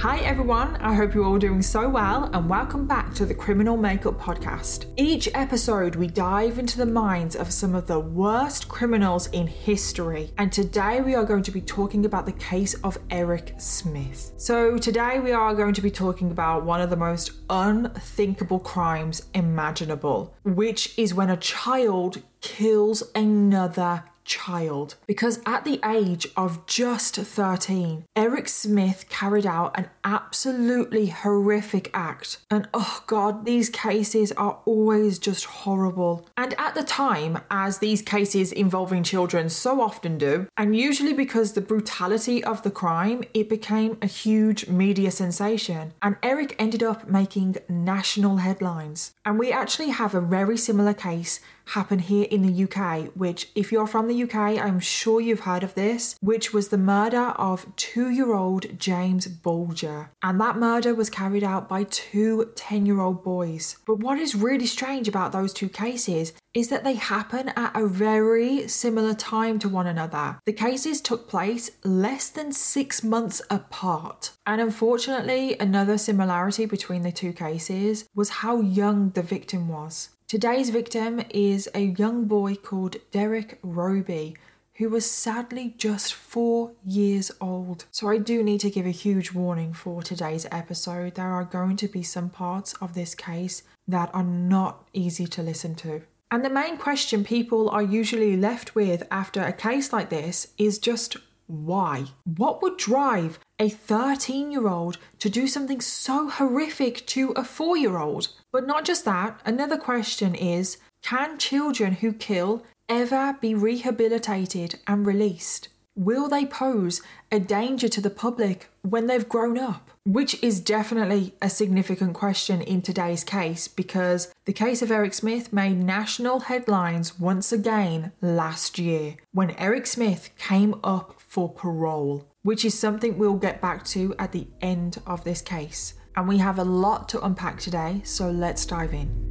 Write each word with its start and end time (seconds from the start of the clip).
Hi 0.00 0.20
everyone, 0.20 0.76
I 0.76 0.94
hope 0.94 1.12
you're 1.12 1.26
all 1.26 1.38
doing 1.38 1.60
so 1.60 1.86
well 1.86 2.30
and 2.32 2.48
welcome 2.48 2.86
back 2.86 3.12
to 3.16 3.26
the 3.26 3.34
Criminal 3.34 3.76
Makeup 3.76 4.18
Podcast. 4.18 4.86
Each 4.96 5.28
episode 5.34 5.94
we 5.94 6.06
dive 6.06 6.58
into 6.58 6.78
the 6.78 6.86
minds 6.86 7.36
of 7.36 7.52
some 7.52 7.74
of 7.74 7.86
the 7.86 8.00
worst 8.00 8.66
criminals 8.66 9.26
in 9.26 9.46
history 9.46 10.32
and 10.38 10.50
today 10.50 11.02
we 11.02 11.14
are 11.14 11.24
going 11.24 11.42
to 11.42 11.50
be 11.50 11.60
talking 11.60 12.06
about 12.06 12.24
the 12.24 12.32
case 12.32 12.72
of 12.76 12.96
Eric 13.10 13.52
Smith. 13.58 14.32
So 14.38 14.78
today 14.78 15.20
we 15.20 15.32
are 15.32 15.54
going 15.54 15.74
to 15.74 15.82
be 15.82 15.90
talking 15.90 16.30
about 16.30 16.64
one 16.64 16.80
of 16.80 16.88
the 16.88 16.96
most 16.96 17.32
unthinkable 17.50 18.60
crimes 18.60 19.26
imaginable, 19.34 20.34
which 20.44 20.98
is 20.98 21.12
when 21.12 21.28
a 21.28 21.36
child 21.36 22.22
kills 22.40 23.02
another 23.14 24.04
child 24.30 24.94
because 25.06 25.40
at 25.44 25.64
the 25.64 25.80
age 25.84 26.28
of 26.36 26.64
just 26.66 27.16
13, 27.16 28.04
Eric 28.14 28.48
Smith 28.48 29.06
carried 29.08 29.44
out 29.44 29.76
an 29.76 29.90
absolutely 30.04 31.06
horrific 31.06 31.90
act. 31.92 32.38
And 32.48 32.68
oh 32.72 33.02
god, 33.08 33.44
these 33.44 33.68
cases 33.68 34.30
are 34.32 34.60
always 34.64 35.18
just 35.18 35.44
horrible. 35.44 36.28
And 36.36 36.54
at 36.58 36.76
the 36.76 36.84
time, 36.84 37.40
as 37.50 37.78
these 37.78 38.02
cases 38.02 38.52
involving 38.52 39.02
children 39.02 39.48
so 39.48 39.80
often 39.80 40.16
do, 40.16 40.46
and 40.56 40.76
usually 40.76 41.12
because 41.12 41.52
the 41.52 41.60
brutality 41.60 42.42
of 42.44 42.62
the 42.62 42.70
crime, 42.70 43.24
it 43.34 43.48
became 43.48 43.98
a 44.00 44.06
huge 44.06 44.68
media 44.68 45.10
sensation. 45.10 45.92
And 46.00 46.16
Eric 46.22 46.54
ended 46.56 46.84
up 46.84 47.08
making 47.08 47.56
national 47.68 48.36
headlines. 48.36 49.12
And 49.24 49.40
we 49.40 49.50
actually 49.50 49.88
have 49.88 50.14
a 50.14 50.20
very 50.20 50.56
similar 50.56 50.94
case 50.94 51.40
happen 51.70 51.98
here 51.98 52.26
in 52.30 52.42
the 52.42 52.64
UK, 52.64 53.06
which, 53.14 53.48
if 53.54 53.70
you're 53.70 53.86
from 53.86 54.08
the 54.08 54.22
UK, 54.22 54.58
I'm 54.58 54.80
sure 54.80 55.20
you've 55.20 55.40
heard 55.40 55.62
of 55.62 55.74
this, 55.74 56.16
which 56.20 56.52
was 56.52 56.68
the 56.68 56.78
murder 56.78 57.34
of 57.36 57.66
two 57.76 58.10
year 58.10 58.34
old 58.34 58.78
James 58.78 59.26
Bulger. 59.26 60.10
And 60.22 60.40
that 60.40 60.56
murder 60.56 60.94
was 60.94 61.10
carried 61.10 61.44
out 61.44 61.68
by 61.68 61.84
two 61.84 62.52
10 62.56 62.86
year 62.86 63.00
old 63.00 63.22
boys. 63.22 63.76
But 63.86 63.98
what 63.98 64.18
is 64.18 64.34
really 64.34 64.66
strange 64.66 65.08
about 65.08 65.32
those 65.32 65.52
two 65.52 65.68
cases 65.68 66.32
is 66.52 66.68
that 66.68 66.82
they 66.82 66.94
happen 66.94 67.50
at 67.50 67.76
a 67.76 67.86
very 67.86 68.66
similar 68.66 69.14
time 69.14 69.58
to 69.60 69.68
one 69.68 69.86
another. 69.86 70.40
The 70.46 70.52
cases 70.52 71.00
took 71.00 71.28
place 71.28 71.70
less 71.84 72.28
than 72.28 72.52
six 72.52 73.04
months 73.04 73.40
apart. 73.48 74.32
And 74.46 74.60
unfortunately, 74.60 75.56
another 75.60 75.96
similarity 75.96 76.66
between 76.66 77.02
the 77.02 77.12
two 77.12 77.32
cases 77.32 78.08
was 78.14 78.30
how 78.30 78.60
young 78.60 79.10
the 79.10 79.22
victim 79.22 79.68
was. 79.68 80.08
Today's 80.30 80.70
victim 80.70 81.20
is 81.30 81.68
a 81.74 81.80
young 81.80 82.26
boy 82.26 82.54
called 82.54 82.98
Derek 83.10 83.58
Robie, 83.64 84.36
who 84.74 84.88
was 84.88 85.04
sadly 85.04 85.74
just 85.76 86.14
four 86.14 86.70
years 86.86 87.32
old. 87.40 87.86
So, 87.90 88.08
I 88.08 88.18
do 88.18 88.44
need 88.44 88.60
to 88.60 88.70
give 88.70 88.86
a 88.86 88.90
huge 88.90 89.32
warning 89.32 89.72
for 89.72 90.04
today's 90.04 90.46
episode. 90.52 91.16
There 91.16 91.32
are 91.32 91.42
going 91.42 91.76
to 91.78 91.88
be 91.88 92.04
some 92.04 92.30
parts 92.30 92.74
of 92.74 92.94
this 92.94 93.16
case 93.16 93.64
that 93.88 94.08
are 94.14 94.22
not 94.22 94.86
easy 94.92 95.26
to 95.26 95.42
listen 95.42 95.74
to. 95.74 96.02
And 96.30 96.44
the 96.44 96.48
main 96.48 96.76
question 96.76 97.24
people 97.24 97.68
are 97.68 97.82
usually 97.82 98.36
left 98.36 98.76
with 98.76 99.02
after 99.10 99.42
a 99.42 99.52
case 99.52 99.92
like 99.92 100.10
this 100.10 100.52
is 100.56 100.78
just 100.78 101.16
why? 101.50 102.04
What 102.24 102.62
would 102.62 102.76
drive 102.76 103.40
a 103.58 103.68
13 103.68 104.52
year 104.52 104.68
old 104.68 104.98
to 105.18 105.28
do 105.28 105.48
something 105.48 105.80
so 105.80 106.28
horrific 106.28 107.04
to 107.06 107.32
a 107.32 107.44
4 107.44 107.76
year 107.76 107.98
old? 107.98 108.28
But 108.52 108.66
not 108.66 108.84
just 108.84 109.04
that, 109.04 109.40
another 109.44 109.76
question 109.76 110.34
is 110.34 110.78
can 111.02 111.38
children 111.38 111.94
who 111.94 112.12
kill 112.12 112.62
ever 112.88 113.36
be 113.40 113.54
rehabilitated 113.54 114.78
and 114.86 115.06
released? 115.06 115.68
Will 115.96 116.28
they 116.28 116.46
pose 116.46 117.02
a 117.32 117.40
danger 117.40 117.88
to 117.88 118.00
the 118.00 118.10
public 118.10 118.70
when 118.82 119.06
they've 119.06 119.28
grown 119.28 119.58
up? 119.58 119.90
Which 120.06 120.42
is 120.42 120.60
definitely 120.60 121.34
a 121.42 121.50
significant 121.50 122.14
question 122.14 122.62
in 122.62 122.80
today's 122.80 123.24
case 123.24 123.66
because 123.68 124.32
the 124.44 124.52
case 124.52 124.82
of 124.82 124.90
Eric 124.90 125.14
Smith 125.14 125.52
made 125.52 125.78
national 125.78 126.40
headlines 126.40 127.18
once 127.18 127.52
again 127.52 128.12
last 128.22 128.78
year 128.78 129.16
when 129.32 129.50
Eric 129.52 129.86
Smith 129.86 130.30
came 130.38 130.74
up 130.82 131.19
for 131.30 131.48
parole, 131.48 132.26
which 132.42 132.64
is 132.64 132.76
something 132.76 133.16
we'll 133.16 133.34
get 133.34 133.60
back 133.60 133.84
to 133.84 134.12
at 134.18 134.32
the 134.32 134.48
end 134.60 135.00
of 135.06 135.22
this 135.22 135.40
case. 135.40 135.94
And 136.16 136.26
we 136.26 136.38
have 136.38 136.58
a 136.58 136.64
lot 136.64 137.08
to 137.10 137.24
unpack 137.24 137.60
today, 137.60 138.00
so 138.02 138.28
let's 138.32 138.66
dive 138.66 138.92
in. 138.92 139.30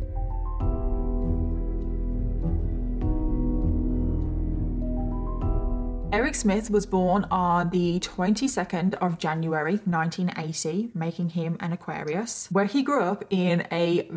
Eric 6.13 6.35
Smith 6.35 6.71
was 6.71 6.85
born 6.85 7.25
on 7.29 7.69
the 7.69 7.99
22nd 7.99 8.93
of 8.95 9.19
January 9.19 9.79
1980, 9.83 10.91
making 10.93 11.31
him 11.31 11.57
an 11.59 11.73
Aquarius, 11.73 12.47
where 12.49 12.63
he 12.63 12.81
grew 12.81 13.03
up 13.03 13.25
in 13.29 13.67
a 13.73 14.09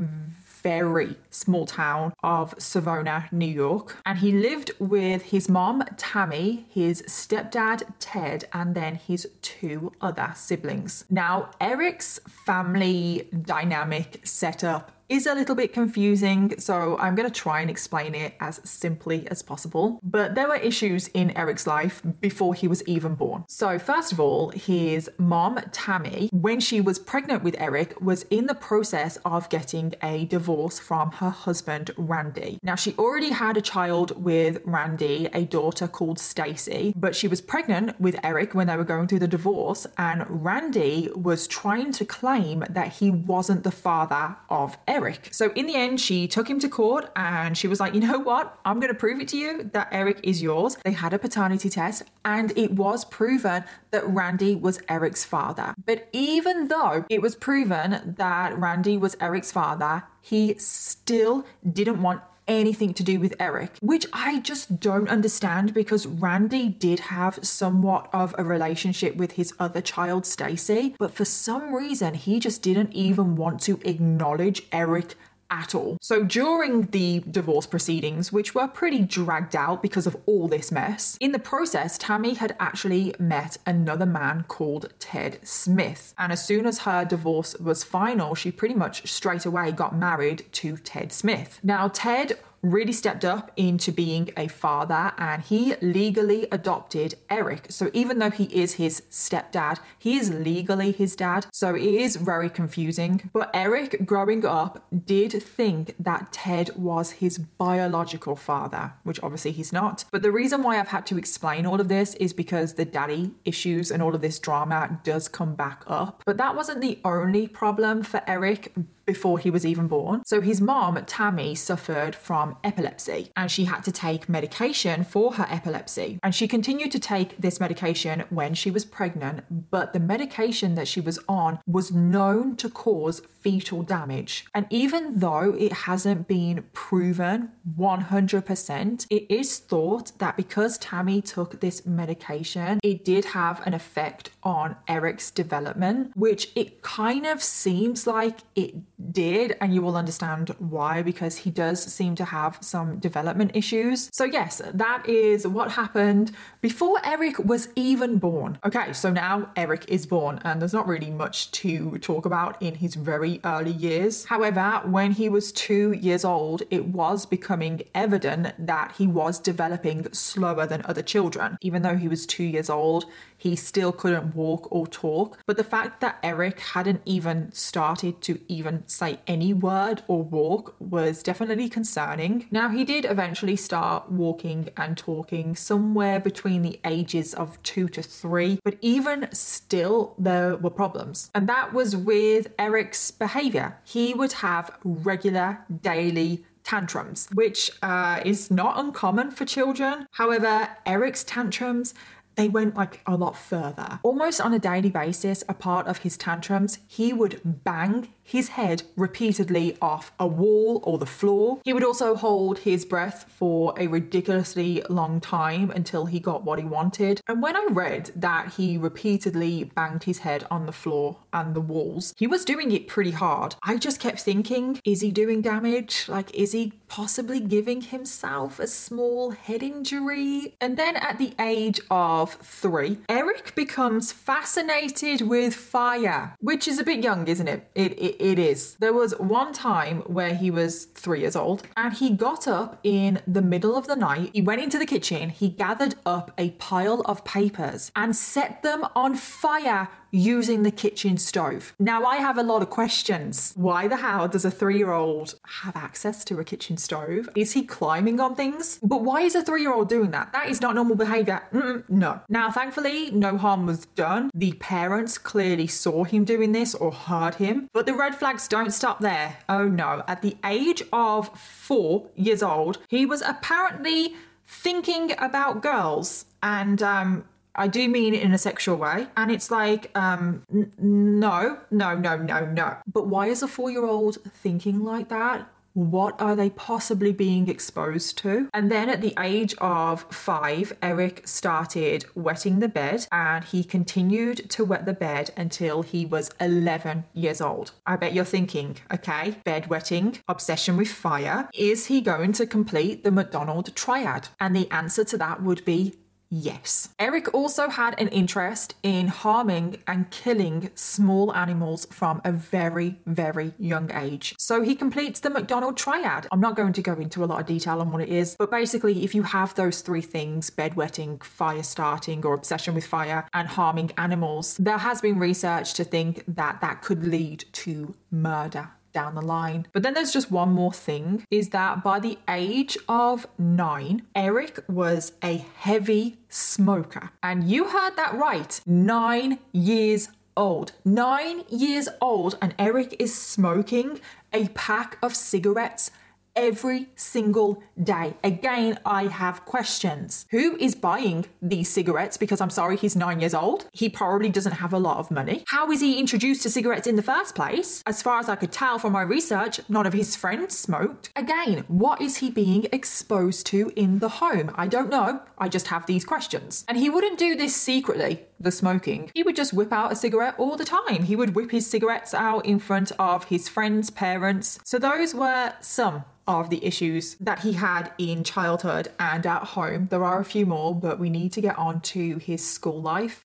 very 0.62 1.17
small 1.31 1.67
town 1.67 2.12
of 2.23 2.55
Savona, 2.59 3.28
New 3.33 3.47
York. 3.47 3.97
And 4.06 4.19
he 4.19 4.33
lived 4.33 4.73
with 4.78 5.23
his 5.23 5.49
mom, 5.49 5.83
Tammy, 5.97 6.67
his 6.71 7.03
stepdad, 7.03 7.83
Ted, 7.99 8.45
and 8.53 8.75
then 8.75 8.97
his 8.97 9.28
two 9.43 9.93
other 10.00 10.33
siblings. 10.34 11.05
Now, 11.11 11.50
Eric's 11.61 12.21
family 12.28 13.28
dynamic 13.43 14.21
setup 14.25 14.93
is 15.12 15.27
a 15.27 15.34
little 15.34 15.55
bit 15.55 15.75
confusing, 15.75 16.59
so 16.59 16.97
I'm 16.97 17.15
going 17.15 17.28
to 17.28 17.41
try 17.41 17.61
and 17.61 17.69
explain 17.69 18.15
it 18.15 18.34
as 18.41 18.62
simply 18.65 19.28
as 19.28 19.43
possible. 19.43 20.00
But 20.03 20.34
there 20.34 20.49
were 20.49 20.56
issues 20.56 21.09
in 21.09 21.37
Eric's 21.37 21.67
life 21.67 22.00
before 22.23 22.55
he 22.55 22.67
was 22.67 22.83
even 22.84 23.15
born. 23.15 23.45
So, 23.47 23.78
first 23.78 24.12
of 24.12 24.19
all, 24.19 24.49
his 24.53 25.11
mom, 25.19 25.61
Tammy, 25.71 26.31
when 26.33 26.61
she 26.61 26.81
was 26.81 26.99
pregnant 26.99 27.43
with 27.43 27.55
Eric, 27.59 28.00
was 28.00 28.23
in 28.31 28.47
the 28.47 28.55
process 28.55 29.19
of 29.23 29.50
getting 29.50 29.95
a 30.03 30.25
divorce 30.25 30.78
from 30.78 31.11
her 31.12 31.29
husband, 31.29 31.91
Randy. 31.99 32.59
Now, 32.62 32.77
she 32.77 32.94
already 32.94 33.33
had 33.33 33.59
a 33.59 33.61
child 33.61 34.25
with 34.25 34.62
Randy, 34.65 35.29
a 35.34 35.44
daughter 35.44 35.89
called 35.89 36.19
Stacy, 36.21 36.94
but 36.97 37.15
she 37.15 37.29
was 37.29 37.43
pregnant 37.43 38.00
with 38.00 38.17
Eric 38.25 38.55
when 38.55 38.67
they 38.67 38.79
were 38.79 38.84
going 38.84 39.09
through 39.09 39.19
the 39.19 39.29
divorce, 39.29 39.87
and 39.99 40.25
Randy 40.27 41.11
was 41.15 41.47
trying 41.47 41.93
to 41.93 42.06
claim 42.06 42.65
that 42.71 42.94
he 42.94 43.11
wasn't 43.11 43.62
the 43.62 43.71
father 43.71 44.37
of 44.49 44.79
Eric. 44.89 45.01
Eric. 45.02 45.28
So 45.32 45.52
in 45.52 45.66
the 45.66 45.74
end, 45.74 46.00
she 46.00 46.28
took 46.28 46.48
him 46.48 46.58
to 46.60 46.68
court 46.68 47.10
and 47.16 47.58
she 47.58 47.66
was 47.66 47.80
like, 47.80 47.94
you 47.94 48.00
know 48.00 48.18
what? 48.18 48.58
I'm 48.64 48.78
going 48.78 48.92
to 48.92 48.98
prove 48.98 49.20
it 49.20 49.28
to 49.28 49.36
you 49.36 49.70
that 49.72 49.88
Eric 49.90 50.20
is 50.22 50.40
yours. 50.40 50.76
They 50.84 50.92
had 50.92 51.12
a 51.12 51.18
paternity 51.18 51.68
test 51.68 52.04
and 52.24 52.56
it 52.56 52.72
was 52.72 53.04
proven 53.04 53.64
that 53.90 54.06
Randy 54.08 54.54
was 54.54 54.80
Eric's 54.88 55.24
father. 55.24 55.74
But 55.84 56.08
even 56.12 56.68
though 56.68 57.04
it 57.08 57.20
was 57.20 57.34
proven 57.34 58.14
that 58.16 58.56
Randy 58.56 58.96
was 58.96 59.16
Eric's 59.20 59.50
father, 59.50 60.04
he 60.20 60.54
still 60.58 61.44
didn't 61.69 62.00
want 62.00 62.22
anything 62.48 62.94
to 62.94 63.03
do 63.03 63.20
with 63.20 63.34
Eric, 63.38 63.76
which 63.80 64.06
I 64.12 64.41
just 64.41 64.80
don't 64.80 65.08
understand 65.08 65.75
because 65.75 66.06
Randy 66.06 66.69
did 66.69 67.00
have 67.00 67.38
somewhat 67.42 68.08
of 68.12 68.34
a 68.38 68.44
relationship 68.44 69.16
with 69.16 69.32
his 69.32 69.54
other 69.58 69.80
child, 69.80 70.26
Stacy, 70.26 70.94
but 70.98 71.14
for 71.14 71.25
some 71.25 71.75
reason 71.75 72.14
he 72.14 72.41
just 72.41 72.62
didn't 72.62 72.92
even 72.92 73.36
want 73.36 73.60
to 73.62 73.81
acknowledge 73.84 74.62
Eric 74.72 75.14
at 75.52 75.74
all. 75.74 75.98
So 76.00 76.24
during 76.24 76.86
the 76.86 77.22
divorce 77.30 77.66
proceedings, 77.66 78.32
which 78.32 78.54
were 78.54 78.66
pretty 78.66 79.00
dragged 79.00 79.54
out 79.54 79.82
because 79.82 80.06
of 80.06 80.16
all 80.26 80.48
this 80.48 80.72
mess, 80.72 81.18
in 81.20 81.32
the 81.32 81.38
process, 81.38 81.98
Tammy 81.98 82.34
had 82.34 82.56
actually 82.58 83.14
met 83.18 83.58
another 83.66 84.06
man 84.06 84.44
called 84.48 84.88
Ted 84.98 85.38
Smith. 85.46 86.14
And 86.18 86.32
as 86.32 86.44
soon 86.44 86.66
as 86.66 86.80
her 86.80 87.04
divorce 87.04 87.54
was 87.60 87.84
final, 87.84 88.34
she 88.34 88.50
pretty 88.50 88.74
much 88.74 89.06
straight 89.06 89.44
away 89.44 89.70
got 89.72 89.94
married 89.94 90.46
to 90.52 90.78
Ted 90.78 91.12
Smith. 91.12 91.60
Now, 91.62 91.88
Ted 91.88 92.38
really 92.62 92.93
stepped 92.93 93.25
up 93.25 93.50
into 93.56 93.93
being 93.93 94.31
a 94.37 94.49
father 94.49 95.12
and 95.19 95.43
he 95.43 95.75
legally 95.82 96.47
adopted 96.53 97.14
Eric. 97.29 97.67
So 97.69 97.91
even 97.93 98.19
though 98.19 98.31
he 98.31 98.44
is 98.44 98.75
his 98.75 99.03
stepdad, 99.11 99.79
he 99.99 100.17
is 100.17 100.32
legally 100.32 100.93
his 100.93 101.17
dad. 101.17 101.47
So 101.53 101.75
it 101.75 101.82
is 101.82 102.17
very 102.17 102.49
confusing. 102.49 103.31
But 103.32 103.50
Eric, 103.53 104.06
growing 104.06 104.47
up, 104.47 104.87
did 105.05 105.32
think 105.43 105.94
that 105.99 106.32
Ted 106.32 106.70
was 106.76 107.12
his 107.12 107.38
biological 107.38 108.37
father, 108.37 108.93
which 109.03 109.23
obviously 109.23 109.53
he's 109.53 109.73
not. 109.73 110.05
But 110.11 110.23
the 110.23 110.32
reason 110.32 110.62
why 110.62 110.79
I've 110.79 110.88
had 110.88 111.06
to 111.06 111.19
explain 111.19 111.67
all 111.67 111.81
of 111.81 111.88
this 111.88 112.15
is 112.15 112.32
because 112.32 112.75
the 112.75 112.85
daddy 112.85 113.32
issues 113.44 113.91
and 113.91 114.03
all 114.03 114.15
of 114.15 114.20
this 114.20 114.38
drama 114.38 115.00
does 115.03 115.29
come 115.29 115.55
back 115.55 115.82
up. 115.87 116.23
But 116.25 116.37
that 116.37 116.55
wasn't 116.55 116.81
the 116.81 116.99
only 117.05 117.49
problem 117.49 118.03
for 118.03 118.23
Eric 118.26 118.73
before 119.12 119.38
he 119.38 119.50
was 119.50 119.67
even 119.67 119.88
born. 119.88 120.23
So 120.25 120.41
his 120.41 120.59
mom, 120.62 120.99
Tammy, 121.05 121.55
suffered 121.55 122.14
from 122.14 122.56
epilepsy 122.64 123.31
and 123.37 123.50
she 123.50 123.64
had 123.67 123.82
to 123.85 123.93
take 123.93 124.26
medication 124.26 125.05
for 125.05 125.35
her 125.35 125.47
epilepsy. 125.50 126.19
And 126.23 126.35
she 126.35 126.49
continued 126.49 126.93
to 126.93 126.99
take 126.99 127.37
this 127.38 127.61
medication 127.61 128.25
when 128.31 128.55
she 128.55 128.70
was 128.70 128.87
pregnant, 128.87 129.70
but 129.70 129.93
the 129.93 130.00
medication 130.00 130.76
that 130.76 130.88
she 130.88 131.03
was 131.03 131.19
on 131.29 131.59
was 131.67 131.93
known 131.93 132.56
to 132.56 132.70
cause 132.70 133.20
fetal 133.43 133.82
damage. 133.82 134.47
And 134.55 134.67
even 134.70 135.19
though 135.19 135.55
it 135.58 135.73
hasn't 135.88 136.26
been 136.26 136.65
proven 136.73 137.50
100%, 137.79 139.06
it 139.11 139.26
is 139.29 139.58
thought 139.58 140.12
that 140.20 140.38
because 140.38 140.79
Tammy 140.79 141.20
took 141.20 141.61
this 141.61 141.85
medication, 141.85 142.81
it 142.82 143.05
did 143.05 143.26
have 143.26 143.67
an 143.67 143.75
effect 143.75 144.31
on 144.43 144.76
Eric's 144.88 145.31
development, 145.31 146.12
which 146.15 146.49
it 146.55 146.81
kind 146.81 147.26
of 147.26 147.43
seems 147.43 148.06
like 148.06 148.38
it 148.55 148.75
did. 149.10 149.56
And 149.60 149.75
you 149.75 149.82
will 149.82 149.96
understand 149.96 150.54
why, 150.58 151.02
because 151.02 151.38
he 151.38 151.50
does 151.50 151.82
seem 151.82 152.14
to 152.16 152.25
have 152.25 152.58
some 152.60 152.99
development 152.99 153.52
issues. 153.54 154.08
So, 154.12 154.25
yes, 154.25 154.62
that 154.72 155.08
is 155.08 155.46
what 155.46 155.72
happened 155.72 156.32
before 156.60 157.00
Eric 157.04 157.38
was 157.38 157.69
even 157.76 158.19
born. 158.19 158.58
Okay, 158.64 158.93
so 158.93 159.10
now 159.10 159.50
Eric 159.56 159.84
is 159.88 160.06
born, 160.06 160.40
and 160.44 160.60
there's 160.60 160.72
not 160.72 160.87
really 160.87 161.10
much 161.10 161.50
to 161.52 161.99
talk 161.99 162.26
about 162.26 162.60
in 162.62 162.76
his 162.76 162.94
very 162.94 163.40
early 163.44 163.72
years. 163.72 164.25
However, 164.26 164.82
when 164.84 165.12
he 165.12 165.28
was 165.28 165.52
two 165.52 165.93
years 165.93 166.25
old, 166.25 166.62
it 166.70 166.87
was 166.87 167.26
becoming 167.26 167.82
evident 167.94 168.55
that 168.66 168.93
he 168.98 169.06
was 169.06 169.38
developing 169.38 170.12
slower 170.12 170.66
than 170.66 170.82
other 170.84 171.02
children. 171.02 171.56
Even 171.60 171.82
though 171.82 171.96
he 171.96 172.08
was 172.08 172.26
two 172.26 172.44
years 172.44 172.70
old, 172.70 173.06
he 173.37 173.56
still 173.56 173.90
couldn't 173.93 174.37
walk 174.37 174.70
or 174.70 174.87
talk. 174.87 175.38
But 175.46 175.56
the 175.56 175.64
fact 175.64 176.00
that 176.00 176.19
Eric 176.22 176.60
hadn't 176.60 177.02
even 177.05 177.50
started 177.52 178.20
to 178.22 178.40
even 178.48 178.87
say 178.93 179.19
any 179.27 179.53
word 179.53 180.03
or 180.06 180.23
walk 180.23 180.75
was 180.79 181.23
definitely 181.23 181.69
concerning. 181.69 182.47
Now, 182.50 182.69
he 182.69 182.85
did 182.85 183.05
eventually 183.05 183.56
start 183.56 184.11
walking 184.11 184.69
and 184.77 184.97
talking 184.97 185.56
somewhere 185.56 186.21
between 186.21 186.62
the 186.62 186.79
ages 186.85 187.35
of 187.35 187.62
two 187.62 187.89
to 187.91 188.03
three, 188.03 188.59
but 188.65 188.77
even 188.81 189.29
still, 189.33 190.15
there 190.19 190.56
were 190.56 190.71
problems. 190.71 191.31
And 191.35 191.49
that 191.49 191.73
was 191.73 191.97
with 191.97 192.49
Eric's 192.59 193.11
behavior. 193.11 193.79
He 193.85 194.15
would 194.15 194.33
have 194.35 194.71
regular 194.85 195.59
daily 195.83 196.44
tantrums, 196.65 197.29
which 197.35 197.71
uh, 197.83 198.21
is 198.25 198.50
not 198.50 198.79
uncommon 198.79 199.31
for 199.31 199.44
children. 199.44 200.06
However, 200.12 200.69
Eric's 200.87 201.25
tantrums 201.25 201.94
they 202.35 202.49
went 202.49 202.75
like 202.75 203.00
a 203.06 203.17
lot 203.17 203.37
further. 203.37 204.00
Almost 204.03 204.41
on 204.41 204.55
a 204.55 204.59
daily 204.59 204.91
basis, 204.91 205.44
a 205.49 205.55
part 205.55 205.87
of 205.87 205.99
his 205.99 206.17
tantrums, 206.17 206.79
he 206.87 207.12
would 207.12 207.41
bang 207.44 208.09
his 208.22 208.48
head 208.50 208.82
repeatedly 208.96 209.76
off 209.80 210.12
a 210.19 210.26
wall 210.26 210.80
or 210.84 210.98
the 210.98 211.06
floor. 211.06 211.60
He 211.64 211.72
would 211.72 211.84
also 211.84 212.14
hold 212.14 212.60
his 212.60 212.84
breath 212.84 213.26
for 213.28 213.74
a 213.76 213.86
ridiculously 213.86 214.82
long 214.88 215.20
time 215.20 215.70
until 215.70 216.06
he 216.06 216.20
got 216.20 216.44
what 216.44 216.58
he 216.58 216.64
wanted. 216.64 217.20
And 217.28 217.42
when 217.42 217.56
I 217.56 217.66
read 217.70 218.10
that 218.16 218.54
he 218.54 218.76
repeatedly 218.78 219.64
banged 219.64 220.04
his 220.04 220.19
head 220.19 220.46
on 220.50 220.66
the 220.66 220.72
floor 220.72 221.19
and 221.32 221.54
the 221.54 221.60
walls, 221.60 222.14
he 222.16 222.26
was 222.26 222.44
doing 222.44 222.72
it 222.72 222.88
pretty 222.88 223.10
hard. 223.10 223.56
I 223.62 223.76
just 223.76 224.00
kept 224.00 224.20
thinking, 224.20 224.80
is 224.84 225.00
he 225.00 225.10
doing 225.10 225.42
damage? 225.42 226.08
Like, 226.08 226.34
is 226.34 226.52
he 226.52 226.72
possibly 226.88 227.40
giving 227.40 227.80
himself 227.80 228.58
a 228.58 228.66
small 228.66 229.30
head 229.30 229.62
injury? 229.62 230.54
And 230.60 230.76
then 230.76 230.96
at 230.96 231.19
the 231.19 231.34
age 231.40 231.80
of 231.90 232.34
three, 232.34 232.98
Eric 233.08 233.54
becomes 233.54 234.12
fascinated 234.12 235.22
with 235.22 235.54
fire, 235.54 236.34
which 236.40 236.69
is 236.69 236.78
a 236.78 236.84
bit 236.84 237.02
young, 237.02 237.26
isn't 237.28 237.48
it? 237.48 237.70
It, 237.74 238.00
it 238.00 238.12
it 238.19 238.38
is. 238.38 238.75
There 238.76 238.93
was 238.93 239.12
one 239.19 239.53
time 239.53 240.03
where 240.03 240.35
he 240.35 240.50
was 240.50 240.85
three 240.85 241.20
years 241.20 241.37
old 241.37 241.62
and 241.76 241.93
he 241.93 242.11
got 242.11 242.47
up 242.49 242.79
in 242.82 243.20
the 243.26 243.43
middle 243.43 243.76
of 243.76 243.87
the 243.87 243.97
night. 243.97 244.31
He 244.32 244.43
went 244.43 244.62
into 244.62 244.79
the 244.79 244.87
kitchen, 244.87 245.31
he 245.31 245.49
gathered 245.49 245.94
up 246.05 246.32
a 246.38 246.50
pile 246.53 247.03
of 247.03 247.25
papers 247.25 247.91
and 247.94 248.14
set 248.14 248.62
them 248.62 248.85
on 248.94 249.14
fire 249.14 249.88
using 250.12 250.62
the 250.62 250.70
kitchen 250.70 251.17
stove. 251.17 251.75
Now, 251.79 252.05
I 252.05 252.17
have 252.17 252.38
a 252.38 252.43
lot 252.43 252.62
of 252.62 252.70
questions. 252.70 253.53
Why 253.56 253.88
the 253.88 253.97
hell 253.97 254.29
does 254.29 254.44
a 254.44 254.50
three 254.50 254.79
year 254.79 254.93
old 254.93 255.35
have 255.62 255.75
access 255.75 256.25
to 256.26 256.38
a 256.38 256.44
kitchen 256.44 256.76
stove? 256.76 257.29
Is 257.35 257.53
he 257.53 257.64
climbing 257.64 258.20
on 258.20 258.37
things? 258.37 258.79
But 258.82 259.03
why 259.03 259.23
is 259.23 259.35
a 259.35 259.43
three 259.43 259.62
year 259.62 259.73
old 259.73 259.88
doing 259.88 260.11
that? 260.12 260.32
That 260.32 260.49
is 260.49 260.61
not 260.61 260.75
normal 260.75 260.97
behavior. 260.97 261.43
Mm-mm, 261.53 261.88
no. 261.88 262.20
Now, 262.29 262.50
thankfully, 262.50 263.11
no 263.11 263.37
harm 263.38 263.67
was 263.67 263.87
done. 263.87 264.31
The 264.35 264.53
parents 264.55 265.19
clearly 265.19 265.67
saw 265.67 266.05
him 266.05 266.25
doing 266.25 266.53
this 266.53 266.75
or 266.75 266.93
heard 266.93 267.37
him, 267.37 267.69
but 267.73 267.87
the 267.87 267.94
red 267.94 268.15
flags 268.15 268.47
don't 268.47 268.70
stop 268.70 269.00
there. 269.00 269.38
Oh 269.49 269.67
no. 269.67 270.05
At 270.06 270.23
the 270.23 270.37
age 270.44 270.82
of 270.93 271.37
four 271.38 272.11
years 272.15 272.43
old, 272.43 272.79
he 272.88 273.06
was 273.06 273.23
apparently 273.23 274.15
thinking 274.47 275.12
about 275.19 275.62
girls 275.62 276.26
and 276.43 276.82
um, 276.82 277.25
I 277.54 277.69
do 277.69 277.88
mean 277.88 278.14
it 278.14 278.22
in 278.22 278.32
a 278.32 278.38
sexual 278.38 278.76
way. 278.76 279.06
And 279.16 279.31
it's 279.31 279.50
like, 279.50 279.90
um, 279.96 280.43
n- 280.52 280.72
no, 280.78 281.58
no, 281.70 281.94
no, 281.94 282.16
no, 282.16 282.46
no. 282.46 282.76
But 282.90 283.06
why 283.06 283.26
is 283.26 283.43
a 283.43 283.49
four 283.49 283.70
year 283.70 283.84
old 283.84 284.19
thinking 284.25 284.82
like 284.82 285.08
that? 285.08 285.49
What 285.75 286.20
are 286.20 286.37
they 286.37 286.50
possibly 286.50 287.12
being 287.12 287.49
exposed 287.49 288.19
to? 288.19 288.49
And 288.52 288.70
then 288.70 288.90
at 288.90 289.00
the 289.00 289.14
age 289.19 289.54
of 289.58 290.02
five, 290.10 290.76
Eric 290.82 291.26
started 291.26 292.04
wetting 292.14 292.58
the 292.58 292.69
bed 292.69 293.06
and 293.10 293.43
he 293.43 293.64
continued 293.64 294.50
to 294.50 294.66
wet 294.66 294.84
the 294.84 294.93
bed 294.93 295.31
until 295.34 295.81
he 295.82 296.05
was 296.05 296.31
11 296.40 297.05
years 297.14 297.40
old. 297.40 297.72
I 297.87 297.96
bet 297.96 298.12
you're 298.12 298.25
thinking, 298.25 298.76
okay, 298.93 299.37
bed 299.44 299.69
wetting, 299.69 300.19
obsession 300.28 300.76
with 300.76 300.93
fire. 300.93 301.48
Is 301.55 301.87
he 301.87 302.02
going 302.02 302.32
to 302.32 302.46
complete 302.46 303.02
the 303.02 303.10
McDonald 303.10 303.75
triad? 303.75 304.28
And 304.38 304.55
the 304.55 304.70
answer 304.70 305.05
to 305.05 305.16
that 305.19 305.43
would 305.43 305.64
be 305.64 305.94
Yes. 306.34 306.88
Eric 306.99 307.34
also 307.34 307.69
had 307.69 307.94
an 308.00 308.08
interest 308.08 308.75
in 308.82 309.08
harming 309.08 309.82
and 309.87 310.11
killing 310.11 310.70
small 310.75 311.34
animals 311.34 311.87
from 311.90 312.23
a 312.25 312.32
very, 312.32 312.99
very 313.05 313.52
young 313.58 313.90
age. 313.93 314.34
So 314.38 314.62
he 314.62 314.75
completes 314.75 315.20
the 315.20 315.29
McDonald 315.29 315.76
triad. 315.76 316.26
I'm 316.32 316.40
not 316.40 316.56
going 316.56 316.73
to 316.73 316.81
go 316.81 316.94
into 316.94 317.23
a 317.23 317.26
lot 317.26 317.40
of 317.40 317.46
detail 317.46 317.82
on 317.82 317.93
what 317.93 318.00
it 318.00 318.08
is, 318.08 318.34
but 318.38 318.50
basically, 318.50 319.05
if 319.05 319.14
you 319.14 319.25
have 319.25 319.55
those 319.56 319.82
three 319.82 320.00
things 320.00 320.49
bedwetting, 320.49 321.23
fire 321.23 321.62
starting, 321.62 322.25
or 322.25 322.32
obsession 322.32 322.75
with 322.75 322.87
fire, 322.87 323.29
and 323.34 323.46
harming 323.46 323.90
animals, 323.99 324.56
there 324.56 324.79
has 324.79 325.02
been 325.02 325.19
research 325.19 325.75
to 325.75 325.84
think 325.84 326.25
that 326.26 326.62
that 326.62 326.81
could 326.81 327.05
lead 327.05 327.44
to 327.52 327.94
murder 328.11 328.70
down 328.93 329.15
the 329.15 329.23
line. 329.23 329.67
But 329.73 329.83
then 329.83 329.94
there's 329.94 330.12
just 330.12 330.31
one 330.31 330.53
more 330.53 330.73
thing 330.73 331.27
is 331.31 331.50
that 331.50 331.83
by 331.83 332.00
the 332.00 332.19
age 332.29 332.77
of 332.89 333.27
nine, 333.39 334.03
Eric 334.15 334.61
was 334.69 335.12
a 335.23 335.44
heavy 335.56 336.19
smoker. 336.29 337.11
And 337.23 337.44
you 337.44 337.69
heard 337.69 337.97
that 337.97 338.15
right 338.15 338.61
nine 338.67 339.39
years 339.53 340.09
old. 340.37 340.73
Nine 340.85 341.43
years 341.50 341.89
old, 342.00 342.39
and 342.41 342.55
Eric 342.59 342.97
is 342.99 343.17
smoking 343.17 344.00
a 344.33 344.49
pack 344.49 344.99
of 345.03 345.15
cigarettes 345.15 345.91
every 346.34 346.88
single 346.96 347.62
day. 347.82 348.14
Again, 348.25 348.79
I 348.84 349.05
have 349.05 349.44
questions. 349.44 350.27
Who 350.31 350.56
is 350.56 350.74
buying 350.74 351.27
these 351.41 351.69
cigarettes? 351.69 352.17
Because 352.17 352.41
I'm 352.41 352.51
sorry, 352.51 352.77
he's 352.77 352.96
nine 352.96 353.20
years 353.20 353.34
old. 353.34 353.67
He 353.72 353.89
probably 353.89 354.31
doesn't 354.31 354.53
have 354.53 354.72
a 354.72 354.79
lot 354.79 354.98
of 354.98 355.10
money. 355.10 355.44
How 355.48 355.70
is 355.70 355.81
he 355.81 355.98
introduced 355.98 356.43
to 356.43 356.51
cigarettes 356.51 356.86
in 356.86 356.96
the 356.96 357.03
first 357.03 357.34
place? 357.34 357.82
As 357.86 358.03
far 358.03 358.19
as 358.19 358.29
I 358.29 358.36
could 358.36 358.53
tell 358.53 358.79
from 358.79 358.93
my 358.93 359.03
research, 359.03 359.60
none 359.69 359.86
of 359.86 359.93
his 359.93 360.17
friends 360.17 360.58
smoked. 360.58 361.10
Again, 361.17 361.65
what 361.69 362.01
is 362.01 362.19
he 362.19 362.31
being 362.31 362.67
exposed 362.72 363.46
to 363.46 363.72
in 363.77 363.98
the 363.98 364.08
home? 364.08 364.51
I 364.55 364.67
don't 364.67 364.91
know. 364.91 365.22
I 365.39 365.48
just 365.48 365.69
have 365.69 365.86
these 365.86 366.05
questions. 366.05 366.65
And 366.69 366.79
he 366.79 366.91
wouldn't 366.91 367.19
do 367.19 367.34
this 367.34 367.55
secretly 367.55 368.27
the 368.43 368.51
smoking. 368.51 369.11
He 369.15 369.22
would 369.22 369.37
just 369.37 369.53
whip 369.53 369.72
out 369.72 369.93
a 369.93 369.96
cigarette 369.96 370.34
all 370.39 370.56
the 370.56 370.65
time. 370.65 371.05
He 371.05 371.17
would 371.17 371.34
whip 371.34 371.51
his 371.51 371.67
cigarettes 371.67 372.15
out 372.15 372.46
in 372.46 372.58
front 372.58 372.93
of 372.99 373.25
his 373.25 373.49
friends' 373.49 373.91
parents. 373.91 374.58
So, 374.65 374.79
those 374.79 375.15
were 375.15 375.55
some 375.61 376.05
of 376.27 376.51
the 376.51 376.65
issues 376.65 377.17
that 377.17 377.41
he 377.41 377.55
had 377.55 377.93
in 377.99 378.25
childhood 378.25 378.89
and 378.99 379.27
at 379.27 379.43
home. 379.43 379.89
There 379.91 380.05
are 380.05 380.20
a 380.20 380.25
few 380.25 380.46
more, 380.46 380.75
but 380.75 380.99
we 380.99 381.11
need 381.11 381.32
to 381.32 381.41
get 381.41 381.58
on 381.58 381.81
to 381.81 382.19
his 382.19 382.49
school 382.49 382.81
life. 382.81 383.25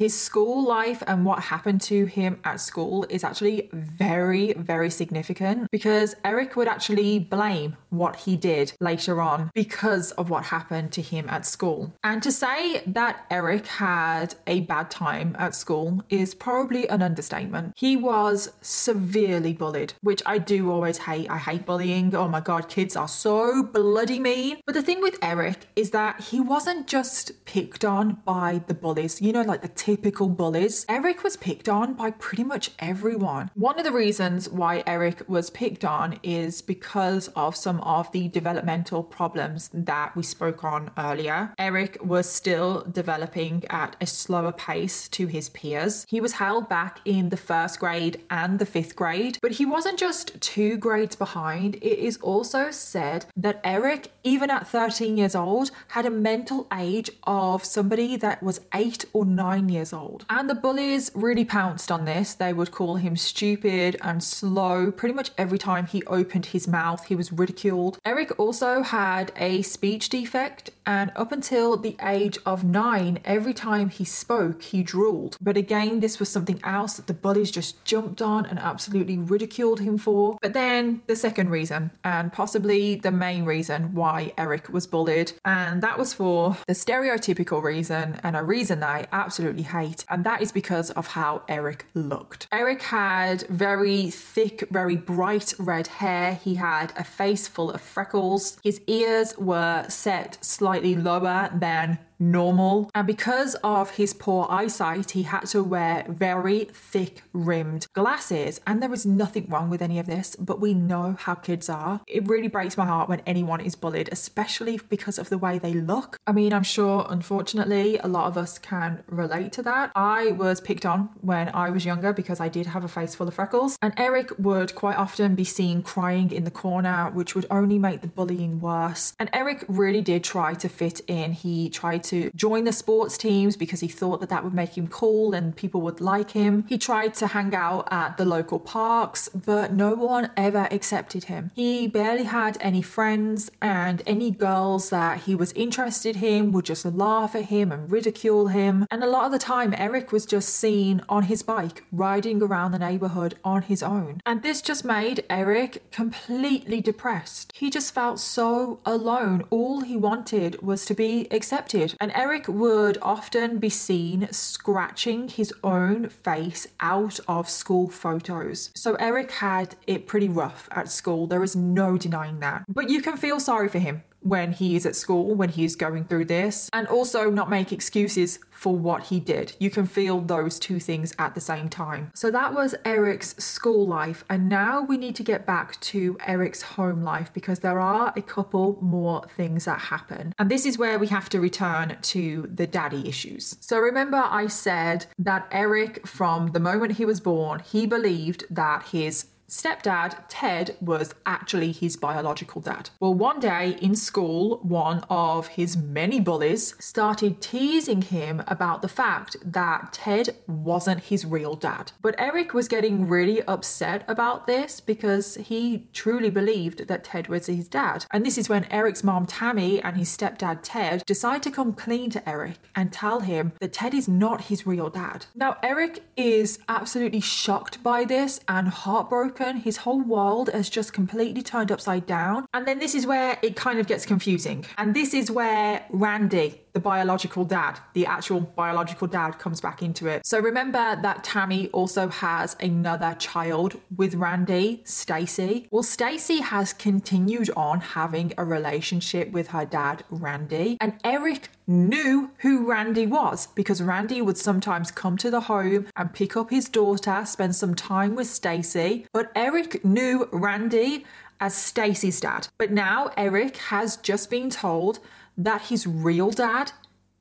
His 0.00 0.18
school 0.18 0.64
life 0.64 1.02
and 1.06 1.26
what 1.26 1.40
happened 1.40 1.82
to 1.82 2.06
him 2.06 2.40
at 2.42 2.58
school 2.58 3.04
is 3.10 3.22
actually 3.22 3.68
very, 3.74 4.54
very 4.54 4.88
significant 4.88 5.70
because 5.70 6.16
Eric 6.24 6.56
would 6.56 6.68
actually 6.68 7.18
blame 7.18 7.76
what 7.90 8.16
he 8.16 8.34
did 8.34 8.72
later 8.80 9.20
on 9.20 9.50
because 9.52 10.12
of 10.12 10.30
what 10.30 10.44
happened 10.44 10.90
to 10.92 11.02
him 11.02 11.28
at 11.28 11.44
school. 11.44 11.92
And 12.02 12.22
to 12.22 12.32
say 12.32 12.82
that 12.86 13.26
Eric 13.30 13.66
had 13.66 14.36
a 14.46 14.60
bad 14.60 14.90
time 14.90 15.36
at 15.38 15.54
school 15.54 16.02
is 16.08 16.34
probably 16.34 16.88
an 16.88 17.02
understatement. 17.02 17.74
He 17.76 17.94
was 17.94 18.52
severely 18.62 19.52
bullied, 19.52 19.92
which 20.00 20.22
I 20.24 20.38
do 20.38 20.70
always 20.70 20.96
hate. 20.96 21.30
I 21.30 21.36
hate 21.36 21.66
bullying. 21.66 22.14
Oh 22.14 22.26
my 22.26 22.40
god, 22.40 22.70
kids 22.70 22.96
are 22.96 23.06
so 23.06 23.62
bloody 23.64 24.18
mean. 24.18 24.62
But 24.64 24.76
the 24.76 24.82
thing 24.82 25.02
with 25.02 25.18
Eric 25.20 25.66
is 25.76 25.90
that 25.90 26.22
he 26.22 26.40
wasn't 26.40 26.86
just 26.86 27.44
picked 27.44 27.84
on 27.84 28.22
by 28.24 28.62
the 28.66 28.72
bullies, 28.72 29.20
you 29.20 29.34
know, 29.34 29.42
like 29.42 29.60
the 29.60 29.68
typical 29.90 30.28
bullies. 30.28 30.86
Eric 30.88 31.24
was 31.24 31.36
picked 31.36 31.68
on 31.68 31.94
by 31.94 32.12
pretty 32.12 32.44
much 32.44 32.70
everyone. 32.78 33.50
One 33.54 33.76
of 33.76 33.84
the 33.84 33.90
reasons 33.90 34.48
why 34.48 34.84
Eric 34.86 35.28
was 35.28 35.50
picked 35.50 35.84
on 35.84 36.20
is 36.22 36.62
because 36.62 37.26
of 37.34 37.56
some 37.56 37.80
of 37.80 38.12
the 38.12 38.28
developmental 38.28 39.02
problems 39.02 39.68
that 39.74 40.14
we 40.14 40.22
spoke 40.22 40.62
on 40.62 40.92
earlier. 40.96 41.52
Eric 41.58 41.98
was 42.04 42.30
still 42.30 42.82
developing 42.82 43.64
at 43.68 43.96
a 44.00 44.06
slower 44.06 44.52
pace 44.52 45.08
to 45.08 45.26
his 45.26 45.48
peers. 45.48 46.06
He 46.08 46.20
was 46.20 46.34
held 46.34 46.68
back 46.68 47.00
in 47.04 47.30
the 47.30 47.36
first 47.36 47.80
grade 47.80 48.20
and 48.30 48.60
the 48.60 48.66
fifth 48.66 48.94
grade, 48.94 49.38
but 49.42 49.52
he 49.58 49.66
wasn't 49.66 49.98
just 49.98 50.40
two 50.40 50.76
grades 50.76 51.16
behind. 51.16 51.74
It 51.76 51.98
is 51.98 52.16
also 52.18 52.70
said 52.70 53.26
that 53.36 53.60
Eric, 53.64 54.12
even 54.22 54.50
at 54.50 54.68
13 54.68 55.16
years 55.16 55.34
old, 55.34 55.72
had 55.88 56.06
a 56.06 56.10
mental 56.10 56.68
age 56.72 57.10
of 57.24 57.64
somebody 57.64 58.16
that 58.18 58.40
was 58.40 58.60
eight 58.72 59.04
or 59.12 59.24
nine 59.24 59.68
years 59.68 59.79
old. 59.92 60.24
And 60.28 60.48
the 60.48 60.54
bullies 60.54 61.10
really 61.14 61.44
pounced 61.44 61.90
on 61.90 62.04
this. 62.04 62.34
They 62.34 62.52
would 62.52 62.70
call 62.70 62.96
him 62.96 63.16
stupid 63.16 63.96
and 64.02 64.22
slow. 64.22 64.90
Pretty 64.92 65.14
much 65.14 65.30
every 65.38 65.58
time 65.58 65.86
he 65.86 66.02
opened 66.04 66.46
his 66.46 66.68
mouth, 66.68 67.06
he 67.06 67.16
was 67.16 67.32
ridiculed. 67.32 67.98
Eric 68.04 68.38
also 68.38 68.82
had 68.82 69.32
a 69.36 69.62
speech 69.62 70.08
defect, 70.08 70.70
and 70.86 71.10
up 71.16 71.32
until 71.32 71.76
the 71.76 71.96
age 72.02 72.38
of 72.44 72.64
nine, 72.64 73.20
every 73.24 73.54
time 73.54 73.88
he 73.88 74.04
spoke, 74.04 74.62
he 74.62 74.82
drooled. 74.82 75.36
But 75.40 75.56
again, 75.56 76.00
this 76.00 76.18
was 76.18 76.28
something 76.28 76.60
else 76.64 76.94
that 76.94 77.06
the 77.06 77.14
bullies 77.14 77.50
just 77.50 77.84
jumped 77.84 78.20
on 78.20 78.46
and 78.46 78.58
absolutely 78.58 79.18
ridiculed 79.18 79.80
him 79.80 79.98
for. 79.98 80.38
But 80.42 80.52
then 80.52 81.02
the 81.06 81.16
second 81.16 81.50
reason, 81.50 81.90
and 82.04 82.32
possibly 82.32 82.96
the 82.96 83.10
main 83.10 83.44
reason 83.44 83.94
why 83.94 84.32
Eric 84.36 84.68
was 84.68 84.86
bullied, 84.86 85.32
and 85.44 85.82
that 85.82 85.98
was 85.98 86.12
for 86.12 86.56
the 86.66 86.74
stereotypical 86.74 87.62
reason 87.62 88.18
and 88.22 88.36
a 88.36 88.42
reason 88.42 88.80
that 88.80 88.90
I 88.90 89.06
absolutely 89.12 89.62
hate, 89.70 90.04
and 90.08 90.24
that 90.24 90.42
is 90.42 90.52
because 90.52 90.90
of 90.90 91.06
how 91.08 91.42
Eric 91.48 91.86
looked. 91.94 92.46
Eric 92.52 92.82
had 92.82 93.42
very 93.48 94.10
thick, 94.10 94.68
very 94.70 94.96
bright 94.96 95.54
red 95.58 95.86
hair. 95.86 96.34
He 96.34 96.54
had 96.54 96.92
a 96.96 97.04
face 97.04 97.48
full 97.48 97.70
of 97.70 97.80
freckles. 97.80 98.58
His 98.62 98.80
ears 98.86 99.36
were 99.38 99.86
set 99.88 100.38
slightly 100.44 100.94
lower 100.94 101.50
than 101.52 101.98
normal. 102.20 102.90
And 102.94 103.06
because 103.06 103.56
of 103.64 103.92
his 103.92 104.14
poor 104.14 104.46
eyesight, 104.50 105.12
he 105.12 105.22
had 105.24 105.46
to 105.46 105.64
wear 105.64 106.04
very 106.08 106.64
thick 106.72 107.22
rimmed 107.32 107.86
glasses. 107.94 108.60
And 108.66 108.82
there 108.82 108.92
is 108.92 109.06
nothing 109.06 109.46
wrong 109.48 109.70
with 109.70 109.82
any 109.82 109.98
of 109.98 110.06
this, 110.06 110.36
but 110.36 110.60
we 110.60 110.74
know 110.74 111.16
how 111.18 111.34
kids 111.34 111.68
are. 111.68 112.02
It 112.06 112.28
really 112.28 112.48
breaks 112.48 112.76
my 112.76 112.84
heart 112.84 113.08
when 113.08 113.20
anyone 113.26 113.60
is 113.60 113.74
bullied, 113.74 114.08
especially 114.12 114.78
because 114.88 115.18
of 115.18 115.30
the 115.30 115.38
way 115.38 115.58
they 115.58 115.72
look. 115.72 116.18
I 116.26 116.32
mean, 116.32 116.52
I'm 116.52 116.62
sure, 116.62 117.06
unfortunately, 117.08 117.98
a 117.98 118.06
lot 118.06 118.26
of 118.26 118.36
us 118.36 118.58
can 118.58 119.02
relate 119.06 119.52
to 119.52 119.62
that. 119.62 119.92
I 119.94 120.32
was 120.32 120.60
picked 120.60 120.84
on 120.84 121.08
when 121.20 121.48
I 121.54 121.70
was 121.70 121.84
younger 121.84 122.12
because 122.12 122.40
I 122.40 122.48
did 122.48 122.66
have 122.66 122.84
a 122.84 122.88
face 122.88 123.14
full 123.14 123.28
of 123.28 123.34
freckles. 123.34 123.78
And 123.80 123.94
Eric 123.96 124.30
would 124.38 124.74
quite 124.74 124.96
often 124.96 125.34
be 125.34 125.44
seen 125.44 125.82
crying 125.82 126.30
in 126.30 126.44
the 126.44 126.50
corner, 126.50 127.10
which 127.12 127.34
would 127.34 127.46
only 127.50 127.78
make 127.78 128.02
the 128.02 128.08
bullying 128.08 128.60
worse. 128.60 129.14
And 129.18 129.30
Eric 129.32 129.64
really 129.68 130.02
did 130.02 130.22
try 130.22 130.54
to 130.54 130.68
fit 130.68 131.00
in. 131.06 131.32
He 131.32 131.70
tried 131.70 132.02
to 132.10 132.30
join 132.34 132.64
the 132.64 132.72
sports 132.72 133.16
teams 133.16 133.56
because 133.56 133.80
he 133.80 133.88
thought 133.88 134.20
that 134.20 134.28
that 134.28 134.44
would 134.44 134.54
make 134.54 134.76
him 134.76 134.88
cool 134.88 135.34
and 135.34 135.56
people 135.56 135.80
would 135.80 136.00
like 136.00 136.32
him. 136.32 136.64
He 136.68 136.78
tried 136.78 137.14
to 137.14 137.28
hang 137.28 137.54
out 137.54 137.88
at 137.90 138.16
the 138.16 138.24
local 138.24 138.58
parks, 138.58 139.28
but 139.28 139.72
no 139.72 139.94
one 139.94 140.30
ever 140.36 140.68
accepted 140.70 141.24
him. 141.24 141.50
He 141.54 141.86
barely 141.86 142.24
had 142.24 142.58
any 142.60 142.82
friends, 142.82 143.50
and 143.60 144.02
any 144.06 144.30
girls 144.30 144.90
that 144.90 145.22
he 145.22 145.34
was 145.34 145.52
interested 145.52 146.22
in 146.22 146.52
would 146.52 146.64
just 146.64 146.84
laugh 146.84 147.34
at 147.34 147.46
him 147.46 147.72
and 147.72 147.90
ridicule 147.90 148.48
him. 148.48 148.86
And 148.90 149.02
a 149.02 149.06
lot 149.06 149.26
of 149.26 149.32
the 149.32 149.38
time, 149.38 149.74
Eric 149.76 150.12
was 150.12 150.26
just 150.26 150.50
seen 150.50 151.02
on 151.08 151.24
his 151.24 151.42
bike 151.42 151.84
riding 151.92 152.42
around 152.42 152.72
the 152.72 152.78
neighborhood 152.78 153.36
on 153.44 153.62
his 153.62 153.82
own. 153.82 154.20
And 154.26 154.42
this 154.42 154.60
just 154.60 154.84
made 154.84 155.24
Eric 155.28 155.90
completely 155.90 156.80
depressed. 156.80 157.52
He 157.54 157.70
just 157.70 157.94
felt 157.94 158.18
so 158.18 158.80
alone. 158.84 159.44
All 159.50 159.80
he 159.80 159.96
wanted 159.96 160.60
was 160.62 160.84
to 160.86 160.94
be 160.94 161.26
accepted. 161.30 161.94
And 162.00 162.12
Eric 162.14 162.48
would 162.48 162.96
often 163.02 163.58
be 163.58 163.68
seen 163.68 164.28
scratching 164.32 165.28
his 165.28 165.52
own 165.62 166.08
face 166.08 166.66
out 166.80 167.20
of 167.28 167.50
school 167.50 167.90
photos. 167.90 168.70
So 168.74 168.94
Eric 168.94 169.30
had 169.32 169.76
it 169.86 170.06
pretty 170.06 170.28
rough 170.28 170.66
at 170.70 170.90
school. 170.90 171.26
There 171.26 171.44
is 171.44 171.54
no 171.54 171.98
denying 171.98 172.40
that. 172.40 172.64
But 172.68 172.88
you 172.88 173.02
can 173.02 173.18
feel 173.18 173.38
sorry 173.38 173.68
for 173.68 173.78
him 173.78 174.02
when 174.20 174.52
he 174.52 174.76
is 174.76 174.86
at 174.86 174.96
school, 174.96 175.34
when 175.34 175.48
he's 175.48 175.76
going 175.76 176.04
through 176.04 176.26
this, 176.26 176.68
and 176.72 176.86
also 176.86 177.30
not 177.30 177.50
make 177.50 177.72
excuses 177.72 178.38
for 178.50 178.76
what 178.76 179.04
he 179.04 179.18
did. 179.18 179.54
You 179.58 179.70
can 179.70 179.86
feel 179.86 180.20
those 180.20 180.58
two 180.58 180.78
things 180.78 181.14
at 181.18 181.34
the 181.34 181.40
same 181.40 181.70
time. 181.70 182.10
So 182.14 182.30
that 182.30 182.54
was 182.54 182.74
Eric's 182.84 183.34
school 183.42 183.86
life, 183.86 184.24
and 184.28 184.48
now 184.48 184.82
we 184.82 184.98
need 184.98 185.16
to 185.16 185.22
get 185.22 185.46
back 185.46 185.80
to 185.80 186.18
Eric's 186.26 186.62
home 186.62 187.02
life 187.02 187.32
because 187.32 187.60
there 187.60 187.80
are 187.80 188.12
a 188.14 188.22
couple 188.22 188.78
more 188.82 189.22
things 189.36 189.64
that 189.64 189.78
happen. 189.78 190.34
And 190.38 190.50
this 190.50 190.66
is 190.66 190.76
where 190.76 190.98
we 190.98 191.06
have 191.06 191.30
to 191.30 191.40
return 191.40 191.96
to 192.02 192.50
the 192.52 192.66
daddy 192.66 193.08
issues. 193.08 193.56
So 193.60 193.78
remember, 193.78 194.18
I 194.18 194.46
said 194.48 195.06
that 195.18 195.48
Eric, 195.50 196.06
from 196.06 196.48
the 196.48 196.60
moment 196.60 196.92
he 196.92 197.04
was 197.04 197.20
born, 197.20 197.60
he 197.60 197.86
believed 197.86 198.44
that 198.50 198.84
his 198.88 199.26
stepdad, 199.50 200.16
Ted, 200.28 200.76
was 200.80 201.12
actually 201.26 201.72
his 201.72 201.96
biological 201.96 202.60
dad. 202.60 202.90
Well, 203.00 203.14
one 203.14 203.40
day 203.40 203.76
in 203.82 203.96
school, 203.96 204.60
one 204.62 205.04
of 205.10 205.48
his 205.48 205.76
many 205.76 206.20
bullies 206.20 206.74
started 206.78 207.40
teasing 207.40 208.02
him 208.02 208.42
about 208.46 208.80
the 208.80 208.88
fact 208.88 209.36
that 209.44 209.92
Ted 209.92 210.36
wasn't 210.46 211.04
his 211.04 211.26
real 211.26 211.56
dad. 211.56 211.90
But 212.00 212.14
Eric 212.18 212.54
was 212.54 212.68
getting 212.68 213.08
really 213.08 213.42
upset 213.42 214.04
about 214.06 214.46
this 214.46 214.80
because 214.80 215.34
he 215.34 215.88
truly 215.92 216.30
believed 216.30 216.86
that 216.86 217.04
Ted 217.04 217.26
was 217.28 217.46
his 217.46 217.66
dad. 217.66 218.06
And 218.12 218.24
this 218.24 218.38
is 218.38 218.48
when 218.48 218.70
Eric's 218.70 219.02
mom, 219.02 219.26
Tammy, 219.26 219.82
and 219.82 219.96
his 219.96 220.16
stepdad, 220.16 220.60
Ted, 220.62 221.02
decide 221.06 221.42
to 221.42 221.50
come 221.50 221.72
clean 221.72 222.10
to 222.10 222.28
Eric 222.28 222.58
and 222.76 222.92
tell 222.92 223.20
him 223.20 223.52
that 223.58 223.72
Ted 223.72 223.94
is 223.94 224.06
not 224.06 224.42
his 224.42 224.66
real 224.66 224.90
dad. 224.90 225.26
Now, 225.34 225.56
Eric 225.62 226.04
is 226.16 226.60
absolutely 226.68 227.20
shocked 227.20 227.82
by 227.82 228.04
this 228.04 228.40
and 228.46 228.68
heartbroken 228.68 229.39
broken. 229.40 229.60
His 229.60 229.78
whole 229.78 230.00
world 230.00 230.50
has 230.50 230.68
just 230.68 230.92
completely 230.92 231.42
turned 231.42 231.72
upside 231.72 232.06
down. 232.06 232.46
And 232.54 232.66
then 232.66 232.78
this 232.78 232.94
is 232.94 233.06
where 233.06 233.38
it 233.42 233.56
kind 233.56 233.78
of 233.78 233.86
gets 233.86 234.06
confusing. 234.06 234.64
And 234.78 234.94
this 234.94 235.14
is 235.14 235.30
where 235.30 235.84
Randy, 235.90 236.60
the 236.72 236.80
biological 236.80 237.44
dad, 237.44 237.78
the 237.94 238.06
actual 238.06 238.40
biological 238.40 239.06
dad, 239.06 239.38
comes 239.38 239.60
back 239.60 239.82
into 239.82 240.06
it. 240.06 240.26
So 240.26 240.38
remember 240.38 240.98
that 241.02 241.24
Tammy 241.24 241.68
also 241.68 242.08
has 242.08 242.56
another 242.60 243.14
child 243.18 243.80
with 243.96 244.14
Randy, 244.14 244.82
Stacy. 244.84 245.68
Well, 245.70 245.82
Stacy 245.82 246.40
has 246.40 246.72
continued 246.72 247.50
on 247.56 247.80
having 247.80 248.32
a 248.38 248.44
relationship 248.44 249.30
with 249.32 249.48
her 249.48 249.64
dad, 249.64 250.04
Randy, 250.10 250.76
and 250.80 250.94
Eric 251.04 251.48
knew 251.66 252.30
who 252.38 252.68
Randy 252.68 253.06
was 253.06 253.46
because 253.48 253.80
Randy 253.80 254.20
would 254.20 254.36
sometimes 254.36 254.90
come 254.90 255.16
to 255.18 255.30
the 255.30 255.42
home 255.42 255.86
and 255.96 256.12
pick 256.12 256.36
up 256.36 256.50
his 256.50 256.68
daughter, 256.68 257.22
spend 257.24 257.54
some 257.54 257.74
time 257.74 258.14
with 258.16 258.26
Stacy. 258.26 259.06
But 259.12 259.30
Eric 259.36 259.84
knew 259.84 260.28
Randy 260.32 261.04
as 261.40 261.54
Stacy's 261.54 262.20
dad. 262.20 262.48
But 262.58 262.70
now 262.70 263.10
Eric 263.16 263.56
has 263.56 263.96
just 263.96 264.30
been 264.30 264.50
told 264.50 264.98
that 265.36 265.62
his 265.62 265.86
real 265.86 266.30
dad 266.30 266.72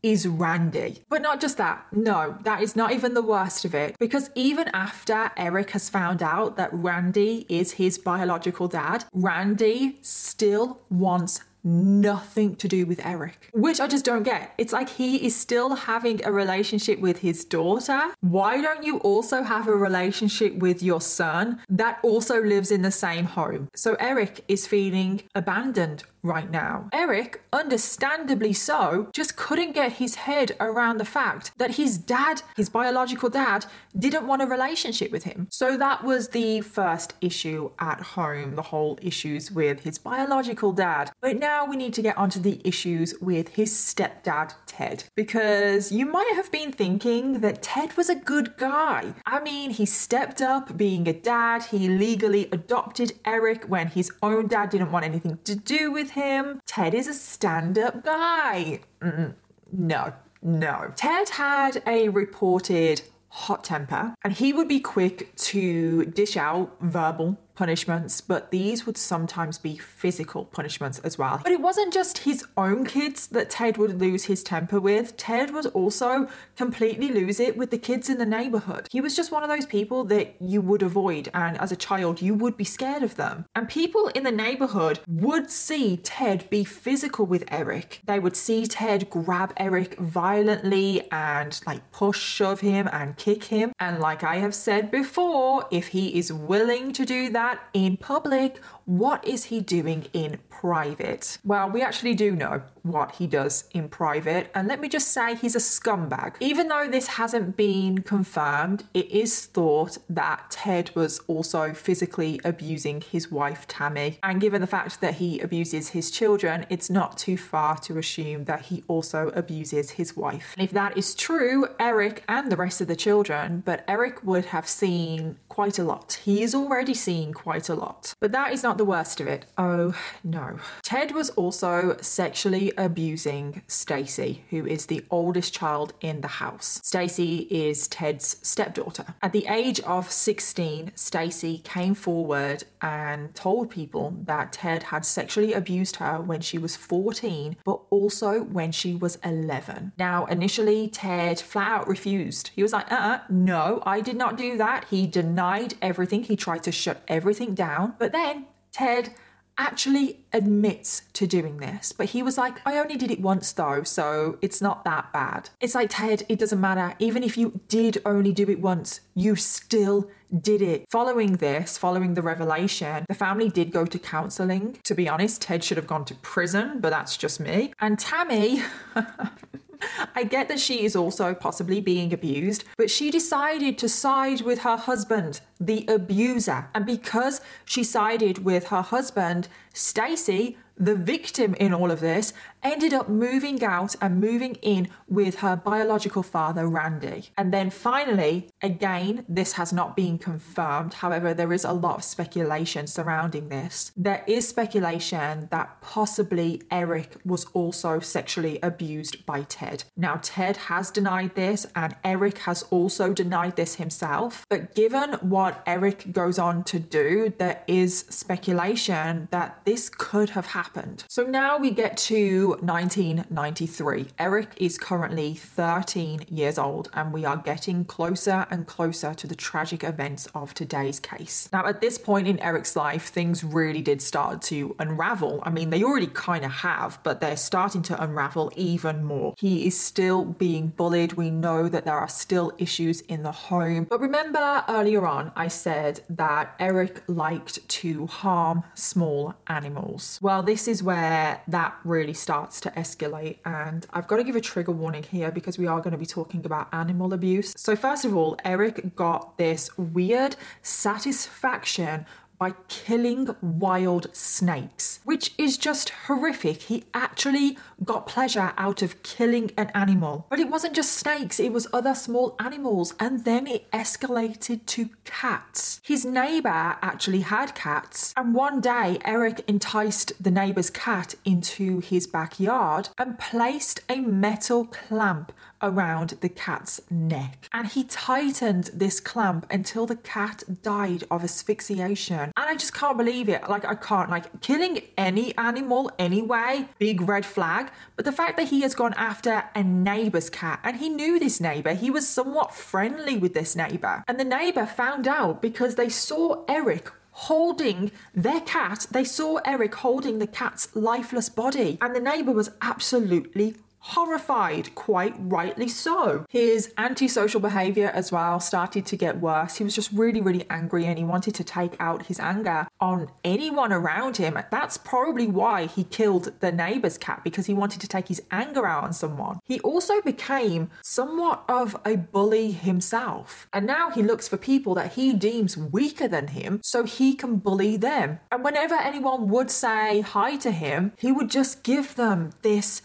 is 0.01 0.27
Randy. 0.27 1.03
But 1.09 1.21
not 1.21 1.41
just 1.41 1.57
that. 1.57 1.85
No, 1.91 2.37
that 2.43 2.61
is 2.61 2.75
not 2.75 2.93
even 2.93 3.13
the 3.13 3.21
worst 3.21 3.65
of 3.65 3.75
it. 3.75 3.97
Because 3.99 4.29
even 4.35 4.69
after 4.73 5.31
Eric 5.35 5.71
has 5.71 5.89
found 5.89 6.23
out 6.23 6.55
that 6.57 6.69
Randy 6.71 7.45
is 7.49 7.73
his 7.73 7.97
biological 7.97 8.67
dad, 8.67 9.05
Randy 9.13 9.97
still 10.01 10.79
wants 10.89 11.41
nothing 11.63 12.55
to 12.55 12.67
do 12.67 12.85
with 12.85 13.05
Eric, 13.05 13.49
which 13.53 13.81
I 13.81 13.87
just 13.87 14.05
don't 14.05 14.23
get. 14.23 14.53
It's 14.57 14.73
like 14.73 14.89
he 14.89 15.25
is 15.25 15.35
still 15.35 15.75
having 15.75 16.23
a 16.25 16.31
relationship 16.31 16.99
with 16.99 17.19
his 17.19 17.43
daughter. 17.43 17.99
Why 18.21 18.61
don't 18.61 18.85
you 18.85 18.99
also 18.99 19.43
have 19.43 19.67
a 19.67 19.75
relationship 19.75 20.55
with 20.55 20.81
your 20.81 21.01
son 21.01 21.59
that 21.69 21.99
also 22.01 22.41
lives 22.41 22.71
in 22.71 22.81
the 22.81 22.91
same 22.91 23.25
home? 23.25 23.67
So 23.75 23.95
Eric 23.99 24.45
is 24.47 24.67
feeling 24.67 25.21
abandoned 25.35 26.03
right 26.23 26.49
now. 26.49 26.89
Eric, 26.93 27.41
understandably 27.53 28.53
so, 28.53 29.09
just 29.13 29.37
couldn't 29.37 29.73
get 29.73 29.93
his 29.93 30.15
head 30.15 30.55
around 30.59 30.97
the 30.97 31.05
fact 31.05 31.51
that 31.57 31.75
his 31.75 31.97
dad, 31.97 32.41
his 32.55 32.69
biological 32.69 33.29
dad, 33.29 33.65
didn't 33.97 34.27
want 34.27 34.41
a 34.41 34.45
relationship 34.45 35.11
with 35.11 35.23
him. 35.23 35.47
So 35.49 35.77
that 35.77 36.03
was 36.03 36.29
the 36.29 36.61
first 36.61 37.13
issue 37.21 37.71
at 37.79 38.01
home, 38.01 38.55
the 38.55 38.61
whole 38.61 38.99
issues 39.01 39.51
with 39.51 39.81
his 39.81 39.97
biological 39.97 40.71
dad. 40.71 41.11
But 41.21 41.37
now 41.37 41.65
we 41.65 41.75
need 41.75 41.93
to 41.95 42.01
get 42.01 42.17
onto 42.17 42.39
the 42.39 42.61
issues 42.63 43.13
with 43.21 43.49
his 43.49 43.73
stepdad, 43.73 44.53
Ted, 44.69 45.03
because 45.15 45.91
you 45.91 46.05
might 46.05 46.31
have 46.35 46.51
been 46.51 46.71
thinking 46.71 47.41
that 47.41 47.63
Ted 47.63 47.97
was 47.97 48.07
a 48.07 48.15
good 48.15 48.55
guy. 48.55 49.13
I 49.25 49.41
mean, 49.41 49.71
he 49.71 49.85
stepped 49.85 50.41
up 50.41 50.77
being 50.77 51.07
a 51.07 51.13
dad, 51.13 51.63
he 51.65 51.89
legally 51.89 52.47
adopted 52.51 53.13
Eric 53.25 53.65
when 53.65 53.87
his 53.87 54.11
own 54.21 54.47
dad 54.47 54.69
didn't 54.69 54.91
want 54.91 55.05
anything 55.05 55.39
to 55.43 55.55
do 55.55 55.91
with 55.91 56.11
him. 56.11 56.61
Ted 56.65 56.93
is 56.93 57.07
a 57.07 57.13
stand 57.13 57.77
up 57.79 58.03
guy. 58.03 58.81
Mm-mm. 59.01 59.33
No, 59.71 60.13
no. 60.41 60.93
Ted 60.95 61.29
had 61.29 61.81
a 61.87 62.09
reported 62.09 63.01
hot 63.29 63.63
temper 63.63 64.15
and 64.23 64.33
he 64.33 64.53
would 64.53 64.67
be 64.67 64.79
quick 64.79 65.35
to 65.35 66.05
dish 66.05 66.35
out 66.35 66.75
verbal 66.81 67.37
punishments, 67.59 68.21
but 68.21 68.51
these 68.51 68.85
would 68.85 68.95
sometimes 68.95 69.57
be 69.57 69.77
physical 69.77 70.45
punishments 70.45 70.97
as 70.99 71.17
well. 71.17 71.41
But 71.43 71.51
it 71.51 71.59
wasn't 71.59 71.93
just 71.93 72.19
his 72.19 72.45
own 72.55 72.85
kids 72.85 73.27
that 73.27 73.49
Ted 73.49 73.75
would 73.77 73.99
lose 73.99 74.23
his 74.23 74.43
temper 74.43 74.79
with. 74.79 75.17
Ted 75.17 75.51
would 75.53 75.65
also 75.65 76.29
completely 76.55 77.09
lose 77.09 77.37
it 77.37 77.57
with 77.57 77.69
the 77.69 77.77
kids 77.77 78.07
in 78.07 78.17
the 78.17 78.25
neighborhood. 78.25 78.87
He 78.89 79.01
was 79.01 79.13
just 79.13 79.33
one 79.33 79.43
of 79.43 79.49
those 79.49 79.65
people 79.65 80.05
that 80.05 80.35
you 80.39 80.61
would 80.61 80.81
avoid, 80.81 81.27
and 81.33 81.57
as 81.59 81.73
a 81.73 81.75
child, 81.75 82.21
you 82.21 82.33
would 82.33 82.55
be 82.55 82.63
scared 82.63 83.03
of 83.03 83.17
them. 83.17 83.43
And 83.53 83.67
people 83.67 84.07
in 84.15 84.23
the 84.23 84.31
neighborhood 84.31 85.01
would 85.05 85.51
see 85.51 85.97
Ted 85.97 86.49
be 86.49 86.63
physical 86.63 87.25
with 87.25 87.43
Eric. 87.51 87.99
They 88.05 88.19
would 88.19 88.37
see 88.37 88.67
Ted 88.67 89.09
grab 89.09 89.51
Eric 89.57 89.97
violently 89.99 91.11
and 91.11 91.59
like 91.67 91.91
push, 91.91 92.21
shove 92.21 92.61
him, 92.61 92.87
and 92.93 93.17
kick 93.17 93.43
him. 93.43 93.73
And 93.81 93.99
like 93.99 94.23
I 94.23 94.37
have 94.37 94.55
said 94.55 94.89
before, 94.91 95.67
if 95.71 95.89
he 95.89 96.17
is 96.17 96.31
willing 96.31 96.93
to 96.93 97.03
do 97.05 97.29
that, 97.31 97.48
in 97.73 97.97
public, 97.97 98.59
what 98.89 99.23
is 99.23 99.45
he 99.45 99.59
doing 99.59 100.07
in 100.13 100.39
private? 100.49 101.37
Well, 101.45 101.69
we 101.69 101.83
actually 101.83 102.15
do 102.15 102.35
know 102.35 102.63
what 102.81 103.17
he 103.17 103.27
does 103.27 103.65
in 103.71 103.87
private, 103.87 104.49
and 104.55 104.67
let 104.67 104.81
me 104.81 104.89
just 104.89 105.09
say 105.09 105.35
he's 105.35 105.55
a 105.55 105.59
scumbag. 105.59 106.37
Even 106.39 106.69
though 106.69 106.87
this 106.87 107.05
hasn't 107.05 107.55
been 107.55 108.01
confirmed, 108.01 108.85
it 108.95 109.07
is 109.11 109.45
thought 109.45 109.99
that 110.09 110.47
Ted 110.49 110.89
was 110.95 111.19
also 111.27 111.71
physically 111.73 112.41
abusing 112.43 113.01
his 113.01 113.31
wife 113.31 113.67
Tammy, 113.67 114.17
and 114.23 114.41
given 114.41 114.59
the 114.59 114.65
fact 114.65 115.01
that 115.01 115.15
he 115.15 115.39
abuses 115.39 115.89
his 115.89 116.09
children, 116.09 116.65
it's 116.71 116.89
not 116.89 117.15
too 117.15 117.37
far 117.37 117.77
to 117.77 117.99
assume 117.99 118.45
that 118.45 118.63
he 118.63 118.83
also 118.87 119.31
abuses 119.35 119.91
his 119.91 120.17
wife. 120.17 120.55
And 120.57 120.65
if 120.65 120.71
that 120.71 120.97
is 120.97 121.13
true, 121.13 121.67
Eric 121.79 122.23
and 122.27 122.51
the 122.51 122.57
rest 122.57 122.81
of 122.81 122.87
the 122.87 122.95
children, 122.95 123.61
but 123.63 123.85
Eric 123.87 124.23
would 124.23 124.45
have 124.45 124.67
seen 124.67 125.37
quite 125.47 125.77
a 125.77 125.83
lot. 125.83 126.21
He 126.23 126.41
is 126.41 126.55
already 126.55 126.95
seeing 126.95 127.33
quite 127.33 127.69
a 127.69 127.75
lot. 127.75 128.15
But 128.19 128.31
that 128.31 128.51
is 128.51 128.63
not 128.63 128.78
the 128.79 128.85
worst 128.85 129.21
of 129.21 129.27
it. 129.27 129.45
Oh 129.57 129.93
no. 130.23 130.57
Ted 130.81 131.11
was 131.11 131.29
also 131.31 131.97
sexually 132.01 132.73
abusing 132.77 133.61
Stacy, 133.67 134.43
who 134.49 134.65
is 134.65 134.87
the 134.87 135.05
oldest 135.11 135.53
child 135.53 135.93
in 136.01 136.21
the 136.21 136.27
house. 136.27 136.79
Stacy 136.83 137.47
is 137.51 137.87
Ted's 137.87 138.37
stepdaughter. 138.41 139.13
At 139.21 139.33
the 139.33 139.45
age 139.47 139.79
of 139.81 140.11
16, 140.11 140.91
Stacy 140.95 141.59
came 141.59 141.93
forward 141.93 142.63
and 142.81 143.35
told 143.35 143.69
people 143.69 144.15
that 144.25 144.53
Ted 144.53 144.83
had 144.83 145.05
sexually 145.05 145.53
abused 145.53 145.97
her 145.97 146.19
when 146.21 146.41
she 146.41 146.57
was 146.57 146.75
14, 146.75 147.57
but 147.65 147.81
also 147.89 148.43
when 148.43 148.71
she 148.71 148.95
was 148.95 149.17
11. 149.23 149.91
Now, 149.97 150.25
initially, 150.25 150.87
Ted 150.87 151.39
flat 151.39 151.69
out 151.69 151.87
refused. 151.87 152.51
He 152.55 152.63
was 152.63 152.73
like, 152.73 152.91
uh 152.91 152.95
uh 152.95 153.19
no, 153.29 153.83
I 153.85 153.99
did 154.01 154.15
not 154.15 154.37
do 154.37 154.57
that. 154.57 154.85
He 154.89 155.05
denied 155.05 155.73
everything. 155.81 156.23
He 156.23 156.35
tried 156.35 156.63
to 156.63 156.71
shut 156.71 157.03
everything 157.07 157.53
down. 157.53 157.95
But 157.99 158.13
then 158.13 158.45
Ted 158.71 159.13
actually 159.59 160.23
admits 160.31 161.01
to 161.11 161.27
doing 161.27 161.57
this, 161.57 161.91
but 161.91 162.07
he 162.07 162.23
was 162.23 162.37
like, 162.37 162.65
I 162.65 162.79
only 162.79 162.95
did 162.95 163.11
it 163.11 163.19
once 163.19 163.51
though, 163.51 163.83
so 163.83 164.37
it's 164.41 164.61
not 164.61 164.85
that 164.85 165.11
bad. 165.11 165.49
It's 165.59 165.75
like, 165.75 165.89
Ted, 165.91 166.25
it 166.29 166.39
doesn't 166.39 166.61
matter. 166.61 166.95
Even 166.97 167.23
if 167.23 167.37
you 167.37 167.59
did 167.67 168.01
only 168.05 168.31
do 168.31 168.49
it 168.49 168.61
once, 168.61 169.01
you 169.15 169.35
still 169.35 170.09
did 170.41 170.61
it. 170.61 170.85
Following 170.89 171.33
this, 171.33 171.77
following 171.77 172.13
the 172.13 172.21
revelation, 172.21 173.05
the 173.09 173.13
family 173.13 173.49
did 173.49 173.71
go 173.71 173.85
to 173.85 173.99
counseling. 173.99 174.77
To 174.85 174.95
be 174.95 175.09
honest, 175.09 175.41
Ted 175.41 175.63
should 175.63 175.77
have 175.77 175.87
gone 175.87 176.05
to 176.05 176.15
prison, 176.15 176.79
but 176.79 176.91
that's 176.91 177.17
just 177.17 177.39
me. 177.39 177.73
And 177.79 177.99
Tammy. 177.99 178.63
I 180.15 180.23
get 180.23 180.47
that 180.49 180.59
she 180.59 180.83
is 180.83 180.95
also 180.95 181.33
possibly 181.33 181.81
being 181.81 182.13
abused, 182.13 182.63
but 182.77 182.91
she 182.91 183.11
decided 183.11 183.77
to 183.77 183.89
side 183.89 184.41
with 184.41 184.59
her 184.59 184.77
husband, 184.77 185.41
the 185.59 185.85
abuser. 185.87 186.67
And 186.73 186.85
because 186.85 187.41
she 187.65 187.83
sided 187.83 188.43
with 188.43 188.67
her 188.67 188.81
husband, 188.81 189.47
Stacy 189.73 190.57
the 190.79 190.95
victim 190.95 191.53
in 191.55 191.73
all 191.73 191.91
of 191.91 191.99
this 191.99 192.31
ended 192.63 192.93
up 192.93 193.09
moving 193.09 193.63
out 193.63 193.95
and 194.01 194.19
moving 194.19 194.55
in 194.61 194.89
with 195.07 195.39
her 195.39 195.55
biological 195.55 196.23
father, 196.23 196.67
Randy. 196.67 197.29
And 197.37 197.53
then 197.53 197.69
finally, 197.69 198.49
again, 198.61 199.25
this 199.27 199.53
has 199.53 199.71
not 199.71 199.95
been 199.95 200.17
confirmed. 200.17 200.95
However, 200.95 201.33
there 201.33 201.53
is 201.53 201.63
a 201.63 201.73
lot 201.73 201.97
of 201.97 202.03
speculation 202.03 202.87
surrounding 202.87 203.49
this. 203.49 203.91
There 203.95 204.23
is 204.27 204.47
speculation 204.47 205.47
that 205.51 205.81
possibly 205.81 206.61
Eric 206.71 207.15
was 207.25 207.45
also 207.53 207.99
sexually 207.99 208.59
abused 208.61 209.25
by 209.25 209.43
Ted. 209.43 209.83
Now, 209.95 210.19
Ted 210.21 210.57
has 210.57 210.91
denied 210.91 211.35
this, 211.35 211.65
and 211.75 211.95
Eric 212.03 212.39
has 212.39 212.63
also 212.63 213.13
denied 213.13 213.55
this 213.55 213.75
himself. 213.75 214.45
But 214.49 214.75
given 214.75 215.13
what 215.21 215.63
Eric 215.65 216.11
goes 216.11 216.39
on 216.39 216.63
to 216.65 216.79
do, 216.79 217.33
there 217.37 217.63
is 217.67 217.99
speculation 218.09 219.27
that 219.31 219.61
this 219.65 219.89
could 219.89 220.31
have 220.31 220.47
happened. 220.47 221.03
So 221.09 221.23
now 221.23 221.57
we 221.57 221.71
get 221.71 221.97
to 221.97 222.48
1993. 222.49 224.07
Eric 224.17 224.49
is 224.57 224.77
currently 224.77 225.33
13 225.33 226.25
years 226.29 226.57
old, 226.57 226.89
and 226.93 227.13
we 227.13 227.25
are 227.25 227.37
getting 227.37 227.85
closer 227.85 228.45
and 228.49 228.67
closer 228.67 229.13
to 229.13 229.27
the 229.27 229.35
tragic 229.35 229.83
events 229.83 230.27
of 230.35 230.53
today's 230.53 230.99
case. 230.99 231.49
Now, 231.53 231.65
at 231.65 231.81
this 231.81 231.97
point 231.97 232.27
in 232.27 232.39
Eric's 232.39 232.75
life, 232.75 233.09
things 233.09 233.43
really 233.43 233.81
did 233.81 234.01
start 234.01 234.41
to 234.43 234.75
unravel. 234.79 235.41
I 235.43 235.49
mean, 235.49 235.69
they 235.69 235.83
already 235.83 236.07
kind 236.07 236.45
of 236.45 236.51
have, 236.51 236.99
but 237.03 237.21
they're 237.21 237.37
starting 237.37 237.81
to 237.83 238.01
unravel 238.03 238.51
even 238.55 239.03
more. 239.03 239.33
He 239.37 239.67
is 239.67 239.79
still 239.79 240.25
being 240.25 240.67
bullied. 240.67 241.13
We 241.13 241.29
know 241.29 241.69
that 241.69 241.85
there 241.85 241.97
are 241.97 242.09
still 242.09 242.51
issues 242.57 243.01
in 243.01 243.23
the 243.23 243.31
home. 243.31 243.85
But 243.89 243.99
remember 243.99 244.63
earlier 244.67 245.05
on, 245.05 245.31
I 245.35 245.47
said 245.47 246.01
that 246.09 246.55
Eric 246.59 247.03
liked 247.07 247.67
to 247.67 248.07
harm 248.07 248.63
small 248.73 249.35
animals. 249.47 250.19
Well, 250.21 250.43
this 250.43 250.67
is 250.67 250.81
where 250.81 251.41
that 251.47 251.75
really 251.83 252.13
starts 252.13 252.38
to 252.47 252.71
escalate. 252.71 253.37
And 253.45 253.85
I've 253.91 254.07
got 254.07 254.17
to 254.17 254.23
give 254.23 254.35
a 254.35 254.41
trigger 254.41 254.71
warning 254.71 255.03
here 255.03 255.31
because 255.31 255.57
we 255.57 255.67
are 255.67 255.79
going 255.79 255.91
to 255.91 255.97
be 255.97 256.05
talking 256.05 256.45
about 256.45 256.67
animal 256.73 257.13
abuse. 257.13 257.53
So, 257.57 257.75
first 257.75 258.05
of 258.05 258.15
all, 258.15 258.37
Eric 258.43 258.95
got 258.95 259.37
this 259.37 259.69
weird 259.77 260.35
satisfaction 260.61 262.05
by 262.39 262.53
killing 262.69 263.35
wild 263.41 264.07
snakes, 264.15 265.01
which 265.03 265.33
is 265.37 265.57
just 265.57 265.89
horrific. 266.07 266.61
He 266.63 266.85
actually 266.93 267.57
got 267.83 268.07
pleasure 268.07 268.53
out 268.57 268.81
of 268.81 269.01
killing 269.03 269.51
an 269.57 269.71
animal. 269.73 270.25
But 270.29 270.39
it 270.39 270.49
wasn't 270.49 270.75
just 270.75 270.93
snakes, 270.93 271.39
it 271.39 271.53
was 271.53 271.67
other 271.73 271.95
small 271.95 272.35
animals, 272.39 272.93
and 272.99 273.25
then 273.25 273.47
it 273.47 273.69
escalated 273.71 274.65
to 274.67 274.89
cats. 275.05 275.81
His 275.83 276.05
neighbour 276.05 276.77
actually 276.81 277.21
had 277.21 277.55
cats, 277.55 278.13
and 278.17 278.33
one 278.33 278.61
day 278.61 278.99
Eric 279.05 279.43
enticed 279.47 280.11
the 280.21 280.31
neighbour's 280.31 280.69
cat 280.69 281.15
into 281.25 281.79
his 281.79 282.07
backyard 282.07 282.89
and 282.97 283.19
placed 283.19 283.81
a 283.89 283.99
metal 283.99 284.65
clamp 284.65 285.31
around 285.61 286.11
the 286.21 286.29
cat's 286.29 286.81
neck. 286.89 287.49
And 287.53 287.67
he 287.67 287.83
tightened 287.83 288.69
this 288.73 288.99
clamp 288.99 289.45
until 289.51 289.85
the 289.85 289.95
cat 289.95 290.43
died 290.61 291.03
of 291.11 291.23
asphyxiation. 291.23 292.19
And 292.19 292.33
I 292.37 292.55
just 292.55 292.73
can't 292.73 292.97
believe 292.97 293.29
it. 293.29 293.49
Like, 293.49 293.65
I 293.65 293.75
can't. 293.75 294.09
Like, 294.09 294.41
killing 294.41 294.81
any 294.97 295.37
animal 295.37 295.91
anyway, 295.99 296.67
big 296.77 297.01
red 297.01 297.25
flag. 297.25 297.68
But 297.95 298.05
the 298.05 298.11
fact 298.11 298.37
that 298.37 298.47
he 298.49 298.61
has 298.61 298.75
gone 298.75 298.93
after 298.95 299.43
a 299.55 299.63
neighbour's 299.63 300.29
cat 300.29 300.59
and 300.63 300.77
he 300.77 300.89
knew 300.89 301.19
this 301.19 301.39
neighbour, 301.39 301.73
he 301.73 301.89
was 301.89 302.07
somewhat 302.07 302.53
friendly 302.53 303.17
with 303.17 303.33
this 303.33 303.55
neighbour. 303.55 304.03
And 304.07 304.19
the 304.19 304.23
neighbour 304.23 304.65
found 304.65 305.07
out 305.07 305.41
because 305.41 305.75
they 305.75 305.89
saw 305.89 306.43
Eric 306.47 306.91
holding 307.11 307.91
their 308.13 308.41
cat. 308.41 308.87
They 308.91 309.03
saw 309.03 309.39
Eric 309.45 309.75
holding 309.75 310.19
the 310.19 310.27
cat's 310.27 310.73
lifeless 310.75 311.29
body, 311.29 311.77
and 311.81 311.95
the 311.95 311.99
neighbour 311.99 312.31
was 312.31 312.51
absolutely 312.61 313.55
horrified, 313.89 314.73
quite 314.75 315.15
rightly 315.17 315.67
so. 315.67 316.25
His 316.29 316.73
antisocial 316.77 317.39
behavior 317.39 317.91
as 317.93 318.11
well 318.11 318.39
started 318.39 318.85
to 318.87 318.95
get 318.95 319.19
worse. 319.19 319.57
He 319.57 319.63
was 319.63 319.75
just 319.75 319.91
really, 319.91 320.21
really 320.21 320.45
angry 320.49 320.85
and 320.85 320.97
he 320.97 321.03
wanted 321.03 321.35
to 321.35 321.43
take 321.43 321.75
out 321.79 322.05
his 322.05 322.19
anger 322.19 322.67
on 322.79 323.09
anyone 323.23 323.73
around 323.73 324.17
him. 324.17 324.37
That's 324.51 324.77
probably 324.77 325.27
why 325.27 325.65
he 325.65 325.83
killed 325.83 326.33
the 326.39 326.51
neighbor's 326.51 326.97
cat 326.97 327.23
because 327.23 327.47
he 327.47 327.53
wanted 327.53 327.81
to 327.81 327.87
take 327.87 328.07
his 328.07 328.21
anger 328.31 328.67
out 328.67 328.83
on 328.83 328.93
someone. 328.93 329.39
He 329.43 329.59
also 329.61 330.01
became 330.01 330.69
somewhat 330.83 331.43
of 331.49 331.75
a 331.85 331.95
bully 331.97 332.51
himself. 332.51 333.47
And 333.51 333.65
now 333.65 333.89
he 333.89 334.03
looks 334.03 334.27
for 334.27 334.37
people 334.37 334.75
that 334.75 334.93
he 334.93 335.13
deems 335.13 335.57
weaker 335.57 336.07
than 336.07 336.27
him 336.27 336.59
so 336.63 336.83
he 336.83 337.15
can 337.15 337.37
bully 337.37 337.77
them. 337.77 338.19
And 338.31 338.43
whenever 338.43 338.75
anyone 338.75 339.29
would 339.29 339.49
say 339.49 340.01
hi 340.01 340.35
to 340.37 340.51
him, 340.51 340.93
he 340.97 341.11
would 341.11 341.29
just 341.29 341.63
give 341.63 341.95
them 341.95 342.31
this 342.43 342.81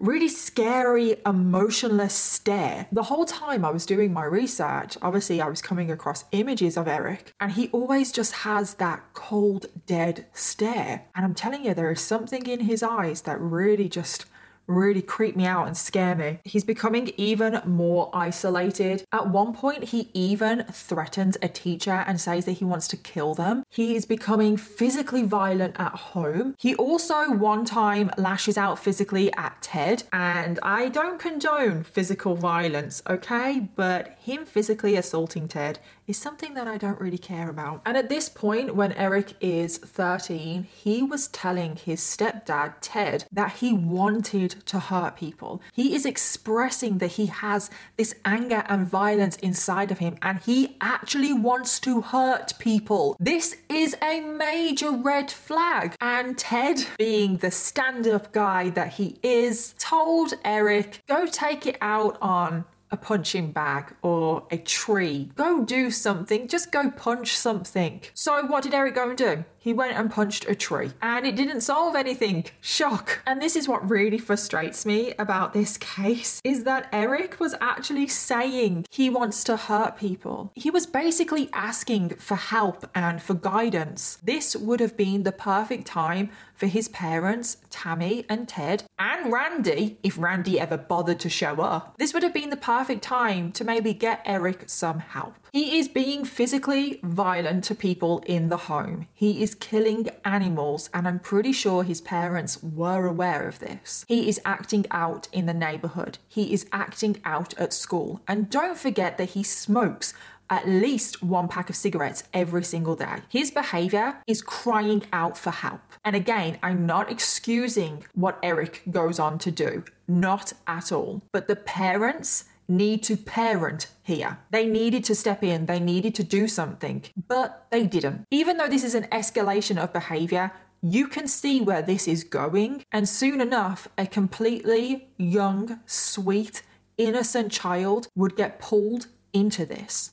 really 0.00 0.28
scary, 0.28 1.16
emotionless 1.26 2.14
stare. 2.14 2.86
The 2.90 3.04
whole 3.04 3.26
time 3.26 3.64
I 3.64 3.70
was 3.70 3.86
doing 3.86 4.12
my 4.12 4.24
research, 4.24 4.96
obviously 5.02 5.40
I 5.40 5.48
was 5.48 5.60
coming 5.60 5.90
across 5.90 6.24
images 6.32 6.76
of 6.76 6.88
Eric, 6.88 7.34
and 7.40 7.52
he 7.52 7.68
always 7.68 8.10
just 8.10 8.32
has 8.32 8.74
that 8.74 9.02
cold, 9.12 9.66
dead 9.86 10.26
stare. 10.32 11.06
And 11.14 11.24
I'm 11.24 11.34
telling 11.34 11.64
you, 11.64 11.74
there 11.74 11.92
is 11.92 12.00
something 12.00 12.46
in 12.46 12.60
his 12.60 12.82
eyes 12.82 13.22
that 13.22 13.40
really 13.40 13.88
just 13.88 14.24
really 14.66 15.02
creep 15.02 15.36
me 15.36 15.46
out 15.46 15.66
and 15.66 15.76
scare 15.76 16.14
me. 16.14 16.38
He's 16.44 16.64
becoming 16.64 17.12
even 17.16 17.60
more 17.64 18.10
isolated. 18.12 19.04
At 19.12 19.30
one 19.30 19.52
point, 19.52 19.84
he 19.84 20.10
even 20.14 20.64
threatens 20.64 21.36
a 21.42 21.48
teacher 21.48 22.04
and 22.06 22.20
says 22.20 22.44
that 22.44 22.52
he 22.52 22.64
wants 22.64 22.88
to 22.88 22.96
kill 22.96 23.34
them. 23.34 23.64
He 23.68 23.96
is 23.96 24.06
becoming 24.06 24.56
physically 24.56 25.22
violent 25.22 25.76
at 25.78 25.94
home. 25.94 26.54
He 26.58 26.74
also, 26.76 27.30
one 27.32 27.64
time, 27.64 28.10
lashes 28.16 28.56
out 28.56 28.78
physically 28.78 29.32
at 29.34 29.60
Ted, 29.60 30.04
and 30.12 30.58
I 30.62 30.88
don't 30.88 31.18
condone 31.18 31.82
physical 31.82 32.34
violence, 32.34 33.02
okay? 33.08 33.68
But 33.74 34.16
him 34.20 34.44
physically 34.44 34.96
assaulting 34.96 35.48
Ted 35.48 35.78
is 36.10 36.18
something 36.18 36.54
that 36.54 36.66
I 36.66 36.76
don't 36.76 37.00
really 37.00 37.18
care 37.18 37.48
about. 37.48 37.82
And 37.86 37.96
at 37.96 38.08
this 38.08 38.28
point, 38.28 38.74
when 38.74 38.92
Eric 38.94 39.34
is 39.40 39.78
13, 39.78 40.64
he 40.64 41.02
was 41.02 41.28
telling 41.28 41.76
his 41.76 42.00
stepdad, 42.00 42.74
Ted, 42.80 43.24
that 43.32 43.52
he 43.54 43.72
wanted 43.72 44.56
to 44.66 44.80
hurt 44.80 45.16
people. 45.16 45.62
He 45.72 45.94
is 45.94 46.04
expressing 46.04 46.98
that 46.98 47.12
he 47.12 47.26
has 47.26 47.70
this 47.96 48.14
anger 48.24 48.64
and 48.68 48.86
violence 48.86 49.36
inside 49.36 49.92
of 49.92 49.98
him 49.98 50.16
and 50.20 50.40
he 50.40 50.76
actually 50.80 51.32
wants 51.32 51.78
to 51.80 52.00
hurt 52.00 52.54
people. 52.58 53.16
This 53.20 53.56
is 53.68 53.96
a 54.02 54.20
major 54.20 54.90
red 54.90 55.30
flag. 55.30 55.94
And 56.00 56.36
Ted, 56.36 56.84
being 56.98 57.36
the 57.36 57.52
stand 57.52 58.08
up 58.08 58.32
guy 58.32 58.70
that 58.70 58.94
he 58.94 59.16
is, 59.22 59.74
told 59.78 60.34
Eric, 60.44 61.02
go 61.06 61.26
take 61.26 61.66
it 61.66 61.78
out 61.80 62.18
on 62.20 62.64
a 62.90 62.96
punching 62.96 63.52
bag 63.52 63.94
or 64.02 64.46
a 64.50 64.58
tree. 64.58 65.30
Go 65.36 65.64
do 65.64 65.90
something. 65.90 66.48
Just 66.48 66.72
go 66.72 66.90
punch 66.90 67.36
something. 67.36 68.02
So, 68.14 68.44
what 68.46 68.62
did 68.64 68.74
Eric 68.74 68.94
go 68.96 69.08
and 69.08 69.18
do? 69.18 69.44
He 69.62 69.74
went 69.74 69.92
and 69.92 70.10
punched 70.10 70.48
a 70.48 70.54
tree 70.54 70.92
and 71.02 71.26
it 71.26 71.36
didn't 71.36 71.60
solve 71.60 71.94
anything. 71.94 72.46
Shock. 72.62 73.20
And 73.26 73.42
this 73.42 73.56
is 73.56 73.68
what 73.68 73.88
really 73.88 74.16
frustrates 74.16 74.86
me 74.86 75.12
about 75.18 75.52
this 75.52 75.76
case 75.76 76.40
is 76.42 76.64
that 76.64 76.88
Eric 76.92 77.38
was 77.38 77.54
actually 77.60 78.08
saying 78.08 78.86
he 78.90 79.10
wants 79.10 79.44
to 79.44 79.58
hurt 79.58 79.98
people. 79.98 80.50
He 80.54 80.70
was 80.70 80.86
basically 80.86 81.50
asking 81.52 82.10
for 82.16 82.36
help 82.36 82.88
and 82.94 83.20
for 83.20 83.34
guidance. 83.34 84.18
This 84.24 84.56
would 84.56 84.80
have 84.80 84.96
been 84.96 85.24
the 85.24 85.32
perfect 85.32 85.86
time 85.86 86.30
for 86.54 86.66
his 86.66 86.88
parents, 86.88 87.58
Tammy 87.70 88.24
and 88.28 88.48
Ted, 88.48 88.84
and 88.98 89.32
Randy, 89.32 89.98
if 90.02 90.18
Randy 90.18 90.58
ever 90.58 90.76
bothered 90.76 91.20
to 91.20 91.28
show 91.28 91.60
up. 91.60 91.94
This 91.98 92.12
would 92.14 92.22
have 92.22 92.34
been 92.34 92.50
the 92.50 92.56
perfect 92.56 93.02
time 93.02 93.52
to 93.52 93.64
maybe 93.64 93.92
get 93.92 94.22
Eric 94.24 94.64
some 94.66 95.00
help. 95.00 95.34
He 95.52 95.78
is 95.78 95.88
being 95.88 96.24
physically 96.24 97.00
violent 97.02 97.64
to 97.64 97.74
people 97.74 98.22
in 98.26 98.48
the 98.48 98.56
home. 98.56 99.08
He 99.12 99.42
is 99.42 99.54
killing 99.54 100.08
animals, 100.24 100.90
and 100.94 101.08
I'm 101.08 101.18
pretty 101.18 101.52
sure 101.52 101.82
his 101.82 102.00
parents 102.00 102.62
were 102.62 103.06
aware 103.06 103.48
of 103.48 103.58
this. 103.58 104.04
He 104.06 104.28
is 104.28 104.40
acting 104.44 104.86
out 104.90 105.28
in 105.32 105.46
the 105.46 105.54
neighborhood. 105.54 106.18
He 106.28 106.52
is 106.52 106.66
acting 106.72 107.20
out 107.24 107.54
at 107.58 107.72
school. 107.72 108.20
And 108.28 108.48
don't 108.50 108.78
forget 108.78 109.18
that 109.18 109.30
he 109.30 109.42
smokes 109.42 110.14
at 110.50 110.68
least 110.68 111.22
one 111.22 111.46
pack 111.46 111.70
of 111.70 111.76
cigarettes 111.76 112.24
every 112.34 112.64
single 112.64 112.96
day. 112.96 113.20
His 113.28 113.50
behavior 113.50 114.16
is 114.26 114.42
crying 114.42 115.04
out 115.12 115.38
for 115.38 115.50
help. 115.50 115.80
And 116.04 116.16
again, 116.16 116.58
I'm 116.62 116.86
not 116.86 117.10
excusing 117.10 118.04
what 118.14 118.38
Eric 118.42 118.82
goes 118.90 119.18
on 119.20 119.38
to 119.38 119.50
do, 119.52 119.84
not 120.08 120.52
at 120.66 120.90
all. 120.90 121.22
But 121.32 121.46
the 121.46 121.56
parents 121.56 122.46
need 122.70 123.02
to 123.02 123.16
parent 123.16 123.88
here. 124.02 124.38
They 124.50 124.66
needed 124.66 125.04
to 125.04 125.14
step 125.14 125.42
in, 125.42 125.66
they 125.66 125.80
needed 125.80 126.14
to 126.14 126.24
do 126.24 126.48
something, 126.48 127.04
but 127.28 127.66
they 127.70 127.84
didn't. 127.86 128.24
Even 128.30 128.56
though 128.56 128.68
this 128.68 128.84
is 128.84 128.94
an 128.94 129.08
escalation 129.12 129.76
of 129.76 129.92
behavior, 129.92 130.52
you 130.82 131.08
can 131.08 131.28
see 131.28 131.60
where 131.60 131.82
this 131.82 132.08
is 132.08 132.24
going, 132.24 132.84
and 132.90 133.06
soon 133.06 133.40
enough, 133.40 133.88
a 133.98 134.06
completely 134.06 135.08
young, 135.18 135.80
sweet, 135.84 136.62
innocent 136.96 137.52
child 137.52 138.08
would 138.14 138.36
get 138.36 138.58
pulled 138.58 139.08
into 139.32 139.66
this. 139.66 140.12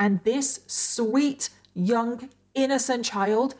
And 0.00 0.24
this 0.24 0.60
sweet, 0.66 1.50
young, 1.74 2.30
innocent 2.54 3.04
child 3.04 3.54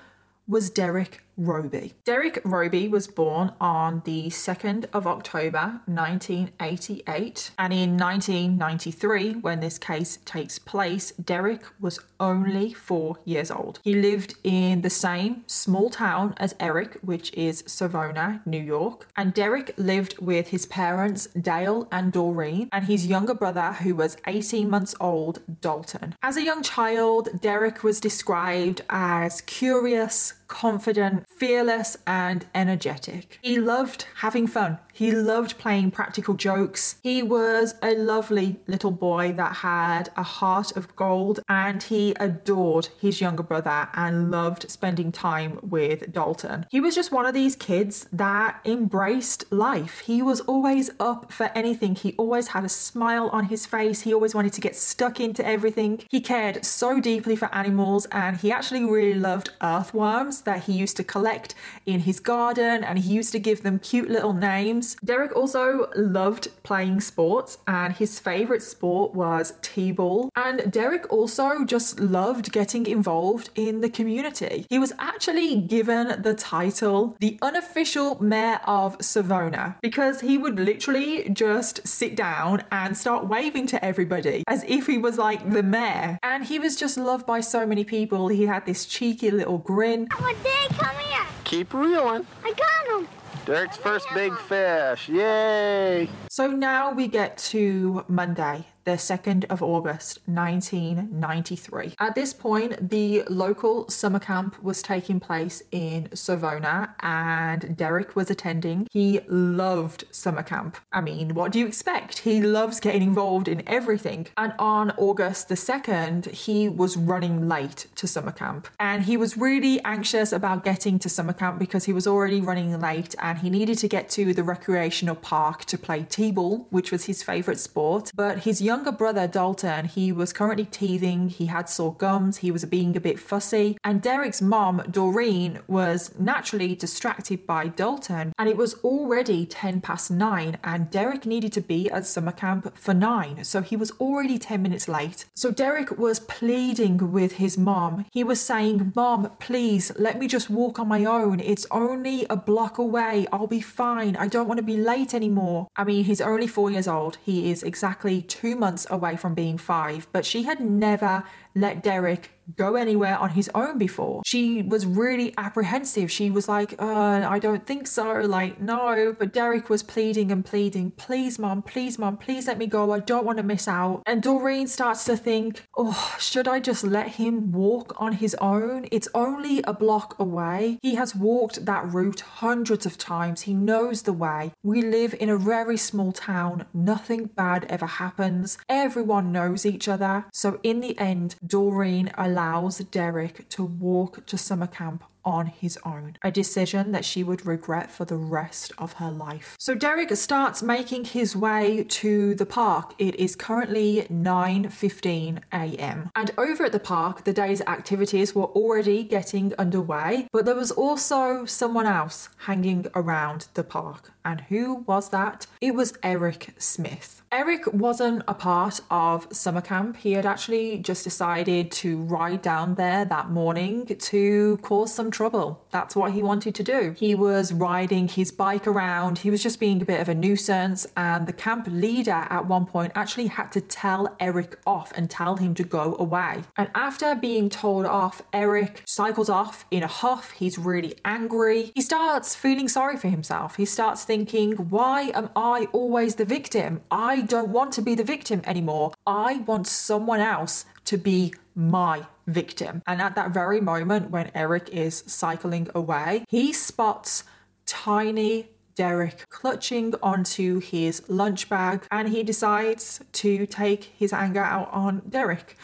was 0.49 0.71
Derek 0.71 1.23
Robie. 1.41 1.95
Derek 2.05 2.41
Robie 2.45 2.87
was 2.87 3.07
born 3.07 3.53
on 3.61 4.03
the 4.05 4.27
2nd 4.27 4.85
of 4.93 5.07
October 5.07 5.81
1988, 5.87 7.51
and 7.59 7.73
in 7.73 7.97
1993, 7.97 9.33
when 9.37 9.61
this 9.61 9.79
case 9.79 10.19
takes 10.27 10.59
place, 10.59 11.13
Derek 11.13 11.63
was 11.81 11.99
only 12.19 12.75
four 12.75 13.17
years 13.25 13.51
old. 13.51 13.81
He 13.83 13.95
lived 13.95 14.35
in 14.45 14.83
the 14.83 14.91
same 14.91 15.43
small 15.47 15.89
town 15.89 16.35
as 16.37 16.55
Eric, 16.61 16.99
which 17.01 17.33
is 17.33 17.65
Savona, 17.67 18.43
New 18.45 18.63
York, 18.63 19.09
and 19.17 19.33
Derek 19.33 19.73
lived 19.79 20.19
with 20.19 20.49
his 20.49 20.67
parents, 20.67 21.27
Dale 21.29 21.89
and 21.91 22.13
Doreen, 22.13 22.69
and 22.71 22.85
his 22.85 23.07
younger 23.07 23.35
brother, 23.35 23.73
who 23.73 23.95
was 23.95 24.19
18 24.27 24.69
months 24.69 24.95
old, 25.01 25.41
Dalton. 25.63 26.15
As 26.23 26.37
a 26.37 26.45
young 26.45 26.63
child, 26.63 27.41
Derek 27.41 27.83
was 27.83 27.99
described 27.99 28.83
as 28.91 29.41
curious, 29.43 30.35
confident, 30.51 31.27
fearless, 31.29 31.97
and 32.07 32.45
energetic. 32.55 33.39
He 33.41 33.59
loved 33.59 34.07
having 34.17 34.47
fun. 34.47 34.79
He 34.93 35.11
loved 35.11 35.59
playing 35.59 35.91
practical 35.93 36.35
jokes. 36.35 36.97
He 37.03 37.23
was 37.23 37.75
a 37.83 37.95
lovely 37.95 38.61
little 38.67 38.91
boy 38.91 39.33
that 39.33 39.57
had 39.57 40.11
a 40.17 40.23
heart 40.23 40.77
of 40.77 40.95
gold 40.97 41.41
and 41.49 41.83
he 41.83 42.15
adored 42.21 42.89
his 43.01 43.21
younger 43.21 43.43
brother 43.43 43.89
and 43.95 44.31
loved 44.31 44.71
spending 44.71 45.13
time 45.13 45.59
with 45.63 46.13
Dalton. 46.13 46.67
He 46.71 46.81
was 46.81 46.95
just 46.95 47.13
one 47.13 47.27
of 47.27 47.35
these 47.35 47.57
kids 47.57 48.09
that 48.13 48.61
embraced 48.65 49.51
life. 49.53 50.01
He 50.01 50.23
was 50.23 50.41
always 50.43 50.91
up 50.99 51.33
for 51.33 51.51
anything. 51.55 51.95
He 51.95 52.15
always 52.17 52.49
had 52.49 52.65
a 52.65 52.69
smile 52.69 53.29
on 53.33 53.45
his 53.47 53.67
face. 53.67 54.03
He 54.03 54.15
always 54.15 54.35
wanted 54.35 54.53
to 54.55 54.61
get 54.61 54.77
stuck 54.77 55.21
into 55.21 55.47
everything. 55.47 56.03
He 56.09 56.21
cared 56.21 56.65
so 56.65 57.01
deeply 57.01 57.37
for 57.37 57.55
animals 57.55 58.07
and 58.13 58.37
he 58.37 58.53
actually 58.53 58.85
really 58.85 59.19
loved 59.19 59.51
earthworms 59.63 60.43
that 60.43 60.65
he 60.65 60.73
used 60.73 60.97
to 60.97 61.05
collect 61.05 61.55
in 61.87 62.01
his 62.01 62.21
garden 62.21 62.85
and 62.85 62.99
he 62.99 63.13
used 63.13 63.33
to 63.33 63.39
give 63.39 63.63
them 63.63 63.79
cute 63.79 64.11
little 64.11 64.33
names. 64.33 64.80
Derek 65.05 65.35
also 65.37 65.91
loved 65.95 66.49
playing 66.63 67.01
sports, 67.01 67.59
and 67.67 67.95
his 67.95 68.19
favorite 68.19 68.63
sport 68.63 69.15
was 69.15 69.55
T 69.63 69.93
ball. 69.93 70.31
And 70.37 70.71
Derek 70.73 71.11
also 71.13 71.65
just 71.65 72.01
loved 72.01 72.53
getting 72.53 72.87
involved 72.87 73.51
in 73.55 73.81
the 73.81 73.91
community. 73.91 74.67
He 74.69 74.79
was 74.79 74.93
actually 74.99 75.57
given 75.57 76.23
the 76.23 76.35
title 76.35 77.17
the 77.21 77.39
unofficial 77.43 78.23
mayor 78.23 78.61
of 78.65 78.97
Savona 79.01 79.77
because 79.83 80.21
he 80.21 80.39
would 80.39 80.59
literally 80.59 81.29
just 81.31 81.87
sit 81.87 82.17
down 82.17 82.63
and 82.71 82.97
start 82.97 83.27
waving 83.27 83.67
to 83.69 83.85
everybody 83.85 84.45
as 84.47 84.65
if 84.67 84.87
he 84.87 84.99
was 84.99 85.19
like 85.19 85.51
the 85.51 85.63
mayor. 85.63 86.19
And 86.23 86.45
he 86.45 86.59
was 86.59 86.77
just 86.77 86.97
loved 86.97 87.27
by 87.27 87.41
so 87.41 87.67
many 87.67 87.85
people. 87.85 88.29
He 88.29 88.47
had 88.47 88.67
this 88.67 88.87
cheeky 88.87 89.31
little 89.31 89.59
grin. 89.59 90.09
One 90.19 90.35
day, 90.43 90.67
come 90.71 90.97
here. 90.97 91.27
Keep 91.45 91.75
reeling. 91.75 92.27
I 92.45 92.53
got 92.53 93.01
him. 93.01 93.09
Derek's 93.47 93.77
first 93.77 94.07
big 94.15 94.37
fish. 94.39 95.09
Yay! 95.09 96.09
So 96.29 96.47
now 96.49 96.93
we 96.93 97.09
get 97.09 97.39
to 97.39 98.05
Monday, 98.09 98.67
the 98.85 98.93
2nd 98.93 99.45
of 99.47 99.63
August 99.63 100.21
1993. 100.27 101.95
At 101.99 102.15
this 102.15 102.33
point, 102.33 102.91
the 102.91 103.23
local 103.29 103.89
summer 103.89 104.19
camp 104.19 104.63
was 104.63 104.83
taking 104.83 105.21
place 105.21 105.63
in 105.71 106.09
Savona 106.15 106.95
and 107.01 107.77
Derek 107.77 108.17
was 108.17 108.31
attending. 108.31 108.87
He 108.91 109.21
loved 109.29 110.05
summer 110.11 110.43
camp. 110.43 110.79
I 110.93 111.01
mean, 111.01 111.35
what 111.35 111.53
do 111.53 111.59
you 111.59 111.67
expect? 111.67 112.21
He 112.21 112.41
loves 112.41 112.81
getting 112.81 113.03
involved 113.03 113.49
in 113.49 113.63
everything. 113.67 114.29
And 114.37 114.53
on 114.59 114.93
August 114.93 115.49
the 115.49 115.55
2nd, 115.55 116.31
he 116.31 116.69
was 116.69 116.97
running 116.97 117.49
late 117.49 117.87
to 117.97 118.07
summer 118.07 118.33
camp 118.33 118.69
and 118.79 119.05
he 119.05 119.17
was 119.17 119.37
really 119.37 119.83
anxious 119.85 120.33
about 120.33 120.65
getting 120.65 120.99
to 120.99 121.09
summer 121.09 121.33
camp 121.33 121.59
because 121.59 121.85
he 121.85 121.93
was 121.93 122.07
already 122.07 122.41
running 122.41 122.79
late 122.81 123.15
and 123.19 123.39
he 123.39 123.51
needed 123.51 123.79
to 123.79 123.89
get 123.89 124.09
to 124.11 124.33
the 124.33 124.43
recreational 124.43 125.15
park 125.15 125.65
to 125.67 125.79
play 125.79 126.07
t-ball, 126.09 126.67
which 126.71 126.91
was 126.91 127.05
his 127.05 127.23
favorite 127.23 127.59
sport. 127.59 128.11
But 128.15 128.41
his 128.41 128.61
younger 128.81 128.93
brother 128.93 129.27
Dalton, 129.27 129.85
he 129.85 130.11
was 130.11 130.33
currently 130.33 130.65
teething, 130.65 131.29
he 131.29 131.47
had 131.47 131.69
sore 131.69 131.93
gums, 131.93 132.39
he 132.39 132.51
was 132.51 132.65
being 132.65 132.97
a 132.97 133.01
bit 133.01 133.21
fussy, 133.21 133.77
and 133.85 134.01
Derek's 134.01 134.41
mom, 134.41 134.83
Doreen, 134.91 135.59
was 135.67 136.19
naturally 136.19 136.75
distracted 136.75 137.47
by 137.47 137.69
Dalton, 137.69 138.33
and 138.39 138.49
it 138.49 138.57
was 138.57 138.73
already 138.83 139.45
10 139.45 139.83
past 139.83 140.11
9 140.11 140.57
and 140.65 140.91
Derek 140.91 141.27
needed 141.27 141.53
to 141.53 141.61
be 141.61 141.91
at 141.91 142.07
summer 142.07 142.33
camp 142.33 142.75
for 142.75 142.95
9, 142.95 143.45
so 143.45 143.61
he 143.61 143.77
was 143.77 143.91
already 144.01 144.39
10 144.39 144.63
minutes 144.63 144.89
late. 144.89 145.27
So 145.35 145.51
Derek 145.51 145.99
was 145.99 146.19
pleading 146.21 147.13
with 147.13 147.33
his 147.33 147.59
mom. 147.59 148.07
He 148.11 148.25
was 148.25 148.41
saying, 148.41 148.93
"Mom, 148.97 149.31
please 149.41 149.93
let 149.99 150.19
me 150.19 150.27
just 150.27 150.49
walk 150.49 150.79
on 150.79 150.89
my 150.89 151.05
own. 151.05 151.39
It's 151.41 151.67
only 151.71 152.25
a 152.31 152.37
block 152.37 152.79
away. 152.79 153.27
I'll 153.31 153.47
be 153.47 153.61
fine. 153.61 154.17
I 154.17 154.27
don't 154.27 154.49
want 154.49 154.57
to 154.57 154.73
be 154.73 154.79
late 154.79 155.13
anymore." 155.13 155.69
I 155.77 155.85
mean, 155.85 156.05
he's 156.05 156.23
only 156.23 156.47
4 156.47 156.71
years 156.71 156.89
old. 156.89 157.19
He 157.23 157.51
is 157.51 157.63
exactly 157.63 158.23
2 158.23 158.57
months 158.61 158.87
away 158.89 159.17
from 159.17 159.35
being 159.35 159.59
5, 159.59 160.07
but 160.13 160.25
she 160.25 160.45
had 160.45 160.61
never 160.61 161.25
let 161.55 161.83
Derek 161.83 162.31
go 162.57 162.75
anywhere 162.75 163.17
on 163.19 163.31
his 163.31 163.51
own 163.55 163.79
before. 163.79 164.23
She 164.25 164.63
was 164.63 164.87
really 164.87 165.33
apprehensive. 165.37 166.11
She 166.11 166.31
was 166.31 166.49
like, 166.49 166.75
uh, 166.81 167.27
I 167.29 167.39
don't 167.39 167.67
think 167.67 167.87
so. 167.87 168.21
Like, 168.21 168.61
no. 168.61 169.15
But 169.19 169.33
Derek 169.33 169.71
was 169.71 169.83
pleading 169.83 170.33
and 170.33 170.45
pleading, 170.45 170.93
please, 170.93 171.39
mom, 171.39 171.63
please, 171.63 171.99
mom, 171.99 172.17
please 172.17 172.47
let 172.47 172.59
me 172.59 172.67
go. 172.67 172.93
I 172.93 173.01
don't 173.01 173.25
want 173.25 173.39
to 173.39 173.45
miss 173.45 173.69
out. 173.69 174.03
And 174.07 174.23
Doreen 174.23 174.67
starts 174.67 175.05
to 175.05 175.17
think, 175.17 175.65
oh, 175.77 176.17
should 176.19 176.49
I 176.49 176.61
just 176.61 176.85
let 176.85 177.09
him 177.09 177.53
walk 177.53 177.95
on 177.99 178.15
his 178.15 178.35
own? 178.41 178.87
It's 178.91 179.09
only 179.15 179.63
a 179.63 179.73
block 179.73 180.19
away. 180.19 180.79
He 180.83 180.95
has 180.97 181.15
walked 181.15 181.65
that 181.67 181.93
route 181.93 182.21
hundreds 182.21 182.87
of 182.87 182.99
times. 182.99 183.43
He 183.43 183.55
knows 183.55 184.03
the 184.03 184.13
way. 184.13 184.53
We 184.63 184.83
live 184.83 185.15
in 185.19 185.29
a 185.29 185.37
very 185.37 185.77
small 185.77 186.13
town. 186.13 186.67
Nothing 186.75 187.27
bad 187.27 187.67
ever 187.69 187.87
happens. 187.87 188.59
Everyone 188.69 189.33
knows 189.33 189.65
each 189.65 189.89
other. 189.89 190.25
So 190.33 190.59
in 190.63 190.81
the 190.81 190.99
end, 190.99 191.37
Doreen 191.47 192.11
allows 192.19 192.79
Derek 192.79 193.49
to 193.51 193.65
walk 193.65 194.27
to 194.27 194.37
summer 194.37 194.67
camp 194.67 195.05
on 195.25 195.47
his 195.47 195.79
own, 195.85 196.17
a 196.23 196.31
decision 196.31 196.93
that 196.93 197.05
she 197.05 197.23
would 197.23 197.45
regret 197.45 197.91
for 197.91 198.05
the 198.05 198.17
rest 198.17 198.73
of 198.79 198.95
her 198.95 199.11
life. 199.11 199.57
So 199.59 199.75
Derek 199.75 200.15
starts 200.17 200.63
making 200.63 201.05
his 201.07 201.37
way 201.37 201.85
to 201.89 202.35
the 202.35 202.47
park. 202.47 202.95
It 202.99 203.15
is 203.17 203.37
currently 203.37 204.07
9:15 204.11 205.41
a.m. 205.53 206.11
And 206.17 206.31
over 206.39 206.65
at 206.65 206.73
the 206.73 206.81
park, 206.81 207.25
the 207.25 207.33
day's 207.33 207.61
activities 207.63 208.35
were 208.35 208.47
already 208.47 209.05
getting 209.05 209.55
underway, 209.59 210.27
but 210.33 210.45
there 210.45 210.55
was 210.55 210.71
also 210.71 211.45
someone 211.45 211.87
else 211.87 212.29
hanging 212.47 212.87
around 212.95 213.49
the 213.55 213.65
park. 213.65 214.13
And 214.25 214.43
who 214.43 214.85
was 214.87 215.11
that? 215.11 215.47
It 215.61 215.75
was 215.75 215.95
Eric 216.03 216.55
Smith. 216.59 217.23
Eric 217.33 217.73
wasn't 217.73 218.25
a 218.27 218.35
part 218.35 218.81
of 218.91 219.29
summer 219.31 219.61
camp. 219.61 219.97
He 219.99 220.13
had 220.13 220.27
actually 220.27 220.79
just 220.79 221.05
decided 221.05 221.71
to 221.73 221.99
ride 222.03 222.43
down 222.43 222.75
there 222.75 223.05
that 223.05 223.31
morning 223.31 223.87
to 223.87 224.59
cause 224.63 224.93
some 224.93 225.13
trouble. 225.13 225.65
That's 225.71 225.95
what 225.95 226.13
he 226.13 226.23
wanted 226.23 226.57
to 226.57 226.65
do. 226.65 226.95
He 226.99 227.15
was 227.15 227.53
riding 227.53 228.09
his 228.09 228.33
bike 228.33 228.67
around. 228.67 229.19
He 229.19 229.31
was 229.31 229.43
just 229.43 229.61
being 229.61 229.81
a 229.81 229.85
bit 229.85 230.01
of 230.01 230.09
a 230.09 230.15
nuisance. 230.15 230.89
And 230.97 231.29
the 231.29 231.33
camp 231.33 231.69
leader 231.71 232.27
at 232.31 232.47
one 232.47 232.67
point 232.67 232.93
actually 232.97 233.29
had 233.29 233.53
to 233.53 233.61
tell 233.61 234.17
Eric 234.19 234.59
off 234.67 234.93
and 234.97 235.09
tell 235.09 235.37
him 235.37 235.55
to 235.55 235.63
go 235.63 235.97
away. 236.01 236.43
And 236.57 236.69
after 236.75 237.15
being 237.15 237.49
told 237.49 237.87
off, 237.87 238.23
Eric 238.33 238.83
cycles 238.87 239.29
off 239.29 239.67
in 239.71 239.85
a 239.85 239.87
huff. 239.87 240.33
He's 240.33 240.59
really 240.59 240.97
angry. 241.05 241.71
He 241.77 241.81
starts 241.81 242.35
feeling 242.35 242.69
sorry 242.69 242.97
for 242.97 243.09
himself. 243.09 243.55
He 243.55 243.65
starts 243.65 244.05
thinking, 244.11 244.57
why 244.71 245.13
am 245.15 245.31
I 245.37 245.69
always 245.73 246.17
the 246.17 246.25
victim? 246.25 246.81
I 246.91 247.21
don't 247.21 247.51
want 247.51 247.73
to 247.75 247.81
be 247.81 247.95
the 247.95 248.03
victim 248.03 248.43
anymore. 248.45 248.93
I 249.07 249.37
want 249.47 249.69
someone 249.69 250.19
else 250.19 250.65
to 250.87 250.97
be 250.99 251.33
my 251.55 252.09
victim. 252.27 252.83
And 252.89 253.01
at 253.01 253.15
that 253.15 253.31
very 253.31 253.61
moment, 253.61 254.11
when 254.11 254.33
Eric 254.35 254.69
is 254.71 255.05
cycling 255.07 255.69
away, 255.77 256.25
he 256.29 256.53
spots 256.53 257.23
tiny 257.67 258.49
Derek 258.75 259.29
clutching 259.29 259.95
onto 260.03 260.59
his 260.59 261.09
lunch 261.09 261.49
bag 261.49 261.87
and 261.93 262.09
he 262.09 262.25
decides 262.25 263.01
to 263.13 263.47
take 263.47 263.93
his 263.97 264.13
anger 264.13 264.43
out 264.43 264.71
on 264.73 265.03
Derek. 265.09 265.57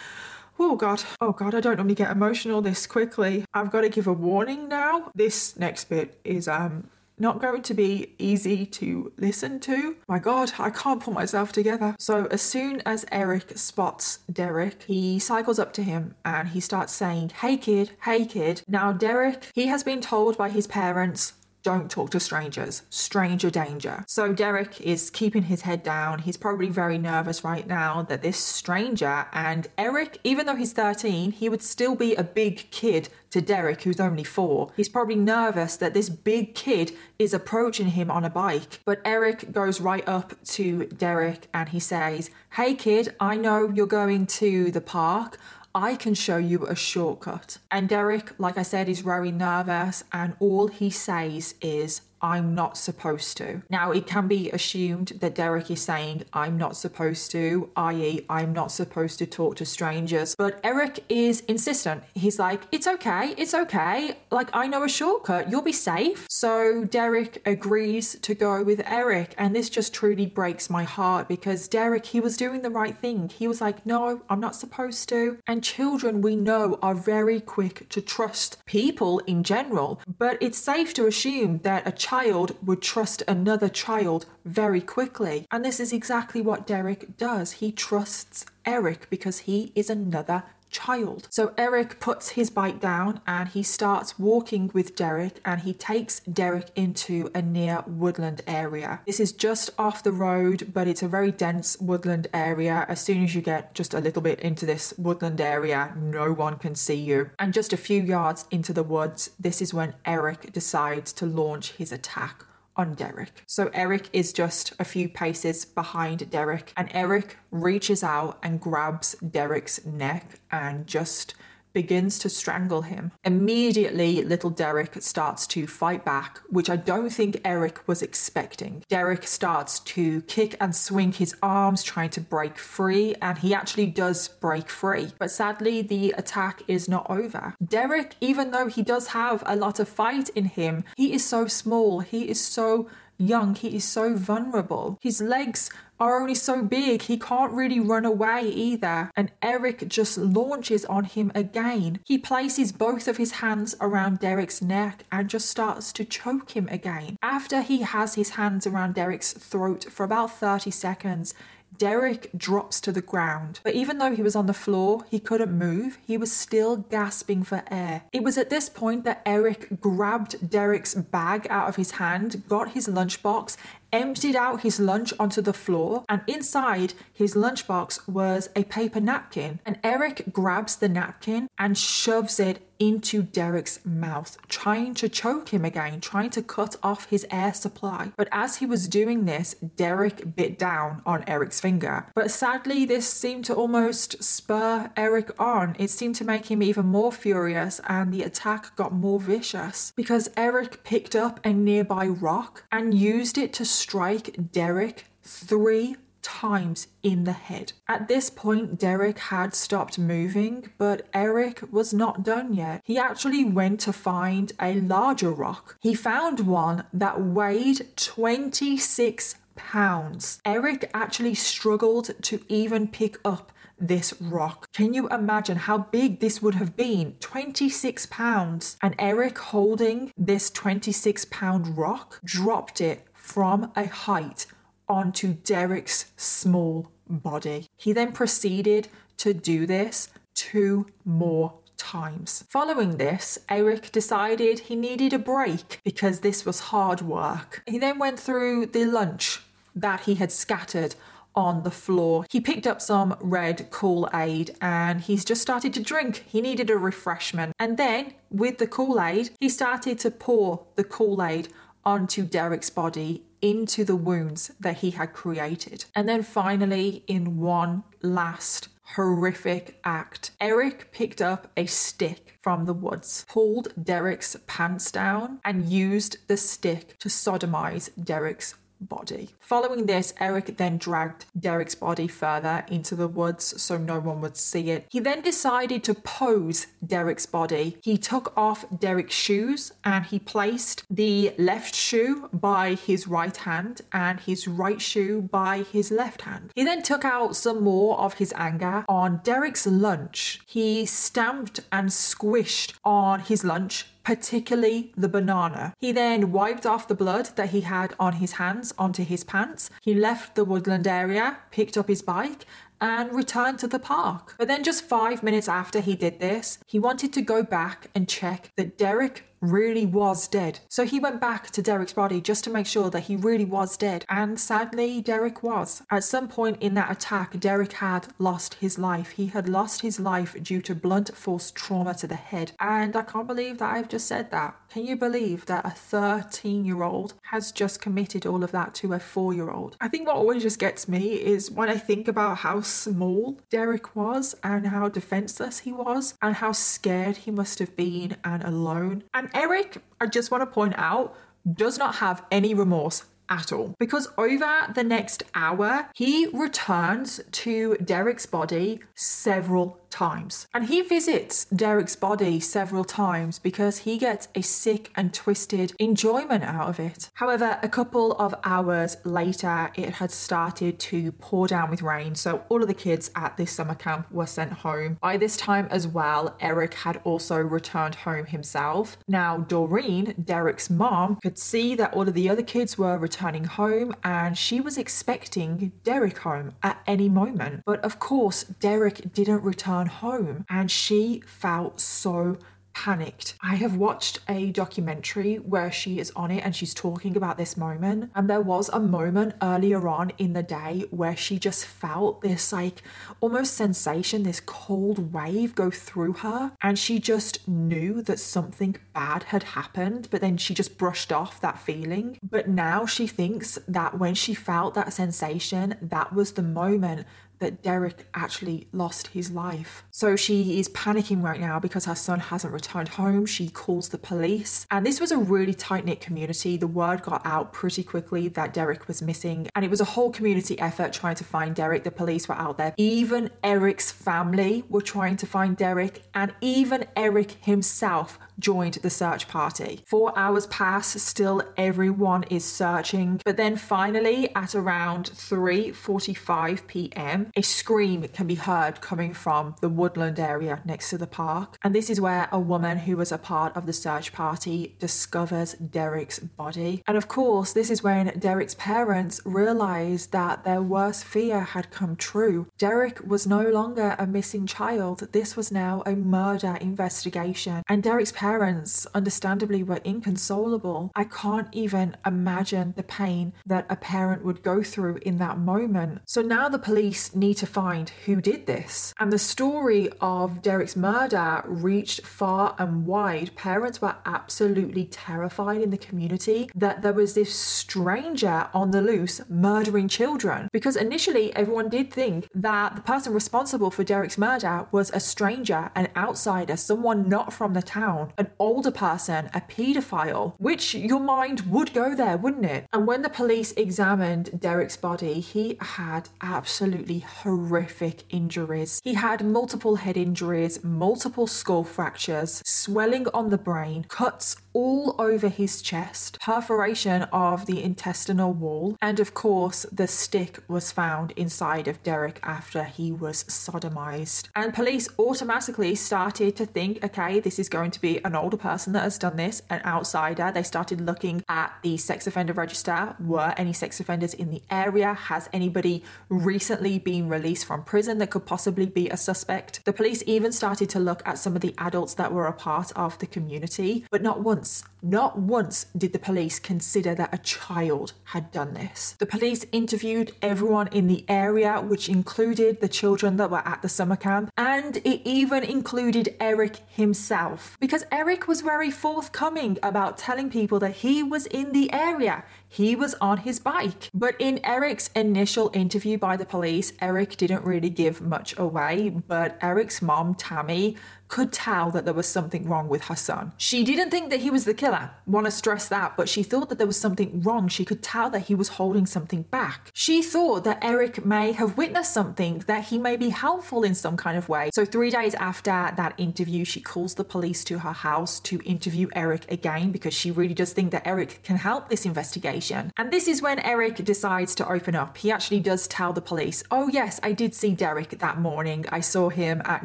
Oh 0.56 0.76
god, 0.76 1.02
oh 1.20 1.32
god, 1.32 1.52
I 1.52 1.60
don't 1.60 1.78
normally 1.78 1.96
get 1.96 2.12
emotional 2.12 2.62
this 2.62 2.86
quickly. 2.86 3.44
I've 3.52 3.72
got 3.72 3.80
to 3.80 3.88
give 3.88 4.06
a 4.06 4.12
warning 4.12 4.68
now. 4.68 5.10
This 5.16 5.56
next 5.58 5.86
bit 5.88 6.20
is 6.22 6.46
um 6.46 6.90
not 7.18 7.40
going 7.40 7.62
to 7.62 7.74
be 7.74 8.14
easy 8.18 8.66
to 8.66 9.12
listen 9.18 9.60
to. 9.60 9.96
My 10.08 10.18
god, 10.18 10.52
I 10.58 10.70
can't 10.70 11.02
pull 11.02 11.14
myself 11.14 11.52
together. 11.52 11.96
So, 11.98 12.26
as 12.26 12.42
soon 12.42 12.82
as 12.84 13.06
Eric 13.10 13.56
spots 13.56 14.20
Derek, 14.30 14.82
he 14.84 15.18
cycles 15.18 15.58
up 15.58 15.72
to 15.74 15.82
him 15.82 16.14
and 16.24 16.48
he 16.48 16.60
starts 16.60 16.92
saying, 16.92 17.30
Hey 17.40 17.56
kid, 17.56 17.92
hey 18.04 18.24
kid. 18.26 18.62
Now, 18.68 18.92
Derek, 18.92 19.50
he 19.54 19.66
has 19.66 19.82
been 19.82 20.00
told 20.00 20.36
by 20.36 20.50
his 20.50 20.66
parents 20.66 21.34
don't 21.66 21.90
talk 21.90 22.10
to 22.10 22.20
strangers. 22.20 22.82
Stranger 22.90 23.50
danger. 23.50 24.04
So 24.06 24.32
Derek 24.32 24.80
is 24.80 25.10
keeping 25.10 25.42
his 25.42 25.62
head 25.62 25.82
down. 25.82 26.20
He's 26.20 26.36
probably 26.36 26.68
very 26.68 26.96
nervous 26.96 27.42
right 27.42 27.66
now 27.66 28.02
that 28.02 28.22
this 28.22 28.38
stranger 28.38 29.26
and 29.32 29.66
Eric, 29.76 30.20
even 30.22 30.46
though 30.46 30.54
he's 30.54 30.72
13, 30.72 31.32
he 31.32 31.48
would 31.48 31.64
still 31.64 31.96
be 31.96 32.14
a 32.14 32.22
big 32.22 32.70
kid 32.70 33.08
to 33.30 33.40
Derek, 33.40 33.82
who's 33.82 33.98
only 33.98 34.22
four. 34.22 34.70
He's 34.76 34.88
probably 34.88 35.16
nervous 35.16 35.76
that 35.78 35.92
this 35.92 36.08
big 36.08 36.54
kid 36.54 36.92
is 37.18 37.34
approaching 37.34 37.88
him 37.88 38.12
on 38.12 38.24
a 38.24 38.30
bike. 38.30 38.78
But 38.84 39.00
Eric 39.04 39.50
goes 39.50 39.80
right 39.80 40.06
up 40.08 40.40
to 40.44 40.86
Derek 40.86 41.48
and 41.52 41.70
he 41.70 41.80
says, 41.80 42.30
Hey 42.52 42.76
kid, 42.76 43.12
I 43.18 43.36
know 43.36 43.72
you're 43.74 43.88
going 43.88 44.26
to 44.38 44.70
the 44.70 44.80
park. 44.80 45.36
I 45.76 45.94
can 45.94 46.14
show 46.14 46.38
you 46.38 46.66
a 46.66 46.74
shortcut. 46.74 47.58
And 47.70 47.86
Derek, 47.86 48.32
like 48.40 48.56
I 48.56 48.62
said, 48.62 48.88
is 48.88 49.00
very 49.00 49.30
nervous, 49.30 50.04
and 50.10 50.34
all 50.40 50.68
he 50.68 50.88
says 50.88 51.54
is, 51.60 52.00
I'm 52.26 52.56
not 52.56 52.76
supposed 52.76 53.36
to. 53.36 53.62
Now, 53.70 53.92
it 53.92 54.08
can 54.08 54.26
be 54.26 54.50
assumed 54.50 55.12
that 55.20 55.36
Derek 55.36 55.70
is 55.70 55.80
saying, 55.80 56.24
I'm 56.32 56.58
not 56.58 56.76
supposed 56.76 57.30
to, 57.30 57.70
i.e., 57.76 58.26
I'm 58.28 58.52
not 58.52 58.72
supposed 58.72 59.20
to 59.20 59.26
talk 59.26 59.54
to 59.56 59.64
strangers. 59.64 60.34
But 60.36 60.58
Eric 60.64 61.04
is 61.08 61.42
insistent. 61.42 62.02
He's 62.14 62.40
like, 62.40 62.62
It's 62.72 62.88
okay, 62.88 63.32
it's 63.38 63.54
okay. 63.54 64.16
Like, 64.32 64.50
I 64.52 64.66
know 64.66 64.82
a 64.82 64.88
shortcut, 64.88 65.48
you'll 65.48 65.62
be 65.62 65.70
safe. 65.70 66.26
So 66.28 66.84
Derek 66.84 67.42
agrees 67.46 68.16
to 68.22 68.34
go 68.34 68.60
with 68.64 68.82
Eric. 68.86 69.32
And 69.38 69.54
this 69.54 69.70
just 69.70 69.94
truly 69.94 70.26
breaks 70.26 70.68
my 70.68 70.82
heart 70.82 71.28
because 71.28 71.68
Derek, 71.68 72.06
he 72.06 72.18
was 72.18 72.36
doing 72.36 72.62
the 72.62 72.70
right 72.70 72.98
thing. 72.98 73.28
He 73.28 73.46
was 73.46 73.60
like, 73.60 73.86
No, 73.86 74.22
I'm 74.28 74.40
not 74.40 74.56
supposed 74.56 75.08
to. 75.10 75.38
And 75.46 75.62
children, 75.62 76.22
we 76.22 76.34
know, 76.34 76.80
are 76.82 76.96
very 76.96 77.40
quick 77.40 77.88
to 77.90 78.00
trust 78.00 78.58
people 78.66 79.20
in 79.28 79.44
general. 79.44 80.00
But 80.18 80.38
it's 80.40 80.58
safe 80.58 80.92
to 80.94 81.06
assume 81.06 81.58
that 81.58 81.86
a 81.86 81.92
child 81.92 82.15
would 82.62 82.82
trust 82.82 83.22
another 83.28 83.68
child 83.68 84.26
very 84.44 84.80
quickly. 84.80 85.46
And 85.50 85.64
this 85.64 85.78
is 85.78 85.92
exactly 85.92 86.40
what 86.40 86.66
Derek 86.66 87.16
does. 87.16 87.52
He 87.52 87.72
trusts 87.72 88.46
Eric 88.64 89.08
because 89.10 89.40
he 89.40 89.72
is 89.74 89.90
another 89.90 90.44
child. 90.76 91.26
So 91.30 91.54
Eric 91.56 92.00
puts 92.00 92.30
his 92.30 92.50
bike 92.50 92.80
down 92.80 93.20
and 93.26 93.48
he 93.48 93.62
starts 93.62 94.18
walking 94.18 94.70
with 94.74 94.94
Derek 94.94 95.40
and 95.44 95.62
he 95.62 95.72
takes 95.72 96.20
Derek 96.20 96.70
into 96.76 97.30
a 97.34 97.40
near 97.40 97.82
woodland 97.86 98.42
area. 98.46 99.00
This 99.06 99.20
is 99.20 99.32
just 99.32 99.70
off 99.78 100.02
the 100.02 100.12
road, 100.12 100.70
but 100.74 100.86
it's 100.86 101.02
a 101.02 101.08
very 101.08 101.32
dense 101.32 101.78
woodland 101.80 102.26
area. 102.34 102.84
As 102.88 103.00
soon 103.00 103.24
as 103.24 103.34
you 103.34 103.40
get 103.40 103.74
just 103.74 103.94
a 103.94 104.00
little 104.00 104.22
bit 104.22 104.40
into 104.40 104.66
this 104.66 104.92
woodland 104.98 105.40
area, 105.40 105.94
no 105.96 106.32
one 106.32 106.56
can 106.56 106.74
see 106.74 106.94
you. 106.94 107.30
And 107.38 107.54
just 107.54 107.72
a 107.72 107.78
few 107.78 108.02
yards 108.02 108.44
into 108.50 108.72
the 108.72 108.82
woods, 108.82 109.30
this 109.40 109.62
is 109.62 109.72
when 109.72 109.94
Eric 110.04 110.52
decides 110.52 111.12
to 111.14 111.26
launch 111.26 111.72
his 111.72 111.92
attack 111.92 112.45
on 112.76 112.94
Derek. 112.94 113.30
So 113.46 113.70
Eric 113.72 114.08
is 114.12 114.32
just 114.32 114.72
a 114.78 114.84
few 114.84 115.08
paces 115.08 115.64
behind 115.64 116.30
Derek, 116.30 116.72
and 116.76 116.88
Eric 116.92 117.38
reaches 117.50 118.02
out 118.02 118.38
and 118.42 118.60
grabs 118.60 119.14
Derek's 119.16 119.84
neck 119.84 120.40
and 120.50 120.86
just 120.86 121.34
begins 121.76 122.18
to 122.20 122.30
strangle 122.30 122.80
him. 122.80 123.12
Immediately, 123.22 124.24
little 124.24 124.48
Derek 124.48 124.94
starts 125.02 125.46
to 125.48 125.66
fight 125.66 126.06
back, 126.06 126.40
which 126.48 126.70
I 126.70 126.76
don't 126.76 127.10
think 127.10 127.42
Eric 127.44 127.86
was 127.86 128.00
expecting. 128.00 128.82
Derek 128.88 129.26
starts 129.26 129.80
to 129.80 130.22
kick 130.22 130.56
and 130.58 130.74
swing 130.74 131.12
his 131.12 131.36
arms, 131.42 131.82
trying 131.82 132.08
to 132.16 132.20
break 132.22 132.56
free, 132.56 133.14
and 133.20 133.36
he 133.36 133.52
actually 133.52 133.88
does 133.88 134.26
break 134.26 134.70
free. 134.70 135.12
But 135.18 135.30
sadly, 135.30 135.82
the 135.82 136.14
attack 136.16 136.62
is 136.66 136.88
not 136.88 137.10
over. 137.10 137.54
Derek, 137.62 138.16
even 138.22 138.52
though 138.52 138.68
he 138.68 138.82
does 138.82 139.08
have 139.08 139.42
a 139.44 139.54
lot 139.54 139.78
of 139.78 139.86
fight 139.86 140.30
in 140.30 140.46
him, 140.46 140.82
he 140.96 141.12
is 141.12 141.26
so 141.26 141.46
small, 141.46 142.00
he 142.00 142.30
is 142.30 142.42
so 142.42 142.88
young, 143.18 143.54
he 143.54 143.76
is 143.76 143.84
so 143.84 144.14
vulnerable. 144.14 144.98
His 145.00 145.20
legs 145.20 145.70
are 145.98 146.20
only 146.20 146.34
so 146.34 146.62
big, 146.62 147.02
he 147.02 147.16
can't 147.16 147.52
really 147.52 147.80
run 147.80 148.04
away 148.04 148.48
either. 148.48 149.10
And 149.16 149.32
Eric 149.42 149.88
just 149.88 150.18
launches 150.18 150.84
on 150.84 151.04
him 151.04 151.32
again. 151.34 152.00
He 152.04 152.18
places 152.18 152.72
both 152.72 153.08
of 153.08 153.16
his 153.16 153.32
hands 153.32 153.74
around 153.80 154.20
Derek's 154.20 154.60
neck 154.60 155.04
and 155.10 155.28
just 155.28 155.48
starts 155.48 155.92
to 155.94 156.04
choke 156.04 156.50
him 156.50 156.68
again. 156.70 157.16
After 157.22 157.62
he 157.62 157.82
has 157.82 158.14
his 158.14 158.30
hands 158.30 158.66
around 158.66 158.94
Derek's 158.94 159.32
throat 159.32 159.86
for 159.90 160.04
about 160.04 160.38
30 160.38 160.70
seconds, 160.70 161.34
Derek 161.78 162.30
drops 162.36 162.80
to 162.82 162.92
the 162.92 163.02
ground, 163.02 163.60
but 163.62 163.74
even 163.74 163.98
though 163.98 164.14
he 164.14 164.22
was 164.22 164.36
on 164.36 164.46
the 164.46 164.54
floor, 164.54 165.04
he 165.10 165.18
couldn't 165.18 165.52
move. 165.52 165.98
He 166.06 166.16
was 166.16 166.32
still 166.32 166.76
gasping 166.76 167.42
for 167.42 167.62
air. 167.70 168.02
It 168.12 168.22
was 168.22 168.38
at 168.38 168.50
this 168.50 168.68
point 168.68 169.04
that 169.04 169.22
Eric 169.26 169.80
grabbed 169.80 170.50
Derek's 170.50 170.94
bag 170.94 171.46
out 171.50 171.68
of 171.68 171.76
his 171.76 171.92
hand, 171.92 172.42
got 172.48 172.72
his 172.72 172.88
lunchbox, 172.88 173.56
emptied 173.92 174.36
out 174.36 174.60
his 174.62 174.80
lunch 174.80 175.12
onto 175.18 175.40
the 175.40 175.52
floor, 175.52 176.04
and 176.08 176.20
inside 176.26 176.94
his 177.12 177.34
lunchbox 177.34 178.08
was 178.08 178.48
a 178.56 178.64
paper 178.64 179.00
napkin. 179.00 179.60
And 179.64 179.78
Eric 179.82 180.32
grabs 180.32 180.76
the 180.76 180.88
napkin 180.88 181.48
and 181.58 181.78
shoves 181.78 182.40
it 182.40 182.65
into 182.78 183.22
Derek's 183.22 183.84
mouth, 183.84 184.36
trying 184.48 184.94
to 184.94 185.08
choke 185.08 185.50
him 185.50 185.64
again, 185.64 186.00
trying 186.00 186.30
to 186.30 186.42
cut 186.42 186.76
off 186.82 187.06
his 187.06 187.26
air 187.30 187.54
supply. 187.54 188.12
But 188.16 188.28
as 188.32 188.56
he 188.56 188.66
was 188.66 188.88
doing 188.88 189.24
this, 189.24 189.54
Derek 189.54 190.36
bit 190.36 190.58
down 190.58 191.02
on 191.06 191.24
Eric's 191.26 191.60
finger. 191.60 192.06
But 192.14 192.30
sadly, 192.30 192.84
this 192.84 193.08
seemed 193.08 193.44
to 193.46 193.54
almost 193.54 194.22
spur 194.22 194.90
Eric 194.96 195.30
on. 195.40 195.76
It 195.78 195.90
seemed 195.90 196.16
to 196.16 196.24
make 196.24 196.50
him 196.50 196.62
even 196.62 196.86
more 196.86 197.12
furious, 197.12 197.80
and 197.88 198.12
the 198.12 198.22
attack 198.22 198.74
got 198.76 198.92
more 198.92 199.20
vicious 199.20 199.92
because 199.96 200.30
Eric 200.36 200.84
picked 200.84 201.16
up 201.16 201.40
a 201.44 201.52
nearby 201.52 202.06
rock 202.06 202.64
and 202.70 202.94
used 202.94 203.38
it 203.38 203.52
to 203.54 203.64
strike 203.64 204.52
Derek 204.52 205.04
three 205.22 205.96
times 206.26 206.88
in 207.04 207.22
the 207.22 207.32
head. 207.32 207.72
At 207.86 208.08
this 208.08 208.30
point, 208.30 208.80
Derek 208.80 209.18
had 209.18 209.54
stopped 209.54 209.96
moving, 209.96 210.72
but 210.76 211.06
Eric 211.14 211.62
was 211.70 211.94
not 211.94 212.24
done 212.24 212.52
yet. 212.52 212.82
He 212.84 212.98
actually 212.98 213.44
went 213.44 213.78
to 213.80 213.92
find 213.92 214.52
a 214.60 214.80
larger 214.80 215.30
rock. 215.30 215.76
He 215.80 215.94
found 215.94 216.40
one 216.40 216.82
that 216.92 217.22
weighed 217.22 217.96
26 217.96 219.36
pounds. 219.54 220.40
Eric 220.44 220.90
actually 220.92 221.34
struggled 221.34 222.10
to 222.22 222.40
even 222.48 222.88
pick 222.88 223.18
up 223.24 223.52
this 223.78 224.12
rock. 224.20 224.66
Can 224.72 224.94
you 224.94 225.08
imagine 225.08 225.58
how 225.58 225.78
big 225.78 226.18
this 226.18 226.42
would 226.42 226.56
have 226.56 226.76
been? 226.76 227.12
26 227.20 228.06
pounds. 228.06 228.76
And 228.82 228.96
Eric 228.98 229.38
holding 229.38 230.12
this 230.16 230.50
26 230.50 231.26
pound 231.26 231.78
rock 231.78 232.18
dropped 232.24 232.80
it 232.80 233.06
from 233.14 233.70
a 233.76 233.86
height 233.86 234.46
onto 234.88 235.34
Derek's 235.34 236.12
small 236.16 236.90
body. 237.08 237.68
He 237.76 237.92
then 237.92 238.12
proceeded 238.12 238.88
to 239.18 239.32
do 239.34 239.66
this 239.66 240.08
two 240.34 240.86
more 241.04 241.54
times. 241.76 242.44
Following 242.48 242.96
this, 242.96 243.38
Eric 243.48 243.92
decided 243.92 244.60
he 244.60 244.76
needed 244.76 245.12
a 245.12 245.18
break 245.18 245.80
because 245.84 246.20
this 246.20 246.44
was 246.44 246.60
hard 246.60 247.00
work. 247.00 247.62
He 247.66 247.78
then 247.78 247.98
went 247.98 248.18
through 248.18 248.66
the 248.66 248.84
lunch 248.84 249.40
that 249.74 250.00
he 250.00 250.14
had 250.14 250.32
scattered 250.32 250.94
on 251.34 251.62
the 251.62 251.70
floor. 251.70 252.24
He 252.30 252.40
picked 252.40 252.66
up 252.66 252.80
some 252.80 253.14
red 253.20 253.70
Kool 253.70 254.08
Aid 254.14 254.56
and 254.60 255.02
he's 255.02 255.24
just 255.24 255.42
started 255.42 255.74
to 255.74 255.82
drink. 255.82 256.24
He 256.26 256.40
needed 256.40 256.70
a 256.70 256.78
refreshment. 256.78 257.52
And 257.58 257.76
then, 257.76 258.14
with 258.30 258.56
the 258.56 258.66
Kool 258.66 259.00
Aid, 259.00 259.30
he 259.38 259.50
started 259.50 259.98
to 260.00 260.10
pour 260.10 260.64
the 260.76 260.84
Kool 260.84 261.22
Aid 261.22 261.48
onto 261.86 262.24
Derek's 262.24 262.68
body 262.68 263.22
into 263.40 263.84
the 263.84 263.96
wounds 263.96 264.50
that 264.58 264.78
he 264.78 264.90
had 264.90 265.12
created. 265.12 265.84
And 265.94 266.08
then 266.08 266.22
finally, 266.22 267.04
in 267.06 267.38
one 267.38 267.84
last 268.02 268.68
horrific 268.94 269.78
act, 269.84 270.32
Eric 270.40 270.90
picked 270.92 271.22
up 271.22 271.50
a 271.56 271.66
stick 271.66 272.34
from 272.40 272.64
the 272.64 272.72
woods, 272.72 273.24
pulled 273.28 273.72
Derek's 273.82 274.36
pants 274.46 274.90
down, 274.90 275.40
and 275.44 275.68
used 275.68 276.18
the 276.28 276.36
stick 276.36 276.98
to 276.98 277.08
sodomize 277.08 277.90
Derek's 278.02 278.54
body. 278.80 279.30
Following 279.40 279.86
this, 279.86 280.14
Eric 280.20 280.56
then 280.56 280.78
dragged 280.78 281.26
Derek's 281.38 281.74
body 281.74 282.08
further 282.08 282.64
into 282.68 282.94
the 282.94 283.08
woods 283.08 283.60
so 283.60 283.76
no 283.76 283.98
one 284.00 284.20
would 284.20 284.36
see 284.36 284.70
it. 284.70 284.86
He 284.90 285.00
then 285.00 285.20
decided 285.20 285.84
to 285.84 285.94
pose 285.94 286.66
Derek's 286.84 287.26
body. 287.26 287.78
He 287.82 287.96
took 287.96 288.32
off 288.36 288.64
Derek's 288.76 289.14
shoes 289.14 289.72
and 289.84 290.04
he 290.04 290.18
placed 290.18 290.84
the 290.90 291.34
left 291.38 291.74
shoe 291.74 292.28
by 292.32 292.74
his 292.74 293.06
right 293.06 293.36
hand 293.36 293.82
and 293.92 294.20
his 294.20 294.46
right 294.48 294.80
shoe 294.80 295.22
by 295.22 295.62
his 295.62 295.90
left 295.90 296.22
hand. 296.22 296.50
He 296.54 296.64
then 296.64 296.82
took 296.82 297.04
out 297.04 297.36
some 297.36 297.62
more 297.62 297.98
of 297.98 298.14
his 298.14 298.32
anger 298.36 298.84
on 298.88 299.20
Derek's 299.22 299.66
lunch. 299.66 300.40
He 300.46 300.86
stamped 300.86 301.60
and 301.72 301.88
squished 301.88 302.74
on 302.84 303.20
his 303.20 303.44
lunch 303.44 303.86
particularly 304.06 304.92
the 304.96 305.08
banana. 305.08 305.74
He 305.80 305.90
then 305.90 306.30
wiped 306.30 306.64
off 306.64 306.86
the 306.86 306.94
blood 306.94 307.30
that 307.34 307.50
he 307.50 307.62
had 307.62 307.92
on 307.98 308.12
his 308.14 308.34
hands 308.34 308.72
onto 308.78 309.02
his 309.02 309.24
pants. 309.24 309.68
He 309.82 309.94
left 309.94 310.36
the 310.36 310.44
woodland 310.44 310.86
area, 310.86 311.38
picked 311.50 311.76
up 311.76 311.88
his 311.88 312.02
bike, 312.02 312.46
and 312.80 313.12
returned 313.12 313.58
to 313.58 313.66
the 313.66 313.80
park. 313.80 314.36
But 314.38 314.46
then, 314.46 314.62
just 314.62 314.84
five 314.84 315.24
minutes 315.24 315.48
after 315.48 315.80
he 315.80 315.96
did 315.96 316.20
this, 316.20 316.60
he 316.68 316.78
wanted 316.78 317.12
to 317.14 317.20
go 317.20 317.42
back 317.42 317.90
and 317.96 318.08
check 318.08 318.52
that 318.56 318.78
Derek 318.78 319.24
really 319.50 319.86
was 319.86 320.28
dead. 320.28 320.60
So 320.68 320.84
he 320.84 321.00
went 321.00 321.20
back 321.20 321.50
to 321.50 321.62
Derek's 321.62 321.92
body 321.92 322.20
just 322.20 322.44
to 322.44 322.50
make 322.50 322.66
sure 322.66 322.90
that 322.90 323.04
he 323.04 323.16
really 323.16 323.44
was 323.44 323.76
dead. 323.76 324.04
And 324.08 324.38
sadly, 324.38 325.00
Derek 325.00 325.42
was. 325.42 325.82
At 325.90 326.04
some 326.04 326.28
point 326.28 326.58
in 326.60 326.74
that 326.74 326.90
attack, 326.90 327.38
Derek 327.38 327.74
had 327.74 328.08
lost 328.18 328.54
his 328.54 328.78
life. 328.78 329.10
He 329.10 329.26
had 329.26 329.48
lost 329.48 329.82
his 329.82 329.98
life 330.00 330.36
due 330.42 330.62
to 330.62 330.74
blunt 330.74 331.14
force 331.14 331.50
trauma 331.50 331.94
to 331.94 332.06
the 332.06 332.16
head. 332.16 332.52
And 332.60 332.96
I 332.96 333.02
can't 333.02 333.26
believe 333.26 333.58
that 333.58 333.74
I've 333.74 333.88
just 333.88 334.06
said 334.06 334.30
that. 334.30 334.56
Can 334.68 334.84
you 334.84 334.96
believe 334.96 335.46
that 335.46 335.64
a 335.64 335.70
13 335.70 336.64
year 336.64 336.82
old 336.82 337.14
has 337.30 337.52
just 337.52 337.80
committed 337.80 338.26
all 338.26 338.44
of 338.44 338.52
that 338.52 338.74
to 338.74 338.92
a 338.92 338.98
four 338.98 339.32
year 339.32 339.50
old? 339.50 339.76
I 339.80 339.88
think 339.88 340.06
what 340.06 340.16
always 340.16 340.42
just 340.42 340.58
gets 340.58 340.88
me 340.88 341.14
is 341.14 341.50
when 341.50 341.70
I 341.70 341.78
think 341.78 342.08
about 342.08 342.38
how 342.38 342.60
small 342.60 343.38
Derek 343.48 343.96
was 343.96 344.34
and 344.42 344.66
how 344.66 344.88
defenseless 344.88 345.60
he 345.60 345.72
was 345.72 346.14
and 346.20 346.34
how 346.36 346.52
scared 346.52 347.18
he 347.18 347.30
must 347.30 347.58
have 347.58 347.76
been 347.76 348.16
and 348.24 348.44
alone. 348.44 349.04
And 349.14 349.30
Eric, 349.36 349.82
I 350.00 350.06
just 350.06 350.30
want 350.30 350.40
to 350.40 350.46
point 350.46 350.72
out, 350.78 351.14
does 351.52 351.76
not 351.76 351.96
have 351.96 352.24
any 352.30 352.54
remorse 352.54 353.04
at 353.28 353.52
all. 353.52 353.74
Because 353.78 354.08
over 354.16 354.72
the 354.74 354.82
next 354.82 355.24
hour, 355.34 355.90
he 355.94 356.26
returns 356.28 357.20
to 357.32 357.76
Derek's 357.84 358.24
body 358.24 358.80
several 358.94 359.78
times. 359.90 360.46
And 360.54 360.66
he 360.66 360.82
visits 360.82 361.44
Derek's 361.46 361.96
body 361.96 362.40
several 362.40 362.84
times 362.84 363.38
because 363.38 363.78
he 363.78 363.98
gets 363.98 364.28
a 364.34 364.42
sick 364.42 364.90
and 364.96 365.12
twisted 365.12 365.72
enjoyment 365.78 366.44
out 366.44 366.68
of 366.68 366.80
it. 366.80 367.10
However, 367.14 367.58
a 367.62 367.68
couple 367.68 368.12
of 368.12 368.34
hours 368.44 368.96
later, 369.04 369.70
it 369.74 369.94
had 369.94 370.10
started 370.10 370.78
to 370.78 371.12
pour 371.12 371.46
down 371.46 371.70
with 371.70 371.82
rain, 371.82 372.14
so 372.14 372.44
all 372.48 372.62
of 372.62 372.68
the 372.68 372.74
kids 372.74 373.10
at 373.14 373.36
this 373.36 373.52
summer 373.52 373.74
camp 373.74 374.10
were 374.10 374.26
sent 374.26 374.52
home. 374.52 374.98
By 375.00 375.16
this 375.16 375.36
time 375.36 375.68
as 375.70 375.86
well, 375.86 376.36
Eric 376.40 376.74
had 376.74 377.00
also 377.04 377.38
returned 377.38 377.94
home 377.96 378.26
himself. 378.26 378.96
Now, 379.08 379.38
Doreen, 379.38 380.14
Derek's 380.22 380.70
mom, 380.70 381.18
could 381.22 381.38
see 381.38 381.74
that 381.76 381.94
all 381.94 382.08
of 382.08 382.14
the 382.14 382.28
other 382.28 382.42
kids 382.42 382.78
were 382.78 382.98
returning 382.98 383.44
home 383.44 383.94
and 384.02 384.36
she 384.36 384.60
was 384.60 384.78
expecting 384.78 385.72
Derek 385.84 386.18
home 386.18 386.54
at 386.62 386.82
any 386.86 387.08
moment. 387.08 387.62
But 387.64 387.80
of 387.84 387.98
course, 387.98 388.44
Derek 388.44 389.12
didn't 389.12 389.42
return 389.42 389.75
home 389.84 390.46
and 390.48 390.70
she 390.70 391.22
felt 391.26 391.78
so 391.80 392.38
panicked. 392.76 393.34
I 393.40 393.54
have 393.54 393.74
watched 393.74 394.20
a 394.28 394.50
documentary 394.52 395.36
where 395.36 395.72
she 395.72 395.98
is 395.98 396.12
on 396.14 396.30
it 396.30 396.44
and 396.44 396.54
she's 396.54 396.74
talking 396.74 397.16
about 397.16 397.38
this 397.38 397.56
moment. 397.56 398.10
And 398.14 398.28
there 398.28 398.42
was 398.42 398.68
a 398.68 398.78
moment 398.78 399.34
earlier 399.40 399.88
on 399.88 400.12
in 400.18 400.34
the 400.34 400.42
day 400.42 400.84
where 400.90 401.16
she 401.16 401.38
just 401.38 401.64
felt 401.64 402.20
this 402.20 402.52
like 402.52 402.82
almost 403.20 403.54
sensation, 403.54 404.24
this 404.24 404.40
cold 404.40 405.14
wave 405.14 405.54
go 405.54 405.70
through 405.70 406.12
her. 406.14 406.52
And 406.60 406.78
she 406.78 406.98
just 406.98 407.48
knew 407.48 408.02
that 408.02 408.20
something 408.20 408.76
bad 408.92 409.22
had 409.24 409.42
happened, 409.42 410.08
but 410.10 410.20
then 410.20 410.36
she 410.36 410.52
just 410.52 410.76
brushed 410.76 411.10
off 411.10 411.40
that 411.40 411.58
feeling. 411.58 412.18
But 412.22 412.46
now 412.46 412.84
she 412.84 413.06
thinks 413.06 413.58
that 413.66 413.98
when 413.98 414.14
she 414.14 414.34
felt 414.34 414.74
that 414.74 414.92
sensation, 414.92 415.76
that 415.80 416.14
was 416.14 416.32
the 416.32 416.42
moment 416.42 417.06
that 417.38 417.62
Derek 417.62 418.06
actually 418.14 418.68
lost 418.72 419.08
his 419.08 419.30
life. 419.30 419.84
So 419.90 420.16
she 420.16 420.58
is 420.58 420.68
panicking 420.70 421.22
right 421.22 421.40
now 421.40 421.58
because 421.58 421.84
her 421.84 421.94
son 421.94 422.20
hasn't 422.20 422.52
returned 422.52 422.88
home. 422.88 423.26
She 423.26 423.48
calls 423.48 423.88
the 423.88 423.98
police. 423.98 424.66
And 424.70 424.86
this 424.86 425.00
was 425.00 425.12
a 425.12 425.18
really 425.18 425.54
tight 425.54 425.84
knit 425.84 426.00
community. 426.00 426.56
The 426.56 426.66
word 426.66 427.02
got 427.02 427.24
out 427.24 427.52
pretty 427.52 427.82
quickly 427.82 428.28
that 428.28 428.54
Derek 428.54 428.88
was 428.88 429.02
missing. 429.02 429.48
And 429.54 429.64
it 429.64 429.70
was 429.70 429.80
a 429.80 429.84
whole 429.84 430.10
community 430.10 430.58
effort 430.58 430.92
trying 430.92 431.16
to 431.16 431.24
find 431.24 431.54
Derek. 431.54 431.84
The 431.84 431.90
police 431.90 432.28
were 432.28 432.34
out 432.34 432.58
there. 432.58 432.74
Even 432.76 433.30
Eric's 433.42 433.90
family 433.90 434.64
were 434.68 434.82
trying 434.82 435.16
to 435.18 435.26
find 435.26 435.56
Derek. 435.56 436.02
And 436.14 436.34
even 436.40 436.86
Eric 436.96 437.32
himself 437.40 438.18
joined 438.38 438.74
the 438.74 438.90
search 438.90 439.28
party. 439.28 439.82
Four 439.86 440.16
hours 440.18 440.46
pass, 440.46 441.00
still 441.02 441.42
everyone 441.56 442.24
is 442.24 442.44
searching. 442.44 443.20
But 443.24 443.36
then 443.36 443.56
finally, 443.56 444.34
at 444.34 444.54
around 444.54 445.10
3:45 445.10 446.66
p.m., 446.66 447.30
a 447.34 447.42
scream 447.42 448.06
can 448.08 448.26
be 448.26 448.34
heard 448.34 448.80
coming 448.80 449.14
from 449.14 449.54
the 449.60 449.68
woodland 449.68 450.18
area 450.18 450.60
next 450.64 450.90
to 450.90 450.98
the 450.98 451.06
park. 451.06 451.56
And 451.62 451.74
this 451.74 451.90
is 451.90 452.00
where 452.00 452.28
a 452.30 452.40
woman 452.40 452.78
who 452.78 452.96
was 452.96 453.12
a 453.12 453.18
part 453.18 453.56
of 453.56 453.66
the 453.66 453.72
search 453.72 454.12
party 454.12 454.76
discovers 454.78 455.54
Derek's 455.54 456.18
body. 456.18 456.82
And 456.86 456.96
of 456.96 457.08
course, 457.08 457.52
this 457.52 457.70
is 457.70 457.82
when 457.82 458.18
Derek's 458.18 458.54
parents 458.54 459.20
realize 459.24 460.08
that 460.08 460.44
their 460.44 460.62
worst 460.62 461.04
fear 461.04 461.40
had 461.40 461.70
come 461.70 461.96
true. 461.96 462.46
Derek 462.58 463.00
was 463.06 463.26
no 463.26 463.42
longer 463.42 463.96
a 463.98 464.06
missing 464.06 464.46
child. 464.46 465.08
This 465.12 465.36
was 465.36 465.50
now 465.50 465.82
a 465.86 465.94
murder 465.94 466.56
investigation. 466.60 467.62
And 467.68 467.82
Derek's 467.82 468.12
parents 468.12 468.25
parents, 468.26 468.88
understandably, 468.92 469.62
were 469.62 469.80
inconsolable. 469.84 470.90
I 470.96 471.04
can't 471.04 471.46
even 471.52 471.96
imagine 472.04 472.74
the 472.76 472.82
pain 472.82 473.32
that 473.46 473.66
a 473.70 473.76
parent 473.76 474.24
would 474.24 474.42
go 474.42 474.64
through 474.64 474.96
in 475.02 475.18
that 475.18 475.38
moment. 475.38 476.00
So 476.06 476.22
now 476.22 476.48
the 476.48 476.58
police 476.58 477.14
need 477.14 477.36
to 477.36 477.46
find 477.46 477.88
who 478.04 478.20
did 478.20 478.46
this. 478.46 478.92
And 478.98 479.12
the 479.12 479.28
story 479.34 479.90
of 480.00 480.42
Derek's 480.42 480.74
murder 480.74 481.44
reached 481.46 482.04
far 482.04 482.56
and 482.58 482.84
wide. 482.84 483.30
Parents 483.36 483.80
were 483.80 483.94
absolutely 484.04 484.86
terrified 484.86 485.60
in 485.62 485.70
the 485.70 485.84
community 485.86 486.50
that 486.56 486.82
there 486.82 486.92
was 486.92 487.14
this 487.14 487.32
stranger 487.32 488.48
on 488.52 488.72
the 488.72 488.82
loose 488.82 489.20
murdering 489.28 489.86
children. 489.86 490.48
Because 490.52 490.74
initially, 490.74 491.32
everyone 491.36 491.68
did 491.68 491.92
think 491.92 492.28
that 492.34 492.74
the 492.74 492.82
person 492.82 493.14
responsible 493.14 493.70
for 493.70 493.84
Derek's 493.84 494.18
murder 494.18 494.66
was 494.72 494.90
a 494.90 494.98
stranger, 494.98 495.70
an 495.76 495.86
outsider, 495.94 496.56
someone 496.56 497.08
not 497.08 497.32
from 497.32 497.54
the 497.54 497.62
town 497.62 498.12
an 498.18 498.30
older 498.38 498.70
person, 498.70 499.30
a 499.34 499.40
paedophile, 499.40 500.34
which 500.38 500.74
your 500.74 501.00
mind 501.00 501.42
would 501.50 501.72
go 501.72 501.94
there, 501.94 502.16
wouldn't 502.16 502.46
it? 502.46 502.66
And 502.72 502.86
when 502.86 503.02
the 503.02 503.08
police 503.08 503.52
examined 503.52 504.40
Derek's 504.40 504.76
body, 504.76 505.20
he 505.20 505.56
had 505.60 506.08
absolutely 506.20 507.00
horrific 507.00 508.04
injuries. 508.10 508.80
He 508.84 508.94
had 508.94 509.24
multiple 509.24 509.76
head 509.76 509.96
injuries, 509.96 510.62
multiple 510.64 511.26
skull 511.26 511.64
fractures, 511.64 512.42
swelling 512.44 513.06
on 513.14 513.30
the 513.30 513.38
brain, 513.38 513.84
cuts 513.88 514.36
all 514.52 514.94
over 514.98 515.28
his 515.28 515.60
chest, 515.60 516.18
perforation 516.18 517.02
of 517.12 517.44
the 517.44 517.62
intestinal 517.62 518.32
wall, 518.32 518.74
and 518.80 518.98
of 518.98 519.12
course, 519.12 519.66
the 519.70 519.86
stick 519.86 520.38
was 520.48 520.72
found 520.72 521.12
inside 521.12 521.68
of 521.68 521.82
Derek 521.82 522.18
after 522.22 522.64
he 522.64 522.90
was 522.90 523.24
sodomized. 523.24 524.28
And 524.34 524.54
police 524.54 524.88
automatically 524.98 525.74
started 525.74 526.36
to 526.36 526.46
think 526.46 526.82
okay, 526.82 527.20
this 527.20 527.38
is 527.38 527.48
going 527.50 527.70
to 527.72 527.80
be 527.80 528.00
an 528.06 528.16
older 528.16 528.36
person 528.36 528.72
that 528.72 528.82
has 528.82 528.98
done 528.98 529.16
this, 529.16 529.42
an 529.50 529.60
outsider. 529.64 530.30
They 530.32 530.42
started 530.42 530.80
looking 530.80 531.24
at 531.28 531.52
the 531.62 531.76
sex 531.76 532.06
offender 532.06 532.32
register. 532.32 532.96
Were 533.00 533.34
any 533.36 533.52
sex 533.52 533.80
offenders 533.80 534.14
in 534.14 534.30
the 534.30 534.42
area? 534.50 534.94
Has 534.94 535.28
anybody 535.32 535.84
recently 536.08 536.78
been 536.78 537.08
released 537.08 537.44
from 537.46 537.64
prison 537.64 537.98
that 537.98 538.10
could 538.10 538.26
possibly 538.26 538.66
be 538.66 538.88
a 538.88 538.96
suspect? 538.96 539.64
The 539.64 539.72
police 539.72 540.02
even 540.06 540.32
started 540.32 540.70
to 540.70 540.78
look 540.78 541.02
at 541.04 541.18
some 541.18 541.34
of 541.34 541.42
the 541.42 541.54
adults 541.58 541.94
that 541.94 542.12
were 542.12 542.26
a 542.26 542.32
part 542.32 542.72
of 542.76 542.98
the 542.98 543.06
community, 543.06 543.84
but 543.90 544.02
not 544.02 544.20
once 544.20 544.64
not 544.86 545.18
once 545.18 545.66
did 545.76 545.92
the 545.92 545.98
police 545.98 546.38
consider 546.38 546.94
that 546.94 547.12
a 547.12 547.18
child 547.18 547.92
had 548.04 548.30
done 548.30 548.54
this. 548.54 548.94
The 549.00 549.06
police 549.06 549.44
interviewed 549.50 550.12
everyone 550.22 550.68
in 550.68 550.86
the 550.86 551.04
area, 551.08 551.60
which 551.60 551.88
included 551.88 552.60
the 552.60 552.68
children 552.68 553.16
that 553.16 553.30
were 553.30 553.46
at 553.46 553.62
the 553.62 553.68
summer 553.68 553.96
camp, 553.96 554.30
and 554.36 554.76
it 554.78 555.02
even 555.04 555.42
included 555.42 556.14
Eric 556.20 556.58
himself, 556.68 557.56
because 557.58 557.84
Eric 557.96 558.28
was 558.28 558.42
very 558.42 558.70
forthcoming 558.70 559.56
about 559.62 559.96
telling 559.96 560.28
people 560.28 560.58
that 560.58 560.76
he 560.84 561.02
was 561.02 561.24
in 561.24 561.52
the 561.52 561.72
area. 561.72 562.24
He 562.46 562.76
was 562.76 562.94
on 563.00 563.16
his 563.16 563.40
bike. 563.40 563.88
But 563.94 564.16
in 564.18 564.38
Eric's 564.44 564.88
initial 564.88 565.50
interview 565.54 565.96
by 565.96 566.18
the 566.18 566.26
police, 566.26 566.74
Eric 566.82 567.16
didn't 567.16 567.42
really 567.42 567.70
give 567.70 568.02
much 568.02 568.36
away, 568.38 568.90
but 568.90 569.38
Eric's 569.40 569.80
mom, 569.80 570.14
Tammy, 570.14 570.76
could 571.08 571.32
tell 571.32 571.70
that 571.70 571.84
there 571.84 571.94
was 571.94 572.06
something 572.06 572.48
wrong 572.48 572.68
with 572.68 572.84
her 572.84 572.96
son. 572.96 573.32
She 573.36 573.64
didn't 573.64 573.90
think 573.90 574.10
that 574.10 574.20
he 574.20 574.30
was 574.30 574.44
the 574.44 574.54
killer, 574.54 574.90
want 575.06 575.26
to 575.26 575.30
stress 575.30 575.68
that, 575.68 575.96
but 575.96 576.08
she 576.08 576.22
thought 576.22 576.48
that 576.48 576.58
there 576.58 576.66
was 576.66 576.78
something 576.78 577.22
wrong. 577.22 577.48
She 577.48 577.64
could 577.64 577.82
tell 577.82 578.10
that 578.10 578.26
he 578.26 578.34
was 578.34 578.48
holding 578.48 578.86
something 578.86 579.22
back. 579.22 579.70
She 579.72 580.02
thought 580.02 580.44
that 580.44 580.58
Eric 580.62 581.04
may 581.04 581.32
have 581.32 581.56
witnessed 581.56 581.92
something, 581.92 582.44
that 582.46 582.64
he 582.64 582.78
may 582.78 582.96
be 582.96 583.10
helpful 583.10 583.62
in 583.62 583.74
some 583.74 583.96
kind 583.96 584.16
of 584.16 584.28
way. 584.28 584.50
So, 584.52 584.64
three 584.64 584.90
days 584.90 585.14
after 585.14 585.50
that 585.50 585.94
interview, 585.98 586.44
she 586.44 586.60
calls 586.60 586.94
the 586.94 587.04
police 587.04 587.44
to 587.44 587.58
her 587.60 587.72
house 587.72 588.20
to 588.20 588.40
interview 588.44 588.88
Eric 588.94 589.30
again 589.30 589.72
because 589.72 589.94
she 589.94 590.10
really 590.10 590.34
does 590.34 590.52
think 590.52 590.70
that 590.72 590.86
Eric 590.86 591.20
can 591.22 591.36
help 591.36 591.68
this 591.68 591.86
investigation. 591.86 592.72
And 592.76 592.90
this 592.90 593.06
is 593.08 593.22
when 593.22 593.38
Eric 593.40 593.76
decides 593.84 594.34
to 594.36 594.48
open 594.48 594.74
up. 594.74 594.98
He 594.98 595.10
actually 595.10 595.40
does 595.40 595.66
tell 595.68 595.92
the 595.92 596.00
police, 596.00 596.42
"Oh 596.50 596.68
yes, 596.68 596.98
I 597.02 597.12
did 597.12 597.34
see 597.34 597.52
Derek 597.54 597.98
that 597.98 598.18
morning. 598.18 598.64
I 598.70 598.80
saw 598.80 599.08
him 599.08 599.42
at 599.44 599.64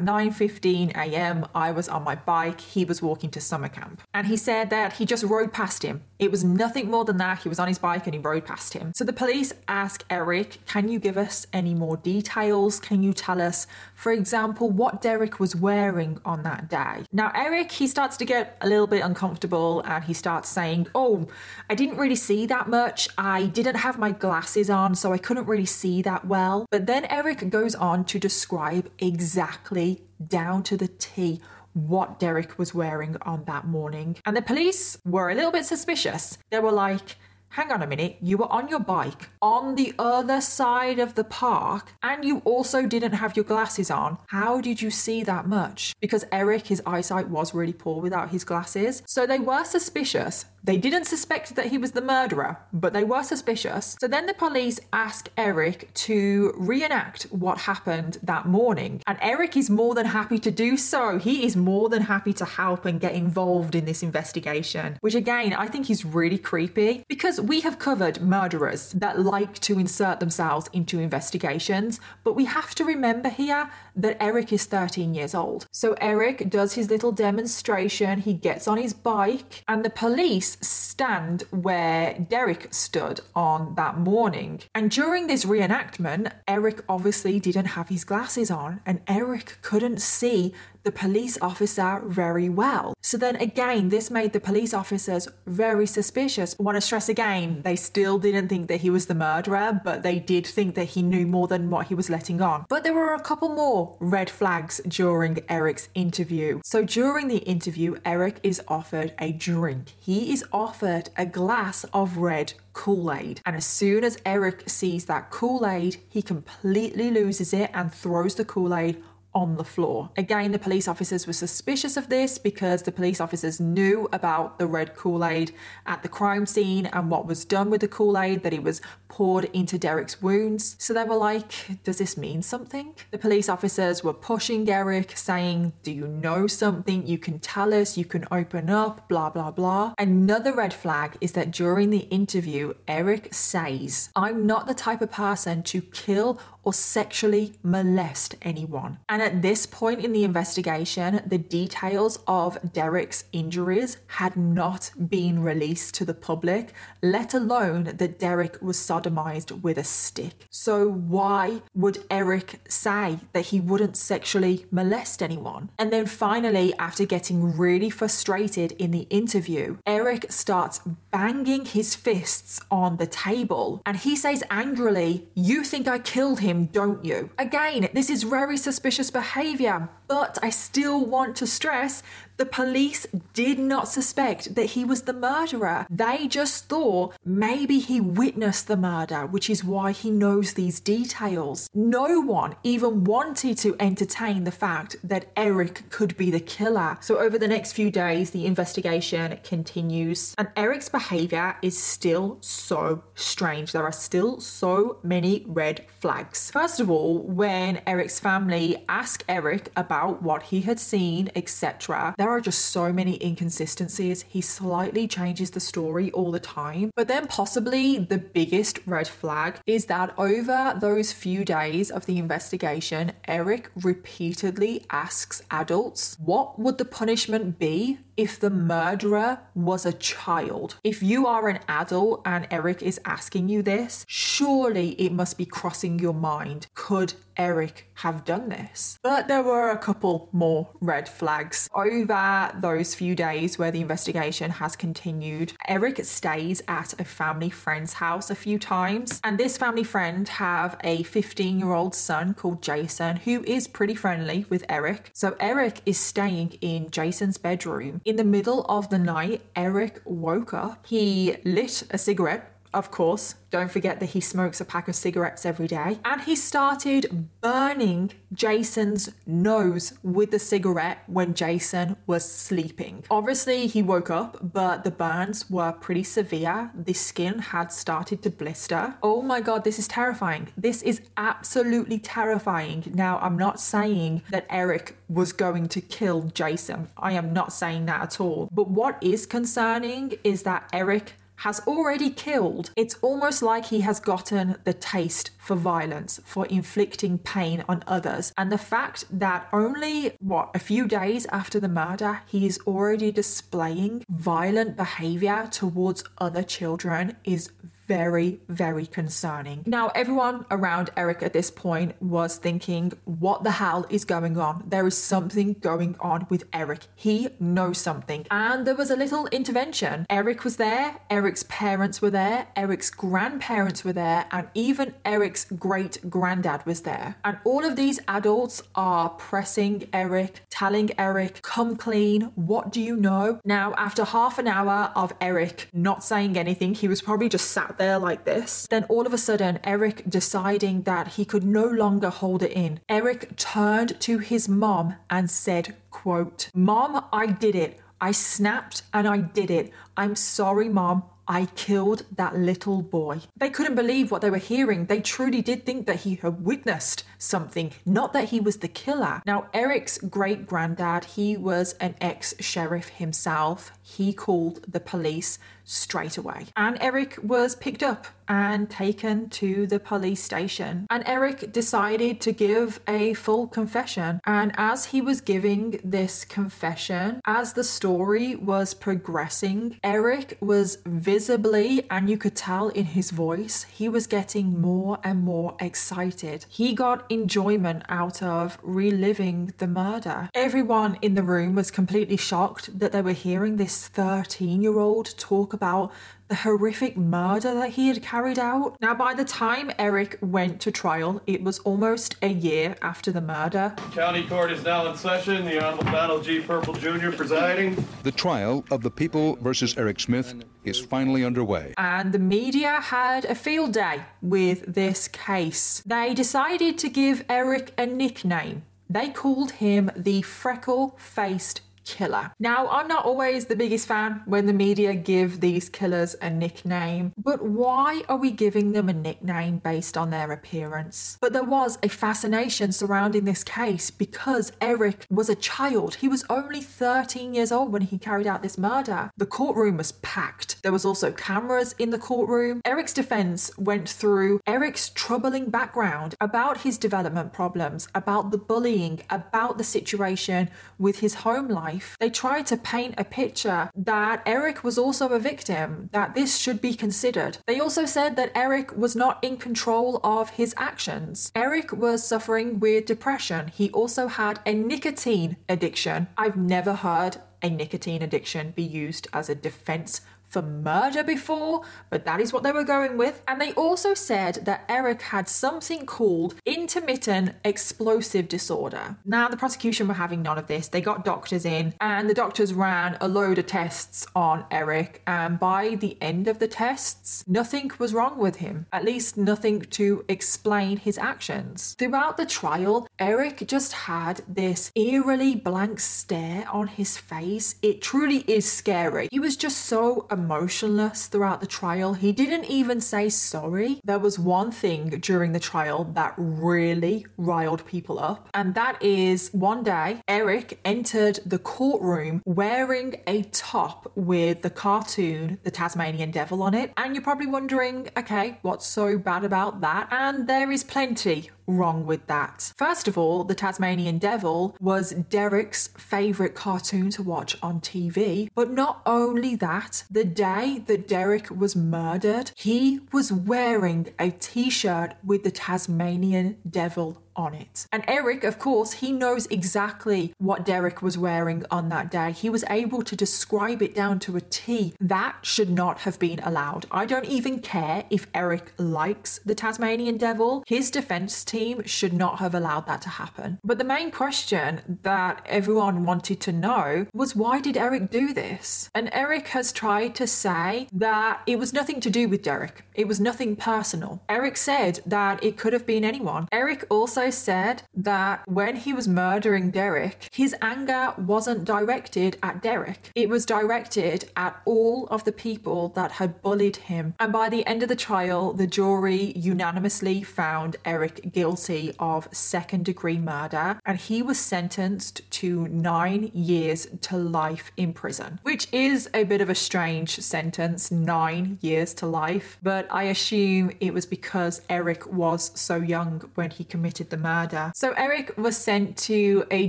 9:15 0.00 0.92
a.m. 0.94 1.31
Um, 1.32 1.48
I 1.54 1.72
was 1.72 1.88
on 1.88 2.04
my 2.04 2.14
bike, 2.14 2.60
he 2.60 2.84
was 2.84 3.00
walking 3.00 3.30
to 3.30 3.40
summer 3.40 3.68
camp. 3.68 4.02
And 4.12 4.26
he 4.26 4.36
said 4.36 4.70
that 4.70 4.94
he 4.94 5.06
just 5.06 5.24
rode 5.24 5.52
past 5.52 5.82
him. 5.82 6.02
It 6.18 6.30
was 6.30 6.44
nothing 6.44 6.90
more 6.90 7.04
than 7.04 7.16
that. 7.16 7.42
He 7.42 7.48
was 7.48 7.58
on 7.58 7.68
his 7.68 7.78
bike 7.78 8.06
and 8.06 8.14
he 8.14 8.20
rode 8.20 8.44
past 8.44 8.74
him. 8.74 8.92
So 8.94 9.04
the 9.04 9.12
police 9.12 9.52
ask 9.66 10.04
Eric, 10.10 10.58
Can 10.66 10.88
you 10.88 10.98
give 10.98 11.16
us 11.16 11.46
any 11.52 11.74
more 11.74 11.96
details? 11.96 12.78
Can 12.78 13.02
you 13.02 13.12
tell 13.12 13.40
us, 13.40 13.66
for 13.94 14.12
example, 14.12 14.70
what 14.70 15.00
Derek 15.00 15.40
was 15.40 15.56
wearing 15.56 16.20
on 16.24 16.42
that 16.42 16.68
day? 16.68 17.04
Now, 17.12 17.32
Eric, 17.34 17.72
he 17.72 17.86
starts 17.86 18.16
to 18.18 18.24
get 18.24 18.56
a 18.60 18.68
little 18.68 18.86
bit 18.86 19.02
uncomfortable 19.02 19.80
and 19.86 20.04
he 20.04 20.12
starts 20.14 20.48
saying, 20.48 20.88
Oh, 20.94 21.28
I 21.70 21.74
didn't 21.74 21.96
really 21.96 22.16
see 22.16 22.46
that 22.46 22.68
much. 22.68 23.08
I 23.16 23.46
didn't 23.46 23.76
have 23.76 23.98
my 23.98 24.12
glasses 24.12 24.68
on, 24.68 24.94
so 24.94 25.12
I 25.12 25.18
couldn't 25.18 25.46
really 25.46 25.66
see 25.66 26.02
that 26.02 26.26
well. 26.26 26.66
But 26.70 26.86
then 26.86 27.06
Eric 27.06 27.48
goes 27.48 27.74
on 27.74 28.04
to 28.06 28.18
describe 28.18 28.90
exactly 28.98 30.02
down 30.28 30.62
to 30.64 30.76
the 30.76 30.88
T 30.88 31.40
what 31.74 32.20
Derek 32.20 32.58
was 32.58 32.74
wearing 32.74 33.16
on 33.22 33.44
that 33.44 33.66
morning. 33.66 34.16
And 34.26 34.36
the 34.36 34.42
police 34.42 34.98
were 35.04 35.30
a 35.30 35.34
little 35.34 35.52
bit 35.52 35.64
suspicious. 35.64 36.38
They 36.50 36.58
were 36.58 36.72
like, 36.72 37.16
hang 37.52 37.70
on 37.70 37.82
a 37.82 37.86
minute, 37.86 38.16
you 38.22 38.38
were 38.38 38.50
on 38.50 38.68
your 38.68 38.80
bike 38.80 39.28
on 39.42 39.74
the 39.74 39.92
other 39.98 40.40
side 40.40 40.98
of 40.98 41.14
the 41.16 41.24
park 41.24 41.92
and 42.02 42.24
you 42.24 42.38
also 42.46 42.86
didn't 42.86 43.12
have 43.12 43.36
your 43.36 43.44
glasses 43.44 43.90
on. 43.90 44.16
How 44.28 44.60
did 44.62 44.80
you 44.80 44.90
see 44.90 45.22
that 45.24 45.46
much? 45.46 45.92
Because 46.00 46.24
Eric, 46.32 46.68
his 46.68 46.82
eyesight 46.86 47.28
was 47.28 47.52
really 47.52 47.74
poor 47.74 48.00
without 48.00 48.30
his 48.30 48.42
glasses. 48.44 49.02
So 49.06 49.26
they 49.26 49.38
were 49.38 49.64
suspicious. 49.64 50.46
They 50.64 50.76
didn't 50.76 51.06
suspect 51.06 51.56
that 51.56 51.66
he 51.66 51.78
was 51.78 51.92
the 51.92 52.00
murderer, 52.00 52.58
but 52.72 52.92
they 52.92 53.02
were 53.02 53.24
suspicious. 53.24 53.96
So 54.00 54.06
then 54.06 54.26
the 54.26 54.34
police 54.34 54.78
ask 54.92 55.28
Eric 55.36 55.92
to 55.94 56.54
reenact 56.56 57.24
what 57.24 57.58
happened 57.58 58.18
that 58.22 58.46
morning. 58.46 59.02
And 59.08 59.18
Eric 59.20 59.56
is 59.56 59.68
more 59.68 59.94
than 59.94 60.06
happy 60.06 60.38
to 60.38 60.52
do 60.52 60.76
so. 60.76 61.18
He 61.18 61.44
is 61.44 61.56
more 61.56 61.88
than 61.88 62.02
happy 62.02 62.32
to 62.34 62.44
help 62.44 62.84
and 62.84 63.00
get 63.00 63.14
involved 63.14 63.74
in 63.74 63.86
this 63.86 64.04
investigation, 64.04 64.98
which 65.00 65.16
again, 65.16 65.52
I 65.52 65.66
think 65.66 65.90
is 65.90 66.04
really 66.04 66.38
creepy 66.38 67.04
because 67.08 67.40
we 67.40 67.60
have 67.62 67.80
covered 67.80 68.20
murderers 68.22 68.92
that 68.92 69.18
like 69.18 69.58
to 69.60 69.80
insert 69.80 70.20
themselves 70.20 70.68
into 70.72 71.00
investigations, 71.00 72.00
but 72.22 72.36
we 72.36 72.44
have 72.44 72.74
to 72.76 72.84
remember 72.84 73.30
here 73.30 73.68
that 73.96 74.16
Eric 74.20 74.52
is 74.52 74.64
13 74.64 75.14
years 75.14 75.34
old. 75.34 75.66
So 75.70 75.94
Eric 76.00 76.48
does 76.50 76.74
his 76.74 76.90
little 76.90 77.12
demonstration, 77.12 78.20
he 78.20 78.34
gets 78.34 78.66
on 78.66 78.78
his 78.78 78.92
bike, 78.92 79.64
and 79.68 79.84
the 79.84 79.90
police 79.90 80.56
stand 80.60 81.44
where 81.50 82.14
Derek 82.28 82.72
stood 82.72 83.20
on 83.34 83.74
that 83.76 83.98
morning. 83.98 84.60
And 84.74 84.90
during 84.90 85.26
this 85.26 85.44
reenactment, 85.44 86.32
Eric 86.46 86.82
obviously 86.88 87.40
didn't 87.40 87.66
have 87.66 87.88
his 87.88 88.04
glasses 88.04 88.50
on, 88.50 88.80
and 88.86 89.00
Eric 89.06 89.58
couldn't 89.62 90.00
see 90.00 90.52
the 90.84 90.92
police 90.92 91.38
officer 91.40 92.02
very 92.04 92.48
well. 92.48 92.94
So 93.00 93.16
then 93.16 93.36
again, 93.36 93.88
this 93.88 94.10
made 94.10 94.32
the 94.32 94.40
police 94.40 94.74
officers 94.74 95.28
very 95.46 95.86
suspicious. 95.86 96.56
I 96.58 96.62
want 96.62 96.76
to 96.76 96.80
stress 96.80 97.08
again, 97.08 97.62
they 97.62 97.76
still 97.76 98.18
didn't 98.18 98.48
think 98.48 98.68
that 98.68 98.80
he 98.80 98.90
was 98.90 99.06
the 99.06 99.14
murderer, 99.14 99.80
but 99.84 100.02
they 100.02 100.18
did 100.18 100.46
think 100.46 100.74
that 100.74 100.90
he 100.90 101.02
knew 101.02 101.26
more 101.26 101.46
than 101.46 101.70
what 101.70 101.86
he 101.86 101.94
was 101.94 102.10
letting 102.10 102.40
on. 102.40 102.64
But 102.68 102.84
there 102.84 102.94
were 102.94 103.14
a 103.14 103.20
couple 103.20 103.48
more 103.50 103.96
red 104.00 104.30
flags 104.30 104.80
during 104.86 105.40
Eric's 105.48 105.88
interview. 105.94 106.60
So, 106.64 106.84
during 106.84 107.28
the 107.28 107.38
interview, 107.38 107.96
Eric 108.04 108.40
is 108.42 108.62
offered 108.68 109.12
a 109.18 109.32
drink. 109.32 109.92
He 109.98 110.32
is 110.32 110.44
offered 110.52 111.10
a 111.16 111.26
glass 111.26 111.84
of 111.92 112.16
red 112.16 112.54
Kool 112.72 113.12
Aid. 113.12 113.40
And 113.44 113.56
as 113.56 113.66
soon 113.66 114.04
as 114.04 114.18
Eric 114.24 114.68
sees 114.68 115.04
that 115.06 115.30
Kool 115.30 115.66
Aid, 115.66 115.96
he 116.08 116.22
completely 116.22 117.10
loses 117.10 117.52
it 117.52 117.70
and 117.74 117.92
throws 117.92 118.34
the 118.34 118.44
Kool 118.44 118.74
Aid 118.74 119.02
on 119.34 119.56
the 119.56 119.64
floor. 119.64 120.10
Again, 120.16 120.52
the 120.52 120.58
police 120.58 120.88
officers 120.88 121.26
were 121.26 121.32
suspicious 121.32 121.96
of 121.96 122.08
this 122.08 122.38
because 122.38 122.82
the 122.82 122.92
police 122.92 123.20
officers 123.20 123.60
knew 123.60 124.08
about 124.12 124.58
the 124.58 124.66
red 124.66 124.94
Kool 124.94 125.24
Aid 125.24 125.52
at 125.86 126.02
the 126.02 126.08
crime 126.08 126.46
scene 126.46 126.86
and 126.86 127.10
what 127.10 127.26
was 127.26 127.44
done 127.44 127.70
with 127.70 127.80
the 127.80 127.88
Kool 127.88 128.18
Aid, 128.18 128.42
that 128.42 128.52
it 128.52 128.62
was 128.62 128.80
poured 129.08 129.44
into 129.52 129.78
Derek's 129.78 130.22
wounds. 130.22 130.76
So 130.78 130.94
they 130.94 131.04
were 131.04 131.16
like, 131.16 131.82
does 131.84 131.98
this 131.98 132.16
mean 132.16 132.42
something? 132.42 132.94
The 133.10 133.18
police 133.18 133.48
officers 133.48 134.02
were 134.02 134.12
pushing 134.12 134.64
Derek, 134.64 135.16
saying, 135.16 135.72
Do 135.82 135.92
you 135.92 136.06
know 136.06 136.46
something? 136.46 137.06
You 137.06 137.18
can 137.18 137.38
tell 137.38 137.74
us, 137.74 137.96
you 137.96 138.04
can 138.04 138.26
open 138.30 138.70
up, 138.70 139.08
blah, 139.08 139.30
blah, 139.30 139.50
blah. 139.50 139.94
Another 139.98 140.52
red 140.52 140.72
flag 140.72 141.16
is 141.20 141.32
that 141.32 141.50
during 141.50 141.90
the 141.90 142.06
interview, 142.10 142.74
Eric 142.88 143.32
says, 143.32 144.10
I'm 144.16 144.46
not 144.46 144.66
the 144.66 144.74
type 144.74 145.02
of 145.02 145.10
person 145.10 145.62
to 145.64 145.82
kill 145.82 146.40
or 146.64 146.72
sexually 146.72 147.54
molest 147.62 148.36
anyone. 148.42 148.98
And 149.08 149.21
at 149.22 149.42
this 149.42 149.66
point 149.66 150.04
in 150.04 150.12
the 150.12 150.24
investigation, 150.24 151.22
the 151.26 151.38
details 151.38 152.18
of 152.26 152.72
Derek's 152.72 153.24
injuries 153.32 153.98
had 154.06 154.36
not 154.36 154.90
been 155.08 155.42
released 155.42 155.94
to 155.94 156.04
the 156.04 156.14
public, 156.14 156.72
let 157.02 157.34
alone 157.34 157.84
that 157.84 158.18
Derek 158.18 158.60
was 158.60 158.76
sodomized 158.76 159.62
with 159.62 159.78
a 159.78 159.84
stick. 159.84 160.46
So, 160.50 160.88
why 160.88 161.62
would 161.74 162.04
Eric 162.10 162.60
say 162.68 163.20
that 163.32 163.46
he 163.46 163.60
wouldn't 163.60 163.96
sexually 163.96 164.66
molest 164.70 165.22
anyone? 165.22 165.70
And 165.78 165.92
then 165.92 166.06
finally, 166.06 166.74
after 166.78 167.04
getting 167.04 167.56
really 167.56 167.90
frustrated 167.90 168.72
in 168.72 168.90
the 168.90 169.06
interview, 169.10 169.78
Eric 169.86 170.30
starts 170.30 170.80
banging 171.10 171.64
his 171.66 171.94
fists 171.94 172.60
on 172.70 172.96
the 172.96 173.06
table 173.06 173.82
and 173.86 173.96
he 173.96 174.16
says 174.16 174.42
angrily, 174.50 175.28
You 175.34 175.64
think 175.64 175.86
I 175.86 175.98
killed 175.98 176.40
him, 176.40 176.66
don't 176.66 177.04
you? 177.04 177.30
Again, 177.38 177.88
this 177.92 178.10
is 178.10 178.22
very 178.22 178.56
suspicious 178.56 179.10
behavior, 179.12 179.88
but 180.08 180.38
I 180.42 180.50
still 180.50 181.04
want 181.04 181.36
to 181.36 181.46
stress 181.46 182.02
the 182.42 182.46
police 182.46 183.06
did 183.34 183.56
not 183.56 183.86
suspect 183.86 184.56
that 184.56 184.70
he 184.70 184.84
was 184.84 185.02
the 185.02 185.12
murderer. 185.12 185.86
They 185.88 186.26
just 186.26 186.68
thought 186.68 187.14
maybe 187.24 187.78
he 187.78 188.00
witnessed 188.00 188.66
the 188.66 188.76
murder, 188.76 189.26
which 189.26 189.48
is 189.48 189.62
why 189.62 189.92
he 189.92 190.10
knows 190.10 190.54
these 190.54 190.80
details. 190.80 191.70
No 191.72 192.20
one 192.20 192.56
even 192.64 193.04
wanted 193.04 193.58
to 193.58 193.76
entertain 193.78 194.42
the 194.42 194.50
fact 194.50 194.96
that 195.04 195.26
Eric 195.36 195.88
could 195.90 196.16
be 196.16 196.32
the 196.32 196.40
killer. 196.40 196.98
So, 197.00 197.20
over 197.20 197.38
the 197.38 197.46
next 197.46 197.74
few 197.74 197.92
days, 197.92 198.32
the 198.32 198.44
investigation 198.44 199.38
continues, 199.44 200.34
and 200.36 200.48
Eric's 200.56 200.88
behavior 200.88 201.56
is 201.62 201.80
still 201.80 202.38
so 202.40 203.04
strange. 203.14 203.70
There 203.70 203.84
are 203.84 203.92
still 203.92 204.40
so 204.40 204.98
many 205.04 205.44
red 205.46 205.86
flags. 206.00 206.50
First 206.50 206.80
of 206.80 206.90
all, 206.90 207.20
when 207.20 207.82
Eric's 207.86 208.18
family 208.18 208.84
ask 208.88 209.22
Eric 209.28 209.70
about 209.76 210.24
what 210.24 210.42
he 210.42 210.62
had 210.62 210.80
seen, 210.80 211.30
etc., 211.36 212.16
there 212.18 212.31
are 212.32 212.40
just 212.40 212.66
so 212.66 212.94
many 212.94 213.22
inconsistencies. 213.22 214.22
He 214.26 214.40
slightly 214.40 215.06
changes 215.06 215.50
the 215.50 215.60
story 215.60 216.10
all 216.12 216.30
the 216.30 216.40
time. 216.40 216.90
But 216.96 217.06
then, 217.06 217.26
possibly 217.26 217.98
the 217.98 218.16
biggest 218.16 218.78
red 218.86 219.06
flag 219.06 219.60
is 219.66 219.84
that 219.86 220.14
over 220.16 220.74
those 220.80 221.12
few 221.12 221.44
days 221.44 221.90
of 221.90 222.06
the 222.06 222.16
investigation, 222.16 223.12
Eric 223.28 223.70
repeatedly 223.82 224.86
asks 224.90 225.42
adults, 225.50 226.16
What 226.18 226.58
would 226.58 226.78
the 226.78 226.86
punishment 226.86 227.58
be 227.58 227.98
if 228.16 228.38
the 228.38 228.50
murderer 228.50 229.40
was 229.54 229.86
a 229.86 229.92
child? 229.92 230.76
If 230.84 231.02
you 231.02 231.26
are 231.26 231.48
an 231.48 231.60
adult 231.68 232.22
and 232.24 232.46
Eric 232.50 232.82
is 232.82 233.00
asking 233.04 233.48
you 233.48 233.62
this, 233.62 234.04
surely 234.08 234.90
it 234.92 235.12
must 235.12 235.38
be 235.38 235.46
crossing 235.46 235.98
your 235.98 236.14
mind. 236.14 236.66
Could 236.74 237.14
Eric 237.36 237.90
have 237.94 238.24
done 238.24 238.48
this? 238.48 238.98
But 239.02 239.28
there 239.28 239.42
were 239.42 239.70
a 239.70 239.78
couple 239.78 240.28
more 240.32 240.68
red 240.80 241.08
flags. 241.08 241.68
Over 241.74 242.50
those 242.60 242.94
few 242.94 243.14
days 243.14 243.58
where 243.58 243.70
the 243.70 243.80
investigation 243.80 244.50
has 244.50 244.76
continued, 244.76 245.54
Eric 245.66 246.04
stays 246.04 246.62
at 246.68 246.98
a 247.00 247.04
family 247.04 247.50
friend's 247.50 247.94
house 247.94 248.30
a 248.30 248.34
few 248.34 248.58
times, 248.58 249.20
and 249.24 249.38
this 249.38 249.56
family 249.56 249.84
friend 249.84 250.28
have 250.28 250.76
a 250.84 251.02
15 251.04 251.58
year 251.58 251.72
old 251.72 251.94
son 251.94 252.34
called 252.34 252.62
Jason 252.62 253.16
who 253.16 253.42
is 253.44 253.66
pretty 253.66 253.94
friendly 253.94 254.44
with 254.48 254.64
Eric. 254.68 255.10
So 255.14 255.36
Eric 255.40 255.80
is 255.86 255.98
staying 255.98 256.58
in 256.60 256.90
Jason's 256.90 257.38
bedroom. 257.38 258.01
In 258.04 258.16
the 258.16 258.24
middle 258.24 258.64
of 258.68 258.90
the 258.90 258.98
night, 258.98 259.42
Eric 259.54 260.00
woke 260.04 260.52
up. 260.52 260.86
He 260.88 261.36
lit 261.44 261.84
a 261.90 261.98
cigarette 261.98 262.51
of 262.74 262.90
course, 262.90 263.34
don't 263.50 263.70
forget 263.70 264.00
that 264.00 264.10
he 264.10 264.20
smokes 264.20 264.60
a 264.60 264.64
pack 264.64 264.88
of 264.88 264.94
cigarettes 264.94 265.44
every 265.44 265.66
day. 265.66 265.98
And 266.04 266.22
he 266.22 266.34
started 266.34 267.28
burning 267.40 268.12
Jason's 268.32 269.10
nose 269.26 269.92
with 270.02 270.30
the 270.30 270.38
cigarette 270.38 271.02
when 271.06 271.34
Jason 271.34 271.96
was 272.06 272.24
sleeping. 272.24 273.04
Obviously, 273.10 273.66
he 273.66 273.82
woke 273.82 274.10
up, 274.10 274.38
but 274.54 274.84
the 274.84 274.90
burns 274.90 275.50
were 275.50 275.72
pretty 275.72 276.02
severe. 276.02 276.70
The 276.74 276.94
skin 276.94 277.40
had 277.40 277.72
started 277.72 278.22
to 278.22 278.30
blister. 278.30 278.94
Oh 279.02 279.20
my 279.20 279.40
god, 279.40 279.64
this 279.64 279.78
is 279.78 279.86
terrifying. 279.86 280.48
This 280.56 280.82
is 280.82 281.02
absolutely 281.16 281.98
terrifying. 281.98 282.90
Now, 282.94 283.18
I'm 283.18 283.36
not 283.36 283.60
saying 283.60 284.22
that 284.30 284.46
Eric 284.48 284.96
was 285.08 285.32
going 285.32 285.68
to 285.68 285.80
kill 285.82 286.22
Jason. 286.34 286.88
I 286.96 287.12
am 287.12 287.34
not 287.34 287.52
saying 287.52 287.86
that 287.86 288.00
at 288.00 288.20
all. 288.20 288.48
But 288.50 288.70
what 288.70 288.96
is 289.02 289.26
concerning 289.26 290.14
is 290.24 290.44
that 290.44 290.68
Eric 290.72 291.14
has 291.42 291.58
already 291.66 292.08
killed, 292.08 292.70
it's 292.76 292.94
almost 293.02 293.42
like 293.42 293.66
he 293.66 293.80
has 293.80 293.98
gotten 293.98 294.56
the 294.62 294.72
taste 294.72 295.32
for 295.38 295.56
violence, 295.56 296.20
for 296.24 296.46
inflicting 296.46 297.18
pain 297.18 297.64
on 297.68 297.82
others. 297.88 298.32
And 298.38 298.52
the 298.52 298.58
fact 298.58 299.04
that 299.10 299.48
only, 299.52 300.16
what, 300.20 300.50
a 300.54 300.60
few 300.60 300.86
days 300.86 301.26
after 301.32 301.58
the 301.58 301.68
murder, 301.68 302.20
he 302.26 302.46
is 302.46 302.60
already 302.64 303.10
displaying 303.10 304.04
violent 304.08 304.76
behavior 304.76 305.48
towards 305.50 306.04
other 306.18 306.44
children 306.44 307.16
is 307.24 307.50
very, 307.92 308.40
very 308.48 308.86
concerning. 308.86 309.62
Now, 309.66 309.88
everyone 309.94 310.46
around 310.50 310.88
Eric 310.96 311.22
at 311.22 311.34
this 311.34 311.50
point 311.50 311.90
was 312.00 312.38
thinking, 312.38 312.94
what 313.04 313.44
the 313.44 313.50
hell 313.50 313.84
is 313.90 314.06
going 314.06 314.38
on? 314.38 314.64
There 314.66 314.86
is 314.86 314.96
something 314.96 315.48
going 315.60 315.96
on 316.00 316.26
with 316.30 316.44
Eric. 316.54 316.86
He 316.94 317.28
knows 317.38 317.76
something. 317.76 318.24
And 318.30 318.66
there 318.66 318.74
was 318.74 318.90
a 318.90 318.96
little 318.96 319.26
intervention. 319.26 320.06
Eric 320.08 320.42
was 320.42 320.56
there, 320.56 321.00
Eric's 321.10 321.44
parents 321.50 322.00
were 322.00 322.14
there, 322.22 322.46
Eric's 322.56 322.88
grandparents 322.88 323.84
were 323.84 323.92
there, 323.92 324.24
and 324.30 324.48
even 324.54 324.94
Eric's 325.04 325.44
great 325.44 325.98
granddad 326.08 326.64
was 326.64 326.80
there. 326.90 327.16
And 327.26 327.36
all 327.44 327.62
of 327.62 327.76
these 327.76 328.00
adults 328.08 328.62
are 328.74 329.10
pressing 329.10 329.86
Eric, 329.92 330.40
telling 330.48 330.88
Eric, 330.98 331.42
come 331.42 331.76
clean, 331.76 332.32
what 332.36 332.72
do 332.72 332.80
you 332.80 332.96
know? 332.96 333.38
Now, 333.44 333.74
after 333.76 334.04
half 334.04 334.38
an 334.38 334.48
hour 334.48 334.92
of 334.96 335.12
Eric 335.20 335.68
not 335.74 336.02
saying 336.02 336.38
anything, 336.38 336.72
he 336.74 336.88
was 336.88 337.02
probably 337.02 337.28
just 337.28 337.50
sat 337.50 337.76
there 337.76 337.81
like 337.82 338.24
this. 338.24 338.66
Then 338.70 338.84
all 338.84 339.06
of 339.06 339.12
a 339.12 339.18
sudden, 339.18 339.58
Eric 339.64 340.02
deciding 340.08 340.82
that 340.82 341.08
he 341.08 341.24
could 341.24 341.44
no 341.44 341.66
longer 341.66 342.10
hold 342.10 342.42
it 342.42 342.52
in. 342.52 342.80
Eric 342.88 343.36
turned 343.36 344.00
to 344.00 344.18
his 344.18 344.48
mom 344.48 344.96
and 345.10 345.30
said, 345.30 345.76
quote, 345.90 346.48
Mom, 346.54 347.04
I 347.12 347.26
did 347.26 347.54
it. 347.54 347.80
I 348.00 348.12
snapped 348.12 348.82
and 348.92 349.06
I 349.06 349.18
did 349.18 349.50
it. 349.50 349.72
I'm 349.96 350.16
sorry, 350.16 350.68
mom. 350.68 351.04
I 351.28 351.46
killed 351.54 352.04
that 352.16 352.36
little 352.36 352.82
boy. 352.82 353.20
They 353.36 353.48
couldn't 353.48 353.76
believe 353.76 354.10
what 354.10 354.22
they 354.22 354.30
were 354.30 354.38
hearing. 354.38 354.86
They 354.86 355.00
truly 355.00 355.40
did 355.40 355.64
think 355.64 355.86
that 355.86 356.00
he 356.00 356.16
had 356.16 356.44
witnessed 356.44 357.04
something, 357.16 357.72
not 357.86 358.12
that 358.12 358.30
he 358.30 358.40
was 358.40 358.58
the 358.58 358.68
killer. 358.68 359.22
Now, 359.24 359.46
Eric's 359.54 359.98
great 359.98 360.46
granddad, 360.46 361.04
he 361.04 361.36
was 361.36 361.74
an 361.74 361.94
ex 362.00 362.34
sheriff 362.40 362.88
himself. 362.88 363.72
He 363.96 364.12
called 364.12 364.64
the 364.66 364.80
police 364.80 365.38
straight 365.64 366.16
away. 366.16 366.46
And 366.56 366.76
Eric 366.80 367.18
was 367.22 367.54
picked 367.54 367.82
up 367.82 368.06
and 368.28 368.70
taken 368.70 369.28
to 369.28 369.66
the 369.66 369.78
police 369.78 370.22
station. 370.22 370.86
And 370.90 371.02
Eric 371.06 371.52
decided 371.52 372.20
to 372.22 372.32
give 372.32 372.80
a 372.88 373.14
full 373.14 373.46
confession. 373.46 374.20
And 374.24 374.52
as 374.56 374.86
he 374.86 375.00
was 375.00 375.20
giving 375.20 375.80
this 375.84 376.24
confession, 376.24 377.20
as 377.26 377.52
the 377.52 377.64
story 377.64 378.34
was 378.34 378.74
progressing, 378.74 379.78
Eric 379.84 380.38
was 380.40 380.78
visibly, 380.86 381.86
and 381.90 382.08
you 382.08 382.16
could 382.16 382.34
tell 382.34 382.68
in 382.68 382.86
his 382.86 383.10
voice, 383.10 383.64
he 383.64 383.88
was 383.88 384.06
getting 384.06 384.60
more 384.60 384.98
and 385.04 385.22
more 385.22 385.56
excited. 385.60 386.46
He 386.48 386.74
got 386.74 387.10
enjoyment 387.10 387.82
out 387.88 388.22
of 388.22 388.58
reliving 388.62 389.52
the 389.58 389.66
murder. 389.66 390.30
Everyone 390.34 390.98
in 391.02 391.14
the 391.14 391.22
room 391.22 391.54
was 391.54 391.70
completely 391.70 392.16
shocked 392.16 392.78
that 392.78 392.92
they 392.92 393.02
were 393.02 393.12
hearing 393.12 393.56
this 393.56 393.81
13 393.88 394.62
year 394.62 394.78
old 394.78 395.18
talk 395.18 395.32
talk 395.42 395.52
about 395.52 395.92
the 396.28 396.36
horrific 396.36 396.96
murder 396.96 397.52
that 397.54 397.70
he 397.70 397.88
had 397.88 398.02
carried 398.02 398.38
out. 398.38 398.76
Now, 398.80 398.94
by 398.94 399.12
the 399.14 399.24
time 399.24 399.70
Eric 399.78 400.18
went 400.22 400.60
to 400.62 400.70
trial, 400.70 401.20
it 401.26 401.42
was 401.42 401.58
almost 401.60 402.16
a 402.22 402.28
year 402.28 402.76
after 402.80 403.10
the 403.12 403.20
murder. 403.20 403.74
County 403.92 404.24
Court 404.26 404.52
is 404.52 404.62
now 404.64 404.86
in 404.90 404.96
session. 404.96 405.44
The 405.44 405.62
Honorable 405.62 405.90
Donald 405.90 406.24
G. 406.24 406.40
Purple 406.40 406.74
Jr. 406.74 407.10
presiding. 407.10 407.84
The 408.02 408.12
trial 408.12 408.64
of 408.70 408.82
the 408.82 408.90
people 408.90 409.36
versus 409.36 409.76
Eric 409.76 410.00
Smith 410.00 410.34
is 410.64 410.78
finally 410.78 411.24
underway. 411.24 411.74
And 411.76 412.12
the 412.12 412.18
media 412.18 412.80
had 412.80 413.24
a 413.24 413.34
field 413.34 413.72
day 413.72 414.02
with 414.22 414.74
this 414.74 415.08
case. 415.08 415.82
They 415.84 416.14
decided 416.14 416.78
to 416.78 416.88
give 416.88 417.24
Eric 417.28 417.74
a 417.76 417.86
nickname. 417.86 418.62
They 418.88 419.08
called 419.08 419.52
him 419.52 419.90
the 419.96 420.22
freckle 420.22 420.94
faced 420.98 421.62
killer. 421.84 422.32
Now, 422.38 422.68
I'm 422.68 422.88
not 422.88 423.04
always 423.04 423.46
the 423.46 423.56
biggest 423.56 423.86
fan 423.86 424.22
when 424.26 424.46
the 424.46 424.52
media 424.52 424.94
give 424.94 425.40
these 425.40 425.68
killers 425.68 426.14
a 426.20 426.30
nickname, 426.30 427.12
but 427.16 427.42
why 427.42 428.02
are 428.08 428.16
we 428.16 428.30
giving 428.30 428.72
them 428.72 428.88
a 428.88 428.92
nickname 428.92 429.58
based 429.58 429.96
on 429.96 430.10
their 430.10 430.30
appearance? 430.32 431.18
But 431.20 431.32
there 431.32 431.44
was 431.44 431.78
a 431.82 431.88
fascination 431.88 432.72
surrounding 432.72 433.24
this 433.24 433.44
case 433.44 433.90
because 433.90 434.52
Eric 434.60 435.06
was 435.10 435.28
a 435.28 435.34
child. 435.34 435.96
He 435.96 436.08
was 436.08 436.24
only 436.30 436.60
13 436.60 437.34
years 437.34 437.52
old 437.52 437.72
when 437.72 437.82
he 437.82 437.98
carried 437.98 438.26
out 438.26 438.42
this 438.42 438.58
murder. 438.58 439.10
The 439.16 439.26
courtroom 439.26 439.76
was 439.76 439.92
packed. 439.92 440.62
There 440.62 440.72
was 440.72 440.84
also 440.84 441.12
cameras 441.12 441.74
in 441.78 441.90
the 441.90 441.98
courtroom. 441.98 442.60
Eric's 442.64 442.92
defense 442.92 443.50
went 443.58 443.88
through 443.88 444.40
Eric's 444.46 444.90
troubling 444.90 445.50
background 445.50 446.14
about 446.20 446.58
his 446.58 446.78
development 446.78 447.32
problems, 447.32 447.88
about 447.94 448.30
the 448.30 448.38
bullying, 448.38 449.00
about 449.10 449.58
the 449.58 449.64
situation 449.64 450.50
with 450.78 451.00
his 451.00 451.14
home 451.14 451.48
life 451.48 451.71
life, 451.72 451.96
they 452.00 452.10
tried 452.10 452.46
to 452.46 452.56
paint 452.56 452.94
a 452.98 453.04
picture 453.04 453.70
that 453.74 454.22
Eric 454.26 454.64
was 454.64 454.78
also 454.78 455.08
a 455.08 455.18
victim, 455.18 455.88
that 455.92 456.14
this 456.14 456.36
should 456.36 456.60
be 456.60 456.74
considered. 456.74 457.38
They 457.46 457.60
also 457.60 457.84
said 457.86 458.16
that 458.16 458.32
Eric 458.34 458.76
was 458.76 458.96
not 458.96 459.22
in 459.22 459.36
control 459.36 460.00
of 460.04 460.30
his 460.30 460.54
actions. 460.56 461.30
Eric 461.34 461.72
was 461.72 462.06
suffering 462.06 462.60
with 462.60 462.86
depression. 462.86 463.48
He 463.48 463.70
also 463.70 464.08
had 464.08 464.40
a 464.46 464.54
nicotine 464.54 465.36
addiction. 465.48 466.08
I've 466.16 466.36
never 466.36 466.74
heard 466.74 467.18
a 467.42 467.50
nicotine 467.50 468.02
addiction 468.02 468.52
be 468.52 468.62
used 468.62 469.08
as 469.12 469.28
a 469.28 469.34
defense 469.34 470.02
for 470.32 470.42
murder 470.42 471.04
before, 471.04 471.62
but 471.90 472.04
that 472.06 472.20
is 472.20 472.32
what 472.32 472.42
they 472.42 472.52
were 472.52 472.64
going 472.64 472.96
with. 472.96 473.22
And 473.28 473.40
they 473.40 473.52
also 473.52 473.92
said 473.92 474.40
that 474.46 474.64
Eric 474.68 475.02
had 475.02 475.28
something 475.28 475.84
called 475.84 476.34
intermittent 476.46 477.34
explosive 477.44 478.28
disorder. 478.28 478.96
Now, 479.04 479.28
the 479.28 479.36
prosecution 479.36 479.88
were 479.88 479.94
having 479.94 480.22
none 480.22 480.38
of 480.38 480.46
this. 480.46 480.68
They 480.68 480.80
got 480.80 481.04
doctors 481.04 481.44
in, 481.44 481.74
and 481.80 482.08
the 482.08 482.14
doctors 482.14 482.54
ran 482.54 482.96
a 483.00 483.08
load 483.08 483.38
of 483.38 483.46
tests 483.46 484.06
on 484.16 484.46
Eric. 484.50 485.02
And 485.06 485.38
by 485.38 485.74
the 485.74 485.98
end 486.00 486.28
of 486.28 486.38
the 486.38 486.48
tests, 486.48 487.24
nothing 487.28 487.70
was 487.78 487.92
wrong 487.92 488.18
with 488.18 488.36
him, 488.36 488.66
at 488.72 488.84
least 488.84 489.16
nothing 489.16 489.60
to 489.60 490.04
explain 490.08 490.78
his 490.78 490.96
actions. 490.96 491.76
Throughout 491.78 492.16
the 492.16 492.26
trial, 492.26 492.88
Eric 492.98 493.46
just 493.46 493.72
had 493.72 494.22
this 494.26 494.72
eerily 494.74 495.34
blank 495.34 495.78
stare 495.80 496.46
on 496.50 496.68
his 496.68 496.96
face. 496.96 497.56
It 497.60 497.82
truly 497.82 498.24
is 498.26 498.50
scary. 498.50 499.08
He 499.10 499.20
was 499.20 499.36
just 499.36 499.66
so 499.66 500.06
emotionless 500.22 501.06
throughout 501.08 501.40
the 501.40 501.46
trial. 501.46 501.94
He 501.94 502.12
didn't 502.12 502.44
even 502.44 502.80
say 502.80 503.08
sorry. 503.08 503.80
There 503.84 503.98
was 503.98 504.18
one 504.18 504.50
thing 504.52 504.90
during 505.00 505.32
the 505.32 505.40
trial 505.40 505.84
that 505.94 506.14
really 506.16 507.06
riled 507.16 507.64
people 507.66 507.98
up, 507.98 508.28
and 508.34 508.54
that 508.54 508.80
is 508.82 509.30
one 509.32 509.62
day 509.62 510.00
Eric 510.06 510.60
entered 510.64 511.18
the 511.26 511.38
courtroom 511.38 512.22
wearing 512.24 513.00
a 513.06 513.22
top 513.22 513.90
with 513.96 514.42
the 514.42 514.50
cartoon, 514.50 515.38
the 515.42 515.50
Tasmanian 515.50 516.10
Devil, 516.10 516.42
on 516.42 516.54
it. 516.54 516.72
And 516.76 516.94
you're 516.94 517.02
probably 517.02 517.26
wondering, 517.26 517.88
okay, 517.96 518.38
what's 518.42 518.66
so 518.66 518.98
bad 518.98 519.24
about 519.24 519.60
that? 519.62 519.88
And 519.90 520.28
there 520.28 520.50
is 520.50 520.62
plenty 520.62 521.30
wrong 521.52 521.86
with 521.86 522.06
that. 522.06 522.52
First 522.56 522.88
of 522.88 522.98
all, 522.98 523.24
the 523.24 523.34
Tasmanian 523.34 523.98
Devil 523.98 524.56
was 524.60 524.90
Derek's 524.92 525.68
favourite 525.76 526.34
cartoon 526.34 526.90
to 526.90 527.02
watch 527.02 527.36
on 527.42 527.60
TV. 527.60 528.28
But 528.34 528.50
not 528.50 528.82
only 528.86 529.36
that, 529.36 529.84
the 529.90 530.04
day 530.04 530.62
that 530.66 530.88
Derek 530.88 531.30
was 531.30 531.54
murdered, 531.54 532.32
he 532.34 532.80
was 532.92 533.12
wearing 533.12 533.92
a 533.98 534.10
t 534.10 534.50
shirt 534.50 534.94
with 535.04 535.22
the 535.24 535.30
Tasmanian 535.30 536.38
Devil 536.48 537.02
on 537.16 537.34
it. 537.34 537.66
And 537.72 537.84
Eric, 537.86 538.24
of 538.24 538.38
course, 538.38 538.74
he 538.74 538.92
knows 538.92 539.26
exactly 539.26 540.14
what 540.18 540.44
Derek 540.44 540.82
was 540.82 540.98
wearing 540.98 541.44
on 541.50 541.68
that 541.68 541.90
day. 541.90 542.12
He 542.12 542.30
was 542.30 542.44
able 542.48 542.82
to 542.82 542.96
describe 542.96 543.62
it 543.62 543.74
down 543.74 543.98
to 544.00 544.16
a 544.16 544.20
T. 544.20 544.74
That 544.80 545.16
should 545.22 545.50
not 545.50 545.80
have 545.80 545.98
been 545.98 546.20
allowed. 546.20 546.66
I 546.70 546.86
don't 546.86 547.06
even 547.06 547.40
care 547.40 547.84
if 547.90 548.06
Eric 548.14 548.52
likes 548.58 549.20
the 549.24 549.34
Tasmanian 549.34 549.96
Devil. 549.96 550.44
His 550.46 550.70
defense 550.70 551.24
team 551.24 551.62
should 551.64 551.92
not 551.92 552.18
have 552.18 552.34
allowed 552.34 552.66
that 552.66 552.82
to 552.82 552.88
happen. 552.88 553.38
But 553.44 553.58
the 553.58 553.64
main 553.64 553.90
question 553.90 554.78
that 554.82 555.22
everyone 555.26 555.84
wanted 555.84 556.20
to 556.20 556.32
know 556.32 556.86
was 556.92 557.16
why 557.16 557.40
did 557.40 557.56
Eric 557.56 557.90
do 557.90 558.12
this? 558.12 558.70
And 558.74 558.88
Eric 558.92 559.28
has 559.28 559.52
tried 559.52 559.94
to 559.96 560.06
say 560.06 560.68
that 560.72 561.22
it 561.26 561.38
was 561.38 561.52
nothing 561.52 561.80
to 561.80 561.90
do 561.90 562.08
with 562.08 562.22
Derek. 562.22 562.64
It 562.74 562.88
was 562.88 563.00
nothing 563.00 563.36
personal. 563.36 564.02
Eric 564.08 564.36
said 564.36 564.80
that 564.86 565.22
it 565.22 565.36
could 565.36 565.52
have 565.52 565.66
been 565.66 565.84
anyone. 565.84 566.28
Eric 566.32 566.64
also 566.70 567.01
also 567.02 567.10
said 567.10 567.62
that 567.74 568.22
when 568.28 568.56
he 568.56 568.72
was 568.72 568.86
murdering 568.86 569.50
Derek, 569.50 570.08
his 570.12 570.34
anger 570.40 570.94
wasn't 570.96 571.44
directed 571.44 572.16
at 572.22 572.42
Derek. 572.42 572.90
It 572.94 573.08
was 573.08 573.26
directed 573.26 574.10
at 574.16 574.40
all 574.44 574.86
of 574.86 575.04
the 575.04 575.12
people 575.12 575.70
that 575.70 575.92
had 575.92 576.22
bullied 576.22 576.56
him. 576.56 576.94
And 577.00 577.12
by 577.12 577.28
the 577.28 577.44
end 577.46 577.62
of 577.62 577.68
the 577.68 577.76
trial, 577.76 578.32
the 578.32 578.46
jury 578.46 579.12
unanimously 579.16 580.02
found 580.02 580.56
Eric 580.64 581.12
guilty 581.12 581.74
of 581.78 582.08
second 582.12 582.64
degree 582.64 582.98
murder 582.98 583.58
and 583.66 583.78
he 583.78 584.02
was 584.02 584.18
sentenced 584.18 585.10
to 585.10 585.48
nine 585.48 586.10
years 586.14 586.68
to 586.82 586.96
life 586.96 587.50
in 587.56 587.72
prison, 587.72 588.20
which 588.22 588.46
is 588.52 588.88
a 588.94 589.04
bit 589.04 589.20
of 589.20 589.30
a 589.30 589.34
strange 589.34 589.98
sentence 589.98 590.70
nine 590.70 591.38
years 591.40 591.74
to 591.74 591.86
life. 591.86 592.38
But 592.42 592.66
I 592.70 592.84
assume 592.84 593.52
it 593.60 593.74
was 593.74 593.86
because 593.86 594.42
Eric 594.48 594.86
was 594.92 595.32
so 595.34 595.56
young 595.56 596.10
when 596.14 596.30
he 596.30 596.44
committed 596.44 596.91
the 596.92 596.96
murder. 596.98 597.50
So 597.56 597.72
Eric 597.72 598.12
was 598.16 598.36
sent 598.36 598.76
to 598.88 599.24
a 599.30 599.48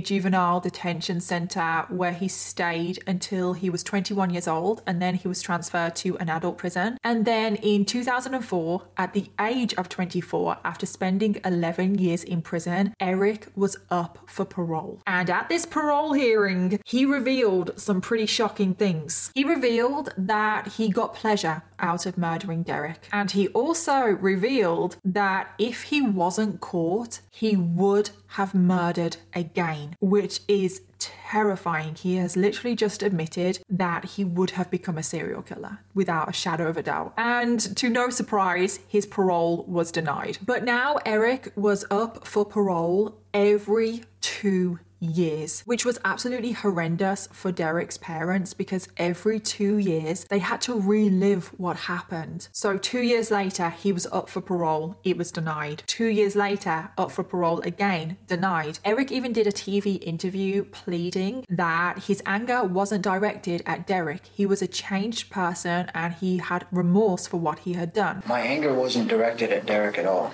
juvenile 0.00 0.60
detention 0.60 1.20
centre 1.20 1.84
where 1.88 2.12
he 2.12 2.26
stayed 2.26 2.98
until 3.06 3.52
he 3.52 3.70
was 3.70 3.84
21 3.84 4.30
years 4.30 4.48
old 4.48 4.82
and 4.86 5.00
then 5.00 5.14
he 5.14 5.28
was 5.28 5.42
transferred 5.42 5.94
to 5.96 6.16
an 6.18 6.28
adult 6.28 6.58
prison. 6.58 6.98
And 7.04 7.24
then 7.24 7.56
in 7.56 7.84
2004, 7.84 8.82
at 8.96 9.12
the 9.12 9.26
age 9.38 9.74
of 9.74 9.88
24, 9.88 10.58
after 10.64 10.86
spending 10.86 11.36
11 11.44 11.98
years 11.98 12.24
in 12.24 12.40
prison, 12.40 12.94
Eric 12.98 13.48
was 13.54 13.76
up 13.90 14.18
for 14.26 14.44
parole. 14.46 15.00
And 15.06 15.28
at 15.28 15.48
this 15.50 15.66
parole 15.66 16.14
hearing, 16.14 16.80
he 16.86 17.04
revealed 17.04 17.78
some 17.78 18.00
pretty 18.00 18.26
shocking 18.26 18.74
things. 18.74 19.30
He 19.34 19.44
revealed 19.44 20.14
that 20.16 20.68
he 20.78 20.88
got 20.88 21.14
pleasure 21.14 21.62
out 21.78 22.06
of 22.06 22.16
murdering 22.16 22.62
Derek. 22.62 23.06
And 23.12 23.30
he 23.30 23.48
also 23.48 24.00
revealed 24.00 24.96
that 25.04 25.52
if 25.58 25.82
he 25.84 26.00
wasn't 26.00 26.60
caught, 26.60 27.20
he 27.34 27.56
would 27.56 28.10
have 28.28 28.54
murdered 28.54 29.16
again, 29.34 29.96
which 30.00 30.40
is 30.46 30.82
terrifying. 31.00 31.96
He 31.96 32.14
has 32.16 32.36
literally 32.36 32.76
just 32.76 33.02
admitted 33.02 33.58
that 33.68 34.04
he 34.04 34.24
would 34.24 34.52
have 34.52 34.70
become 34.70 34.96
a 34.96 35.02
serial 35.02 35.42
killer 35.42 35.80
without 35.94 36.28
a 36.28 36.32
shadow 36.32 36.68
of 36.68 36.76
a 36.76 36.82
doubt. 36.84 37.12
And 37.16 37.58
to 37.76 37.90
no 37.90 38.08
surprise, 38.08 38.78
his 38.86 39.04
parole 39.04 39.64
was 39.66 39.90
denied. 39.90 40.38
But 40.46 40.62
now 40.62 40.98
Eric 41.04 41.52
was 41.56 41.84
up 41.90 42.24
for 42.24 42.44
parole 42.44 43.18
every 43.34 44.04
two 44.20 44.78
years, 45.04 45.62
which 45.62 45.84
was 45.84 45.98
absolutely 46.04 46.52
horrendous 46.52 47.28
for 47.32 47.52
Derek's 47.52 47.98
parents 47.98 48.54
because 48.54 48.88
every 48.96 49.38
two 49.40 49.78
years 49.78 50.24
they 50.24 50.38
had 50.38 50.60
to 50.62 50.80
relive 50.80 51.48
what 51.58 51.76
happened. 51.76 52.48
So, 52.52 52.78
two 52.78 53.02
years 53.02 53.30
later, 53.30 53.70
he 53.70 53.92
was 53.92 54.06
up 54.12 54.28
for 54.28 54.40
parole, 54.40 54.96
it 55.04 55.16
was 55.16 55.30
denied. 55.30 55.82
Two 55.86 56.06
years 56.06 56.36
later, 56.36 56.90
up 56.98 57.10
for 57.10 57.22
parole 57.22 57.60
again, 57.60 58.16
denied. 58.26 58.78
Eric 58.84 59.12
even 59.12 59.32
did 59.32 59.46
a 59.46 59.52
TV 59.52 60.02
interview 60.02 60.64
pleading 60.64 61.44
that 61.48 62.04
his 62.04 62.22
anger 62.26 62.62
wasn't 62.64 63.02
directed 63.02 63.62
at 63.66 63.86
Derek. 63.86 64.26
He 64.26 64.46
was 64.46 64.62
a 64.62 64.66
changed 64.66 65.30
person 65.30 65.90
and 65.94 66.14
he 66.14 66.38
had 66.38 66.66
remorse 66.70 67.26
for 67.26 67.38
what 67.38 67.60
he 67.60 67.74
had 67.74 67.92
done. 67.92 68.22
My 68.26 68.40
anger 68.40 68.74
wasn't 68.74 69.08
directed 69.08 69.50
at 69.50 69.66
Derek 69.66 69.98
at 69.98 70.06
all. 70.06 70.32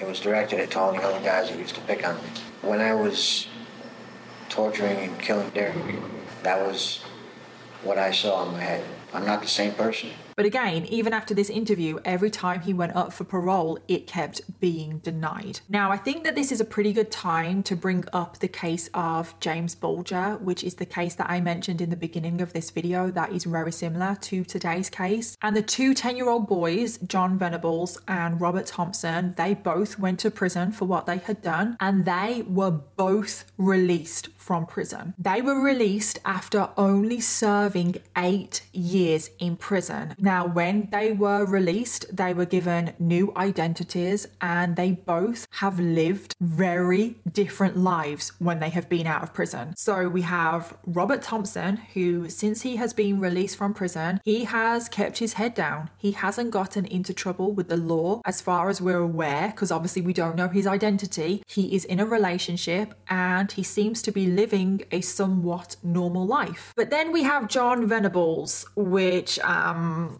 It 0.00 0.06
was 0.06 0.20
directed 0.20 0.60
at 0.60 0.76
all 0.76 0.92
the 0.92 1.02
other 1.02 1.22
guys 1.22 1.50
who 1.50 1.58
used 1.58 1.74
to 1.74 1.80
pick 1.82 2.06
on 2.06 2.16
me. 2.16 2.22
When 2.62 2.80
I 2.80 2.94
was 2.94 3.48
torturing 4.50 4.98
and 4.98 5.18
killing 5.18 5.48
Derek. 5.50 5.76
That 6.42 6.66
was 6.66 7.02
what 7.82 7.96
I 7.96 8.10
saw 8.10 8.46
in 8.46 8.52
my 8.52 8.60
head. 8.60 8.84
I'm 9.14 9.24
not 9.24 9.40
the 9.40 9.48
same 9.48 9.72
person. 9.72 10.10
But 10.40 10.46
again, 10.46 10.86
even 10.86 11.12
after 11.12 11.34
this 11.34 11.50
interview, 11.50 11.98
every 12.02 12.30
time 12.30 12.62
he 12.62 12.72
went 12.72 12.96
up 12.96 13.12
for 13.12 13.24
parole, 13.24 13.78
it 13.88 14.06
kept 14.06 14.58
being 14.58 15.00
denied. 15.00 15.60
Now, 15.68 15.90
I 15.90 15.98
think 15.98 16.24
that 16.24 16.34
this 16.34 16.50
is 16.50 16.62
a 16.62 16.64
pretty 16.64 16.94
good 16.94 17.10
time 17.10 17.62
to 17.64 17.76
bring 17.76 18.06
up 18.14 18.38
the 18.38 18.48
case 18.48 18.88
of 18.94 19.38
James 19.40 19.74
Bulger, 19.74 20.38
which 20.40 20.64
is 20.64 20.76
the 20.76 20.86
case 20.86 21.14
that 21.16 21.28
I 21.28 21.42
mentioned 21.42 21.82
in 21.82 21.90
the 21.90 21.96
beginning 22.06 22.40
of 22.40 22.54
this 22.54 22.70
video 22.70 23.10
that 23.10 23.32
is 23.32 23.44
very 23.44 23.70
similar 23.70 24.16
to 24.22 24.42
today's 24.42 24.88
case. 24.88 25.36
And 25.42 25.54
the 25.54 25.60
two 25.60 25.92
10 25.92 26.16
year 26.16 26.30
old 26.30 26.48
boys, 26.48 26.96
John 27.06 27.38
Venables 27.38 28.00
and 28.08 28.40
Robert 28.40 28.64
Thompson, 28.64 29.34
they 29.36 29.52
both 29.52 29.98
went 29.98 30.20
to 30.20 30.30
prison 30.30 30.72
for 30.72 30.86
what 30.86 31.04
they 31.04 31.18
had 31.18 31.42
done 31.42 31.76
and 31.80 32.06
they 32.06 32.44
were 32.48 32.70
both 32.70 33.44
released 33.58 34.30
from 34.38 34.64
prison. 34.64 35.12
They 35.18 35.42
were 35.42 35.60
released 35.60 36.18
after 36.24 36.70
only 36.78 37.20
serving 37.20 37.96
eight 38.16 38.62
years 38.72 39.28
in 39.38 39.56
prison. 39.56 40.14
Now, 40.18 40.29
when 40.38 40.88
they 40.90 41.12
were 41.12 41.44
released, 41.44 42.16
they 42.16 42.32
were 42.32 42.46
given 42.46 42.94
new 42.98 43.32
identities 43.36 44.28
and 44.40 44.76
they 44.76 44.92
both 44.92 45.46
have 45.52 45.78
lived 45.78 46.34
very 46.40 47.16
different 47.32 47.76
lives 47.76 48.32
when 48.38 48.60
they 48.60 48.70
have 48.70 48.88
been 48.88 49.06
out 49.06 49.22
of 49.22 49.34
prison. 49.34 49.74
So 49.76 50.08
we 50.08 50.22
have 50.22 50.76
Robert 50.86 51.22
Thompson, 51.22 51.76
who, 51.94 52.28
since 52.28 52.62
he 52.62 52.76
has 52.76 52.92
been 52.92 53.20
released 53.20 53.56
from 53.56 53.74
prison, 53.74 54.20
he 54.24 54.44
has 54.44 54.88
kept 54.88 55.18
his 55.18 55.34
head 55.34 55.54
down. 55.54 55.90
He 55.98 56.12
hasn't 56.12 56.50
gotten 56.50 56.84
into 56.86 57.12
trouble 57.12 57.52
with 57.52 57.68
the 57.68 57.76
law 57.76 58.20
as 58.24 58.40
far 58.40 58.68
as 58.68 58.80
we're 58.80 58.98
aware, 58.98 59.48
because 59.48 59.72
obviously 59.72 60.02
we 60.02 60.12
don't 60.12 60.36
know 60.36 60.48
his 60.48 60.66
identity. 60.66 61.42
He 61.46 61.74
is 61.74 61.84
in 61.84 62.00
a 62.00 62.06
relationship 62.06 62.94
and 63.08 63.50
he 63.50 63.62
seems 63.62 64.02
to 64.02 64.12
be 64.12 64.26
living 64.26 64.82
a 64.92 65.00
somewhat 65.00 65.76
normal 65.82 66.26
life. 66.26 66.72
But 66.76 66.90
then 66.90 67.12
we 67.12 67.24
have 67.24 67.48
John 67.48 67.86
Venables, 67.86 68.66
which 68.76 69.38
um, 69.40 70.19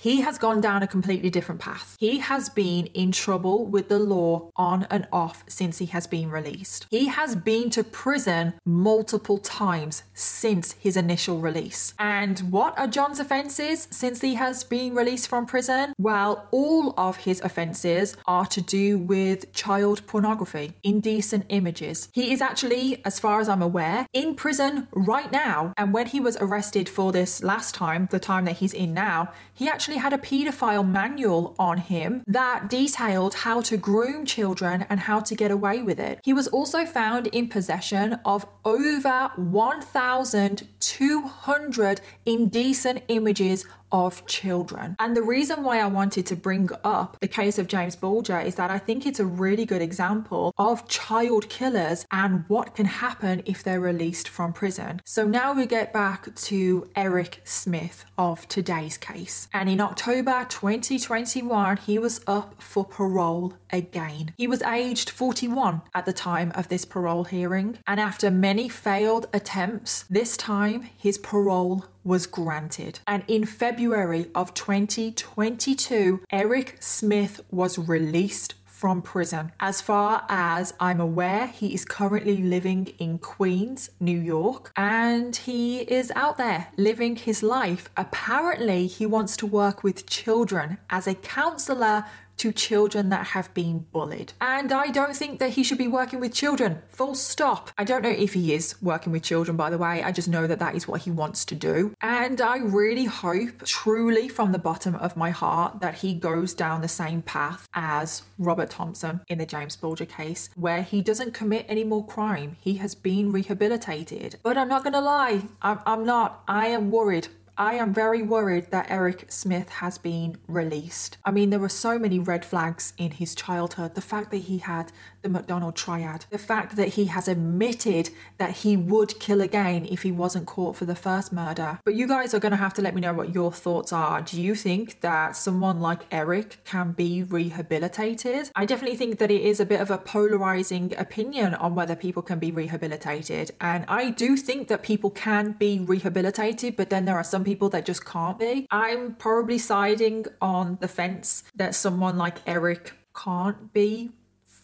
he 0.00 0.22
has 0.22 0.38
gone 0.38 0.62
down 0.62 0.82
a 0.82 0.86
completely 0.86 1.28
different 1.28 1.60
path. 1.60 1.94
He 2.00 2.20
has 2.20 2.48
been 2.48 2.86
in 2.86 3.12
trouble 3.12 3.66
with 3.66 3.90
the 3.90 3.98
law 3.98 4.50
on 4.56 4.86
and 4.90 5.06
off 5.12 5.44
since 5.46 5.76
he 5.76 5.86
has 5.86 6.06
been 6.06 6.30
released. 6.30 6.86
He 6.90 7.08
has 7.08 7.36
been 7.36 7.68
to 7.70 7.84
prison 7.84 8.54
multiple 8.64 9.36
times 9.36 10.02
since 10.14 10.72
his 10.72 10.96
initial 10.96 11.38
release. 11.38 11.92
And 11.98 12.38
what 12.50 12.78
are 12.78 12.86
John's 12.86 13.20
offences 13.20 13.88
since 13.90 14.22
he 14.22 14.36
has 14.36 14.64
been 14.64 14.94
released 14.94 15.28
from 15.28 15.44
prison? 15.44 15.92
Well, 15.98 16.48
all 16.50 16.94
of 16.96 17.18
his 17.18 17.42
offences 17.42 18.16
are 18.26 18.46
to 18.46 18.62
do 18.62 18.96
with 18.96 19.52
child 19.52 20.06
pornography, 20.06 20.72
indecent 20.82 21.44
images. 21.50 22.08
He 22.12 22.32
is 22.32 22.40
actually, 22.40 23.04
as 23.04 23.20
far 23.20 23.38
as 23.38 23.50
I'm 23.50 23.60
aware, 23.60 24.06
in 24.14 24.34
prison 24.34 24.88
right 24.92 25.30
now. 25.30 25.74
And 25.76 25.92
when 25.92 26.06
he 26.06 26.20
was 26.20 26.38
arrested 26.38 26.88
for 26.88 27.12
this 27.12 27.42
last 27.42 27.74
time, 27.74 28.08
the 28.10 28.18
time 28.18 28.46
that 28.46 28.56
he's 28.56 28.72
in 28.72 28.94
now, 28.94 29.32
he 29.52 29.68
actually 29.68 29.89
had 29.98 30.12
a 30.12 30.18
paedophile 30.18 30.88
manual 30.88 31.54
on 31.58 31.78
him 31.78 32.22
that 32.26 32.68
detailed 32.68 33.34
how 33.34 33.60
to 33.62 33.76
groom 33.76 34.26
children 34.26 34.86
and 34.88 35.00
how 35.00 35.18
to 35.20 35.34
get 35.34 35.50
away 35.50 35.82
with 35.82 35.98
it. 35.98 36.20
He 36.24 36.32
was 36.32 36.46
also 36.48 36.84
found 36.84 37.26
in 37.28 37.48
possession 37.48 38.18
of 38.24 38.46
over 38.64 39.30
1,200 39.36 42.00
indecent 42.26 43.02
images 43.08 43.64
of 43.92 44.26
children. 44.26 44.96
And 44.98 45.16
the 45.16 45.22
reason 45.22 45.62
why 45.62 45.80
I 45.80 45.86
wanted 45.86 46.26
to 46.26 46.36
bring 46.36 46.70
up 46.84 47.18
the 47.20 47.28
case 47.28 47.58
of 47.58 47.66
James 47.66 47.96
Bulger 47.96 48.40
is 48.40 48.54
that 48.56 48.70
I 48.70 48.78
think 48.78 49.06
it's 49.06 49.20
a 49.20 49.26
really 49.26 49.64
good 49.64 49.82
example 49.82 50.52
of 50.58 50.88
child 50.88 51.48
killers 51.48 52.06
and 52.10 52.44
what 52.48 52.74
can 52.74 52.86
happen 52.86 53.42
if 53.46 53.62
they're 53.62 53.80
released 53.80 54.28
from 54.28 54.52
prison. 54.52 55.00
So 55.04 55.26
now 55.26 55.52
we 55.52 55.66
get 55.66 55.92
back 55.92 56.34
to 56.34 56.88
Eric 56.96 57.40
Smith 57.44 58.04
of 58.16 58.46
today's 58.48 58.96
case. 58.96 59.48
And 59.52 59.68
in 59.68 59.80
October 59.80 60.46
2021, 60.48 61.76
he 61.78 61.98
was 61.98 62.20
up 62.26 62.62
for 62.62 62.84
parole 62.84 63.54
again. 63.72 64.32
He 64.36 64.46
was 64.46 64.62
aged 64.62 65.10
41 65.10 65.82
at 65.94 66.06
the 66.06 66.12
time 66.12 66.52
of 66.54 66.68
this 66.68 66.84
parole 66.84 67.24
hearing, 67.24 67.78
and 67.86 68.00
after 68.00 68.30
many 68.30 68.68
failed 68.68 69.26
attempts, 69.32 70.04
this 70.10 70.36
time 70.36 70.88
his 70.96 71.18
parole 71.18 71.84
was 72.04 72.26
granted. 72.26 73.00
And 73.06 73.24
in 73.28 73.44
February 73.44 74.30
of 74.34 74.54
2022, 74.54 76.22
Eric 76.30 76.76
Smith 76.80 77.40
was 77.50 77.78
released 77.78 78.54
from 78.80 79.02
prison. 79.02 79.52
As 79.60 79.82
far 79.82 80.24
as 80.30 80.72
I'm 80.80 81.00
aware, 81.00 81.48
he 81.48 81.74
is 81.74 81.84
currently 81.84 82.38
living 82.38 82.86
in 82.98 83.18
Queens, 83.18 83.90
New 84.00 84.18
York, 84.18 84.72
and 84.74 85.36
he 85.36 85.80
is 85.80 86.10
out 86.16 86.38
there 86.38 86.68
living 86.78 87.16
his 87.16 87.42
life. 87.42 87.90
Apparently, 87.94 88.86
he 88.86 89.04
wants 89.04 89.36
to 89.36 89.46
work 89.46 89.84
with 89.84 90.06
children 90.06 90.78
as 90.88 91.06
a 91.06 91.14
counselor 91.14 92.06
to 92.40 92.52
children 92.52 93.10
that 93.10 93.26
have 93.28 93.52
been 93.52 93.86
bullied. 93.92 94.32
And 94.40 94.72
I 94.72 94.86
don't 94.86 95.14
think 95.14 95.40
that 95.40 95.50
he 95.50 95.62
should 95.62 95.76
be 95.76 95.88
working 95.88 96.20
with 96.20 96.32
children, 96.32 96.80
full 96.88 97.14
stop. 97.14 97.70
I 97.76 97.84
don't 97.84 98.00
know 98.00 98.08
if 98.08 98.32
he 98.32 98.54
is 98.54 98.80
working 98.80 99.12
with 99.12 99.22
children, 99.22 99.58
by 99.58 99.68
the 99.68 99.76
way. 99.76 100.02
I 100.02 100.10
just 100.10 100.26
know 100.26 100.46
that 100.46 100.58
that 100.58 100.74
is 100.74 100.88
what 100.88 101.02
he 101.02 101.10
wants 101.10 101.44
to 101.44 101.54
do. 101.54 101.92
And 102.00 102.40
I 102.40 102.56
really 102.56 103.04
hope, 103.04 103.64
truly 103.66 104.26
from 104.28 104.52
the 104.52 104.58
bottom 104.58 104.94
of 104.94 105.18
my 105.18 105.28
heart, 105.28 105.80
that 105.80 105.96
he 105.96 106.14
goes 106.14 106.54
down 106.54 106.80
the 106.80 106.88
same 106.88 107.20
path 107.20 107.68
as 107.74 108.22
Robert 108.38 108.70
Thompson 108.70 109.20
in 109.28 109.36
the 109.36 109.44
James 109.44 109.76
Bulger 109.76 110.06
case, 110.06 110.48
where 110.56 110.82
he 110.82 111.02
doesn't 111.02 111.34
commit 111.34 111.66
any 111.68 111.84
more 111.84 112.06
crime. 112.06 112.56
He 112.58 112.76
has 112.76 112.94
been 112.94 113.32
rehabilitated. 113.32 114.36
But 114.42 114.56
I'm 114.56 114.68
not 114.68 114.82
going 114.82 114.94
to 114.94 115.00
lie, 115.00 115.42
I'm, 115.60 115.80
I'm 115.84 116.06
not. 116.06 116.42
I 116.48 116.68
am 116.68 116.90
worried 116.90 117.28
I 117.60 117.74
am 117.74 117.92
very 117.92 118.22
worried 118.22 118.70
that 118.70 118.90
Eric 118.90 119.26
Smith 119.28 119.68
has 119.68 119.98
been 119.98 120.38
released. 120.48 121.18
I 121.26 121.30
mean, 121.30 121.50
there 121.50 121.58
were 121.58 121.68
so 121.68 121.98
many 121.98 122.18
red 122.18 122.42
flags 122.42 122.94
in 122.96 123.10
his 123.10 123.34
childhood. 123.34 123.94
The 123.94 124.00
fact 124.00 124.30
that 124.30 124.38
he 124.38 124.56
had 124.56 124.92
the 125.22 125.28
McDonald 125.28 125.76
triad, 125.76 126.26
the 126.30 126.38
fact 126.38 126.76
that 126.76 126.88
he 126.88 127.06
has 127.06 127.28
admitted 127.28 128.10
that 128.38 128.58
he 128.58 128.76
would 128.76 129.18
kill 129.20 129.40
again 129.40 129.86
if 129.86 130.02
he 130.02 130.12
wasn't 130.12 130.46
caught 130.46 130.76
for 130.76 130.84
the 130.84 130.94
first 130.94 131.32
murder. 131.32 131.78
But 131.84 131.94
you 131.94 132.06
guys 132.06 132.34
are 132.34 132.38
going 132.38 132.52
to 132.52 132.56
have 132.56 132.74
to 132.74 132.82
let 132.82 132.94
me 132.94 133.00
know 133.00 133.12
what 133.12 133.34
your 133.34 133.52
thoughts 133.52 133.92
are. 133.92 134.22
Do 134.22 134.40
you 134.40 134.54
think 134.54 135.00
that 135.00 135.36
someone 135.36 135.80
like 135.80 136.06
Eric 136.10 136.58
can 136.64 136.92
be 136.92 137.22
rehabilitated? 137.22 138.50
I 138.54 138.66
definitely 138.66 138.96
think 138.96 139.18
that 139.18 139.30
it 139.30 139.42
is 139.42 139.60
a 139.60 139.66
bit 139.66 139.80
of 139.80 139.90
a 139.90 139.98
polarizing 139.98 140.94
opinion 140.96 141.54
on 141.54 141.74
whether 141.74 141.96
people 141.96 142.22
can 142.22 142.38
be 142.38 142.50
rehabilitated. 142.50 143.50
And 143.60 143.84
I 143.88 144.10
do 144.10 144.36
think 144.36 144.68
that 144.68 144.82
people 144.82 145.10
can 145.10 145.52
be 145.52 145.80
rehabilitated, 145.80 146.76
but 146.76 146.90
then 146.90 147.04
there 147.04 147.16
are 147.16 147.24
some 147.24 147.44
people 147.44 147.68
that 147.70 147.84
just 147.84 148.04
can't 148.04 148.38
be. 148.38 148.66
I'm 148.70 149.14
probably 149.14 149.58
siding 149.58 150.26
on 150.40 150.78
the 150.80 150.88
fence 150.88 151.44
that 151.54 151.74
someone 151.74 152.16
like 152.16 152.38
Eric 152.46 152.92
can't 153.14 153.72
be 153.72 154.10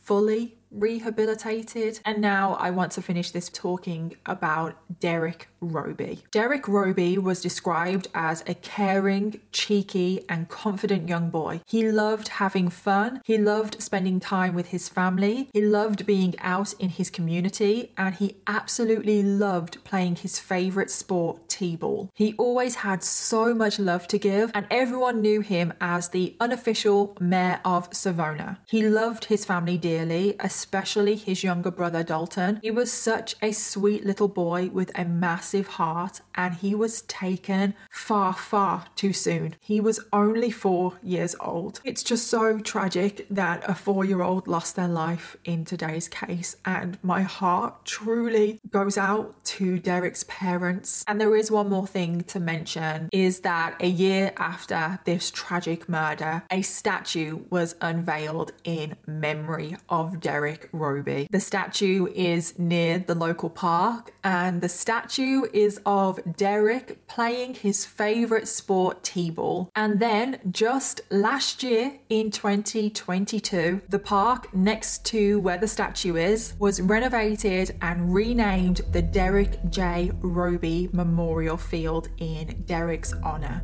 fully 0.06 0.55
rehabilitated. 0.76 2.00
And 2.04 2.20
now 2.20 2.54
I 2.54 2.70
want 2.70 2.92
to 2.92 3.02
finish 3.02 3.30
this 3.30 3.48
talking 3.48 4.16
about 4.26 4.76
Derek 5.00 5.48
Robie. 5.60 6.22
Derek 6.30 6.68
Robie 6.68 7.18
was 7.18 7.40
described 7.40 8.08
as 8.14 8.44
a 8.46 8.54
caring, 8.54 9.40
cheeky, 9.52 10.24
and 10.28 10.48
confident 10.48 11.08
young 11.08 11.30
boy. 11.30 11.60
He 11.66 11.90
loved 11.90 12.28
having 12.28 12.68
fun, 12.68 13.20
he 13.24 13.38
loved 13.38 13.82
spending 13.82 14.20
time 14.20 14.54
with 14.54 14.68
his 14.68 14.88
family, 14.88 15.48
he 15.52 15.62
loved 15.62 16.06
being 16.06 16.34
out 16.40 16.72
in 16.74 16.90
his 16.90 17.10
community, 17.10 17.92
and 17.96 18.14
he 18.14 18.36
absolutely 18.46 19.22
loved 19.22 19.82
playing 19.84 20.16
his 20.16 20.38
favorite 20.38 20.90
sport, 20.90 21.48
T 21.48 21.76
ball. 21.76 22.10
He 22.14 22.34
always 22.34 22.76
had 22.76 23.02
so 23.02 23.54
much 23.54 23.78
love 23.78 24.06
to 24.08 24.18
give, 24.18 24.50
and 24.54 24.66
everyone 24.70 25.20
knew 25.20 25.40
him 25.40 25.72
as 25.80 26.10
the 26.10 26.36
unofficial 26.40 27.16
mayor 27.20 27.60
of 27.64 27.88
Savona. 27.92 28.60
He 28.68 28.88
loved 28.88 29.26
his 29.26 29.44
family 29.44 29.78
dearly, 29.78 30.36
especially 30.40 30.65
his 30.70 31.42
younger 31.42 31.70
brother 31.70 32.02
Dalton. 32.02 32.60
He 32.62 32.70
was 32.70 32.92
such 32.92 33.36
a 33.42 33.52
sweet 33.52 34.04
little 34.04 34.28
boy 34.28 34.70
with 34.72 34.90
a 34.98 35.04
massive 35.04 35.36
massive 35.36 35.74
heart 35.74 36.20
and 36.34 36.54
he 36.54 36.74
was 36.74 37.02
taken 37.02 37.74
far, 37.90 38.32
far 38.32 38.86
too 38.94 39.12
soon. 39.12 39.54
He 39.60 39.80
was 39.80 40.00
only 40.12 40.50
four 40.50 40.94
years 41.02 41.34
old. 41.40 41.80
It's 41.84 42.02
just 42.02 42.28
so 42.28 42.58
tragic 42.58 43.26
that 43.30 43.62
a 43.68 43.74
four 43.74 44.04
year 44.04 44.22
old 44.22 44.48
lost 44.48 44.76
their 44.76 44.88
life 44.88 45.36
in 45.44 45.64
today's 45.64 46.08
case, 46.08 46.56
and 46.64 46.98
my 47.02 47.22
heart 47.22 47.84
truly 47.84 48.60
goes 48.70 48.96
out 48.98 49.44
to 49.56 49.78
Derek's 49.78 50.24
parents. 50.24 51.04
And 51.06 51.20
there 51.20 51.36
is 51.36 51.50
one 51.50 51.68
more 51.68 51.86
thing 51.86 52.22
to 52.32 52.40
mention 52.40 53.08
is 53.12 53.40
that 53.40 53.76
a 53.80 53.88
year 53.88 54.32
after 54.36 54.98
this 55.04 55.30
tragic 55.30 55.88
murder, 55.88 56.42
a 56.50 56.62
statue 56.62 57.40
was 57.50 57.76
unveiled 57.80 58.52
in 58.64 58.96
memory 59.06 59.76
of 59.88 60.20
Derek 60.20 60.55
Robie. 60.72 61.28
The 61.30 61.40
statue 61.40 62.06
is 62.14 62.58
near 62.58 62.98
the 62.98 63.14
local 63.14 63.50
park, 63.50 64.12
and 64.24 64.60
the 64.60 64.68
statue 64.68 65.42
is 65.52 65.80
of 65.86 66.20
Derek 66.36 67.06
playing 67.06 67.54
his 67.54 67.84
favourite 67.84 68.48
sport, 68.48 69.02
T 69.02 69.30
ball. 69.30 69.70
And 69.74 70.00
then 70.00 70.40
just 70.50 71.00
last 71.10 71.62
year 71.62 71.92
in 72.08 72.30
2022, 72.30 73.82
the 73.88 73.98
park 73.98 74.54
next 74.54 75.04
to 75.06 75.40
where 75.40 75.58
the 75.58 75.68
statue 75.68 76.16
is 76.16 76.54
was 76.58 76.80
renovated 76.80 77.76
and 77.82 78.12
renamed 78.14 78.80
the 78.92 79.02
Derek 79.02 79.58
J. 79.70 80.10
Robie 80.20 80.88
Memorial 80.92 81.56
Field 81.56 82.08
in 82.18 82.62
Derek's 82.66 83.14
honour. 83.22 83.62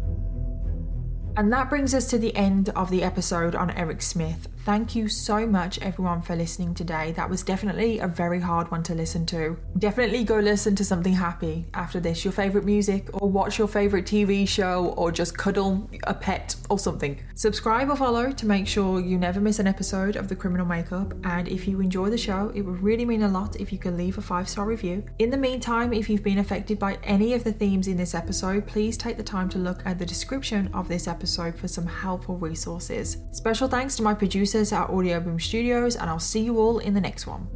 And 1.36 1.51
that 1.53 1.70
brings 1.70 1.95
us 1.95 2.09
to 2.11 2.18
the 2.18 2.34
end 2.36 2.68
of 2.70 2.90
the 2.90 3.03
episode 3.03 3.55
on 3.55 3.70
Eric 3.70 4.03
Smith. 4.03 4.49
Thank 4.64 4.94
you 4.94 5.08
so 5.08 5.44
much, 5.44 5.80
everyone, 5.80 6.22
for 6.22 6.36
listening 6.36 6.72
today. 6.74 7.10
That 7.16 7.28
was 7.28 7.42
definitely 7.42 7.98
a 7.98 8.06
very 8.06 8.38
hard 8.38 8.70
one 8.70 8.84
to 8.84 8.94
listen 8.94 9.26
to. 9.26 9.58
Definitely 9.76 10.22
go 10.22 10.38
listen 10.38 10.76
to 10.76 10.84
something 10.84 11.14
happy 11.14 11.66
after 11.74 11.98
this, 11.98 12.24
your 12.24 12.30
favourite 12.30 12.64
music, 12.64 13.08
or 13.12 13.28
watch 13.28 13.58
your 13.58 13.66
favourite 13.66 14.06
TV 14.06 14.46
show, 14.46 14.94
or 14.96 15.10
just 15.10 15.36
cuddle 15.36 15.90
a 16.04 16.14
pet 16.14 16.54
or 16.70 16.78
something. 16.78 17.20
Subscribe 17.34 17.90
or 17.90 17.96
follow 17.96 18.30
to 18.30 18.46
make 18.46 18.68
sure 18.68 19.00
you 19.00 19.18
never 19.18 19.40
miss 19.40 19.58
an 19.58 19.66
episode 19.66 20.14
of 20.14 20.28
The 20.28 20.36
Criminal 20.36 20.64
Makeup. 20.64 21.12
And 21.24 21.48
if 21.48 21.66
you 21.66 21.80
enjoy 21.80 22.10
the 22.10 22.16
show, 22.16 22.52
it 22.54 22.62
would 22.62 22.80
really 22.80 23.04
mean 23.04 23.24
a 23.24 23.28
lot 23.28 23.56
if 23.56 23.72
you 23.72 23.78
could 23.78 23.96
leave 23.96 24.16
a 24.16 24.22
five 24.22 24.48
star 24.48 24.64
review. 24.64 25.02
In 25.18 25.30
the 25.30 25.36
meantime, 25.36 25.92
if 25.92 26.08
you've 26.08 26.22
been 26.22 26.38
affected 26.38 26.78
by 26.78 26.98
any 27.02 27.34
of 27.34 27.42
the 27.42 27.52
themes 27.52 27.88
in 27.88 27.96
this 27.96 28.14
episode, 28.14 28.68
please 28.68 28.96
take 28.96 29.16
the 29.16 29.24
time 29.24 29.48
to 29.48 29.58
look 29.58 29.82
at 29.84 29.98
the 29.98 30.06
description 30.06 30.70
of 30.72 30.86
this 30.86 31.08
episode 31.08 31.56
for 31.56 31.66
some 31.66 31.86
helpful 31.86 32.38
resources. 32.38 33.16
Special 33.32 33.66
thanks 33.66 33.96
to 33.96 34.04
my 34.04 34.14
producers 34.53 34.72
at 34.72 34.88
Audioboom 34.88 35.40
Studios, 35.40 35.96
and 35.96 36.11
I'll 36.11 36.18
see 36.18 36.40
you 36.40 36.59
all 36.59 36.78
in 36.78 36.92
the 36.92 37.00
next 37.00 37.26
one. 37.26 37.48